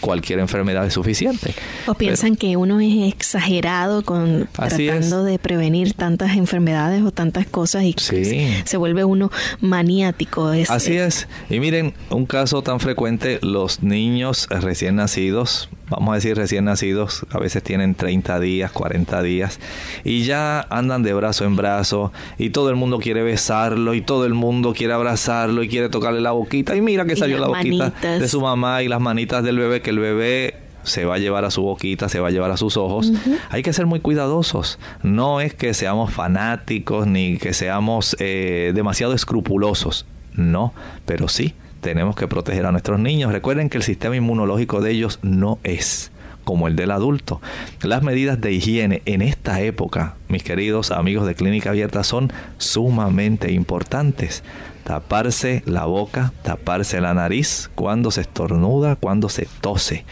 cualquier 0.00 0.38
enfermedad 0.38 0.86
es 0.86 0.94
suficiente. 0.94 1.54
O 1.86 1.94
piensan 1.94 2.36
que 2.36 2.56
uno 2.56 2.80
es 2.80 3.12
exagerado 3.12 4.02
con 4.02 4.48
tratando 4.52 5.24
de 5.24 5.38
prevenir 5.38 5.94
tantas 5.94 6.36
enfermedades 6.36 7.02
o 7.02 7.10
tantas 7.10 7.46
cosas 7.46 7.84
y 7.84 7.94
se 7.98 8.76
vuelve 8.76 9.04
uno 9.04 9.30
maniático. 9.60 10.52
Así 10.68 10.96
es. 10.96 11.28
Y 11.50 11.60
miren, 11.60 11.94
un 12.10 12.26
caso 12.26 12.62
tan 12.62 12.80
frecuente, 12.80 13.38
los 13.42 13.82
niños 13.82 14.46
recién 14.50 14.96
nacidos 14.96 15.68
vamos 15.88 16.12
a 16.12 16.14
decir 16.16 16.36
recién 16.36 16.64
nacidos, 16.64 17.26
a 17.30 17.38
veces 17.38 17.62
tienen 17.62 17.94
30 17.94 18.40
días, 18.40 18.70
40 18.72 19.22
días, 19.22 19.58
y 20.04 20.24
ya 20.24 20.60
andan 20.70 21.02
de 21.02 21.14
brazo 21.14 21.44
en 21.44 21.56
brazo, 21.56 22.12
y 22.36 22.50
todo 22.50 22.70
el 22.70 22.76
mundo 22.76 22.98
quiere 22.98 23.22
besarlo, 23.22 23.94
y 23.94 24.00
todo 24.00 24.26
el 24.26 24.34
mundo 24.34 24.74
quiere 24.74 24.92
abrazarlo, 24.92 25.62
y 25.62 25.68
quiere 25.68 25.88
tocarle 25.88 26.20
la 26.20 26.32
boquita, 26.32 26.76
y 26.76 26.80
mira 26.80 27.04
que 27.04 27.16
salió 27.16 27.38
la 27.38 27.48
boquita 27.48 27.90
de 28.00 28.28
su 28.28 28.40
mamá 28.40 28.82
y 28.82 28.88
las 28.88 29.00
manitas 29.00 29.42
del 29.42 29.58
bebé, 29.58 29.80
que 29.88 29.90
el 29.90 30.00
bebé 30.00 30.54
se 30.82 31.06
va 31.06 31.14
a 31.14 31.18
llevar 31.18 31.46
a 31.46 31.50
su 31.50 31.62
boquita, 31.62 32.10
se 32.10 32.20
va 32.20 32.28
a 32.28 32.30
llevar 32.30 32.50
a 32.50 32.58
sus 32.58 32.76
ojos. 32.76 33.10
Hay 33.48 33.62
que 33.62 33.72
ser 33.72 33.86
muy 33.86 34.00
cuidadosos. 34.00 34.78
No 35.02 35.40
es 35.40 35.54
que 35.54 35.72
seamos 35.72 36.12
fanáticos 36.12 37.06
ni 37.06 37.38
que 37.38 37.54
seamos 37.54 38.14
eh, 38.18 38.72
demasiado 38.74 39.14
escrupulosos. 39.14 40.04
No, 40.34 40.74
pero 41.06 41.28
sí 41.28 41.54
tenemos 41.80 42.16
que 42.16 42.28
proteger 42.28 42.66
a 42.66 42.70
nuestros 42.70 43.00
niños. 43.00 43.32
Recuerden 43.32 43.70
que 43.70 43.78
el 43.78 43.82
sistema 43.82 44.14
inmunológico 44.14 44.82
de 44.82 44.90
ellos 44.90 45.20
no 45.22 45.58
es 45.64 46.10
como 46.44 46.68
el 46.68 46.76
del 46.76 46.90
adulto. 46.90 47.40
Las 47.82 48.02
medidas 48.02 48.38
de 48.42 48.52
higiene 48.52 49.00
en 49.06 49.22
esta 49.22 49.62
época, 49.62 50.16
mis 50.28 50.42
queridos 50.42 50.90
amigos 50.90 51.26
de 51.26 51.34
Clínica 51.34 51.70
Abierta, 51.70 52.04
son 52.04 52.30
sumamente 52.58 53.52
importantes. 53.52 54.42
Taparse 54.84 55.62
la 55.66 55.84
boca, 55.84 56.32
taparse 56.42 57.00
la 57.00 57.14
nariz 57.14 57.70
cuando 57.74 58.10
se 58.10 58.22
estornuda, 58.22 58.96
cuando 58.96 59.28
se 59.28 59.46
tose. 59.60 60.04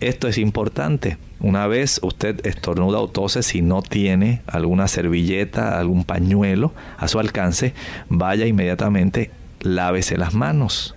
Esto 0.00 0.28
es 0.28 0.38
importante. 0.38 1.16
Una 1.40 1.66
vez 1.66 2.00
usted 2.02 2.44
estornuda 2.46 2.98
o 2.98 3.08
tose, 3.08 3.42
si 3.42 3.62
no 3.62 3.82
tiene 3.82 4.42
alguna 4.46 4.88
servilleta, 4.88 5.78
algún 5.78 6.04
pañuelo 6.04 6.72
a 6.98 7.08
su 7.08 7.18
alcance, 7.18 7.74
vaya 8.08 8.46
inmediatamente, 8.46 9.30
lávese 9.60 10.16
las 10.16 10.34
manos. 10.34 10.94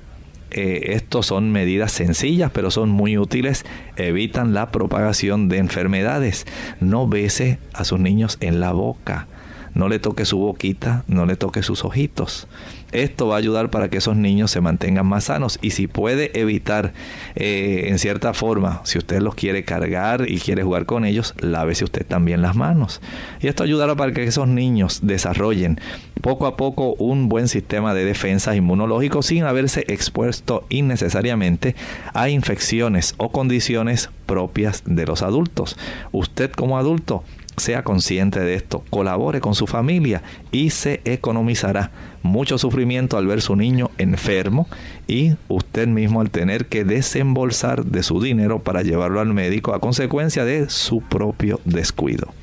Eh, 0.51 0.93
estos 0.95 1.27
son 1.27 1.51
medidas 1.51 1.91
sencillas, 1.91 2.51
pero 2.51 2.71
son 2.71 2.89
muy 2.89 3.17
útiles. 3.17 3.65
Evitan 3.97 4.53
la 4.53 4.71
propagación 4.71 5.49
de 5.49 5.57
enfermedades. 5.57 6.47
No 6.79 7.07
bese 7.07 7.59
a 7.73 7.83
sus 7.83 7.99
niños 7.99 8.37
en 8.41 8.59
la 8.59 8.71
boca. 8.71 9.27
No 9.75 9.87
le 9.87 9.99
toque 9.99 10.25
su 10.25 10.39
boquita, 10.39 11.03
no 11.07 11.25
le 11.25 11.35
toque 11.35 11.61
sus 11.61 11.85
ojitos. 11.85 12.47
Esto 12.91 13.27
va 13.27 13.35
a 13.35 13.37
ayudar 13.37 13.69
para 13.69 13.89
que 13.89 13.97
esos 13.97 14.15
niños 14.15 14.51
se 14.51 14.61
mantengan 14.61 15.05
más 15.05 15.25
sanos 15.25 15.59
y 15.61 15.71
si 15.71 15.87
puede 15.87 16.39
evitar 16.39 16.93
eh, 17.35 17.85
en 17.87 17.99
cierta 17.99 18.33
forma, 18.33 18.81
si 18.83 18.97
usted 18.97 19.21
los 19.21 19.35
quiere 19.35 19.63
cargar 19.63 20.25
y 20.27 20.39
quiere 20.39 20.63
jugar 20.63 20.85
con 20.85 21.05
ellos, 21.05 21.35
lávese 21.39 21.83
usted 21.83 22.05
también 22.05 22.41
las 22.41 22.55
manos. 22.55 23.01
Y 23.41 23.47
esto 23.47 23.63
ayudará 23.63 23.95
para 23.95 24.11
que 24.11 24.23
esos 24.23 24.47
niños 24.47 25.01
desarrollen 25.03 25.79
poco 26.21 26.47
a 26.47 26.57
poco 26.57 26.95
un 26.95 27.29
buen 27.29 27.47
sistema 27.47 27.93
de 27.93 28.05
defensa 28.05 28.55
inmunológico 28.55 29.21
sin 29.21 29.43
haberse 29.43 29.85
expuesto 29.87 30.65
innecesariamente 30.69 31.75
a 32.13 32.29
infecciones 32.29 33.15
o 33.17 33.31
condiciones 33.31 34.09
propias 34.25 34.83
de 34.85 35.05
los 35.05 35.21
adultos. 35.21 35.77
Usted 36.11 36.51
como 36.51 36.77
adulto 36.77 37.23
sea 37.57 37.83
consciente 37.83 38.39
de 38.39 38.55
esto, 38.55 38.83
colabore 38.89 39.41
con 39.41 39.55
su 39.55 39.67
familia 39.67 40.23
y 40.51 40.69
se 40.71 41.01
economizará 41.05 41.91
mucho 42.23 42.57
sufrimiento 42.57 43.17
al 43.17 43.27
ver 43.27 43.41
su 43.41 43.55
niño 43.55 43.91
enfermo 43.97 44.67
y 45.07 45.33
usted 45.47 45.87
mismo 45.87 46.21
al 46.21 46.29
tener 46.29 46.67
que 46.67 46.83
desembolsar 46.83 47.85
de 47.85 48.03
su 48.03 48.21
dinero 48.21 48.59
para 48.59 48.81
llevarlo 48.81 49.19
al 49.19 49.33
médico 49.33 49.73
a 49.73 49.79
consecuencia 49.79 50.45
de 50.45 50.69
su 50.69 51.01
propio 51.01 51.59
descuido. 51.65 52.33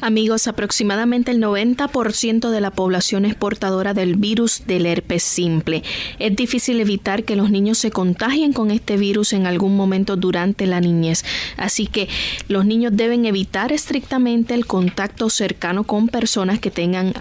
Amigos, 0.00 0.48
aproximadamente 0.48 1.30
el 1.30 1.40
90% 1.40 2.50
de 2.50 2.60
la 2.60 2.70
población 2.70 3.24
es 3.24 3.34
portadora 3.34 3.94
del 3.94 4.16
virus 4.16 4.64
del 4.66 4.86
herpes 4.86 5.22
simple. 5.22 5.82
Es 6.18 6.34
difícil 6.34 6.80
evitar 6.80 7.24
que 7.24 7.36
los 7.36 7.50
niños 7.50 7.78
se 7.78 7.90
contagien 7.90 8.52
con 8.52 8.70
este 8.70 8.96
virus 8.96 9.32
en 9.32 9.46
algún 9.46 9.76
momento 9.76 10.16
durante 10.16 10.66
la 10.66 10.80
niñez. 10.80 11.24
Así 11.56 11.86
que 11.86 12.08
los 12.48 12.64
niños 12.64 12.92
deben 12.94 13.26
evitar 13.26 13.72
estrictamente 13.72 14.54
el 14.54 14.66
contacto 14.66 15.30
cercano 15.30 15.84
con 15.84 16.08
personas 16.08 16.58
que 16.58 16.70
tengan 16.70 17.14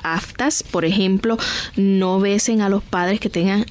Por 0.63 0.85
ejemplo, 0.85 1.37
no 1.75 2.19
besen 2.19 2.61
a 2.61 2.69
los 2.69 2.83
padres 2.83 3.19
que 3.19 3.29
tengan 3.29 3.65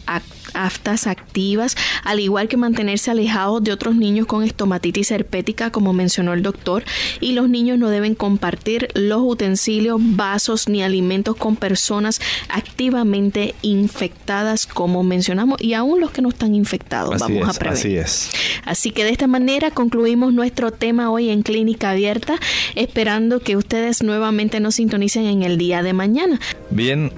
aftas 0.54 1.06
activas, 1.06 1.76
al 2.04 2.20
igual 2.20 2.48
que 2.48 2.56
mantenerse 2.56 3.10
alejados 3.10 3.62
de 3.62 3.72
otros 3.72 3.94
niños 3.94 4.26
con 4.26 4.42
estomatitis 4.42 5.10
herpética, 5.10 5.70
como 5.70 5.92
mencionó 5.92 6.32
el 6.32 6.42
doctor, 6.42 6.84
y 7.20 7.32
los 7.32 7.48
niños 7.48 7.78
no 7.78 7.88
deben 7.88 8.14
compartir 8.14 8.88
los 8.94 9.22
utensilios, 9.22 10.00
vasos 10.00 10.68
ni 10.68 10.82
alimentos 10.82 11.36
con 11.36 11.56
personas 11.56 12.20
activamente 12.48 13.54
infectadas, 13.62 14.66
como 14.66 15.02
mencionamos, 15.02 15.60
y 15.60 15.74
aún 15.74 16.00
los 16.00 16.10
que 16.10 16.22
no 16.22 16.28
están 16.28 16.54
infectados. 16.54 17.18
vamos 17.18 17.48
a 17.48 17.58
prevenir. 17.58 17.80
Así 17.80 17.96
es. 17.96 18.30
Así 18.64 18.90
que 18.90 19.04
de 19.04 19.10
esta 19.10 19.26
manera 19.26 19.70
concluimos 19.70 20.32
nuestro 20.32 20.70
tema 20.70 21.10
hoy 21.10 21.30
en 21.30 21.42
Clínica 21.42 21.90
Abierta, 21.90 22.38
esperando 22.74 23.40
que 23.40 23.56
ustedes 23.56 24.02
nuevamente 24.02 24.60
nos 24.60 24.76
sintonicen 24.76 25.26
en 25.26 25.42
el 25.42 25.58
día 25.58 25.82
de 25.82 25.92
mañana. 25.92 26.40
Bien, 26.70 27.12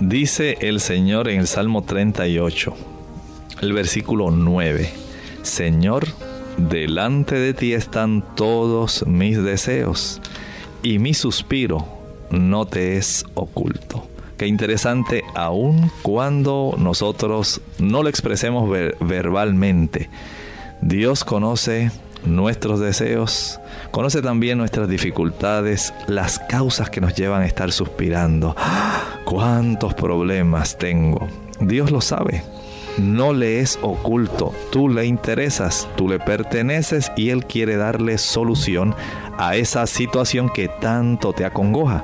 Dice 0.00 0.58
el 0.60 0.78
Señor 0.78 1.28
en 1.28 1.40
el 1.40 1.48
Salmo 1.48 1.82
38, 1.82 2.72
el 3.62 3.72
versículo 3.72 4.30
9, 4.30 4.92
Señor, 5.42 6.06
delante 6.56 7.34
de 7.34 7.52
ti 7.52 7.72
están 7.72 8.22
todos 8.36 9.04
mis 9.08 9.42
deseos 9.42 10.20
y 10.84 11.00
mi 11.00 11.14
suspiro 11.14 11.84
no 12.30 12.64
te 12.64 12.96
es 12.96 13.24
oculto. 13.34 14.06
Qué 14.36 14.46
interesante, 14.46 15.24
aun 15.34 15.90
cuando 16.02 16.76
nosotros 16.78 17.60
no 17.80 18.04
lo 18.04 18.08
expresemos 18.08 18.70
verbalmente, 19.00 20.10
Dios 20.80 21.24
conoce 21.24 21.90
nuestros 22.24 22.78
deseos, 22.78 23.58
conoce 23.90 24.22
también 24.22 24.58
nuestras 24.58 24.88
dificultades, 24.88 25.92
las 26.06 26.38
causas 26.38 26.88
que 26.88 27.00
nos 27.00 27.14
llevan 27.16 27.42
a 27.42 27.46
estar 27.46 27.72
suspirando. 27.72 28.54
¿Cuántos 29.28 29.92
problemas 29.92 30.78
tengo? 30.78 31.28
Dios 31.60 31.90
lo 31.90 32.00
sabe. 32.00 32.44
No 32.96 33.34
le 33.34 33.60
es 33.60 33.78
oculto, 33.82 34.54
tú 34.72 34.88
le 34.88 35.04
interesas, 35.04 35.86
tú 35.96 36.08
le 36.08 36.18
perteneces 36.18 37.12
y 37.14 37.28
Él 37.28 37.44
quiere 37.44 37.76
darle 37.76 38.16
solución 38.16 38.94
a 39.36 39.54
esa 39.56 39.86
situación 39.86 40.48
que 40.48 40.68
tanto 40.68 41.34
te 41.34 41.44
acongoja 41.44 42.02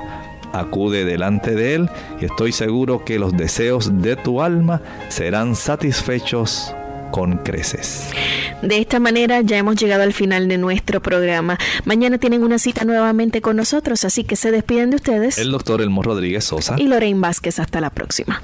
acude 0.53 1.03
delante 1.03 1.55
de 1.55 1.73
Él 1.73 1.89
y 2.21 2.25
estoy 2.25 2.51
seguro 2.51 3.03
que 3.03 3.17
los 3.17 3.35
deseos 3.35 4.01
de 4.03 4.15
tu 4.15 4.43
alma 4.43 4.81
serán 5.09 5.55
satisfechos 5.55 6.74
con 7.11 7.37
creces. 7.37 8.09
De 8.61 8.79
esta 8.79 8.99
manera 8.99 9.41
ya 9.41 9.57
hemos 9.57 9.75
llegado 9.75 10.03
al 10.03 10.13
final 10.13 10.47
de 10.47 10.57
nuestro 10.57 11.01
programa. 11.01 11.57
Mañana 11.85 12.17
tienen 12.17 12.43
una 12.43 12.59
cita 12.59 12.85
nuevamente 12.85 13.41
con 13.41 13.55
nosotros, 13.55 14.05
así 14.05 14.23
que 14.23 14.35
se 14.35 14.51
despiden 14.51 14.89
de 14.89 14.97
ustedes. 14.97 15.37
El 15.37 15.51
doctor 15.51 15.81
Elmo 15.81 16.03
Rodríguez 16.03 16.45
Sosa. 16.45 16.75
Y 16.77 16.87
Lorraine 16.87 17.19
Vázquez. 17.19 17.59
Hasta 17.59 17.81
la 17.81 17.89
próxima. 17.89 18.41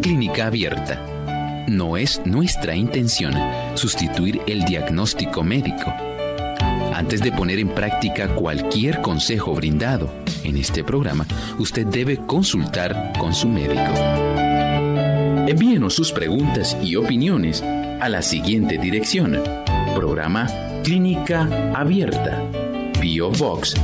Clínica 0.00 0.46
abierta 0.46 1.09
no 1.70 1.96
es 1.96 2.20
nuestra 2.26 2.74
intención 2.74 3.32
sustituir 3.74 4.42
el 4.48 4.64
diagnóstico 4.64 5.44
médico. 5.44 5.94
Antes 6.92 7.22
de 7.22 7.30
poner 7.32 7.60
en 7.60 7.68
práctica 7.68 8.34
cualquier 8.34 9.00
consejo 9.00 9.54
brindado 9.54 10.12
en 10.42 10.56
este 10.56 10.82
programa, 10.82 11.24
usted 11.58 11.86
debe 11.86 12.16
consultar 12.26 13.12
con 13.18 13.32
su 13.32 13.48
médico. 13.48 13.92
Envíenos 15.46 15.94
sus 15.94 16.10
preguntas 16.12 16.76
y 16.82 16.96
opiniones 16.96 17.62
a 17.62 18.08
la 18.08 18.20
siguiente 18.20 18.76
dirección. 18.76 19.40
Programa 19.94 20.48
Clínica 20.82 21.48
Abierta. 21.74 22.42
Bio 23.00 23.30
Box 23.30 23.76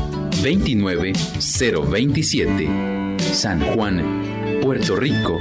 29027. 0.42 2.68
San 3.32 3.60
Juan, 3.60 4.02
Puerto 4.60 4.96
Rico 4.96 5.40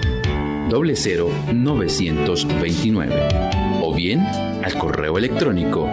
00929 0.70 3.28
o 3.82 3.94
bien 3.94 4.22
al 4.22 4.78
correo 4.78 5.18
electrónico 5.18 5.90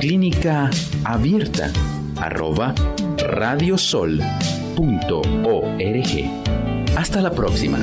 clínica 0.00 0.70
abierta 1.04 1.70
arroba 2.16 2.74
radiosol.org. 3.18 4.24
Hasta 6.96 7.20
la 7.20 7.30
próxima. 7.30 7.78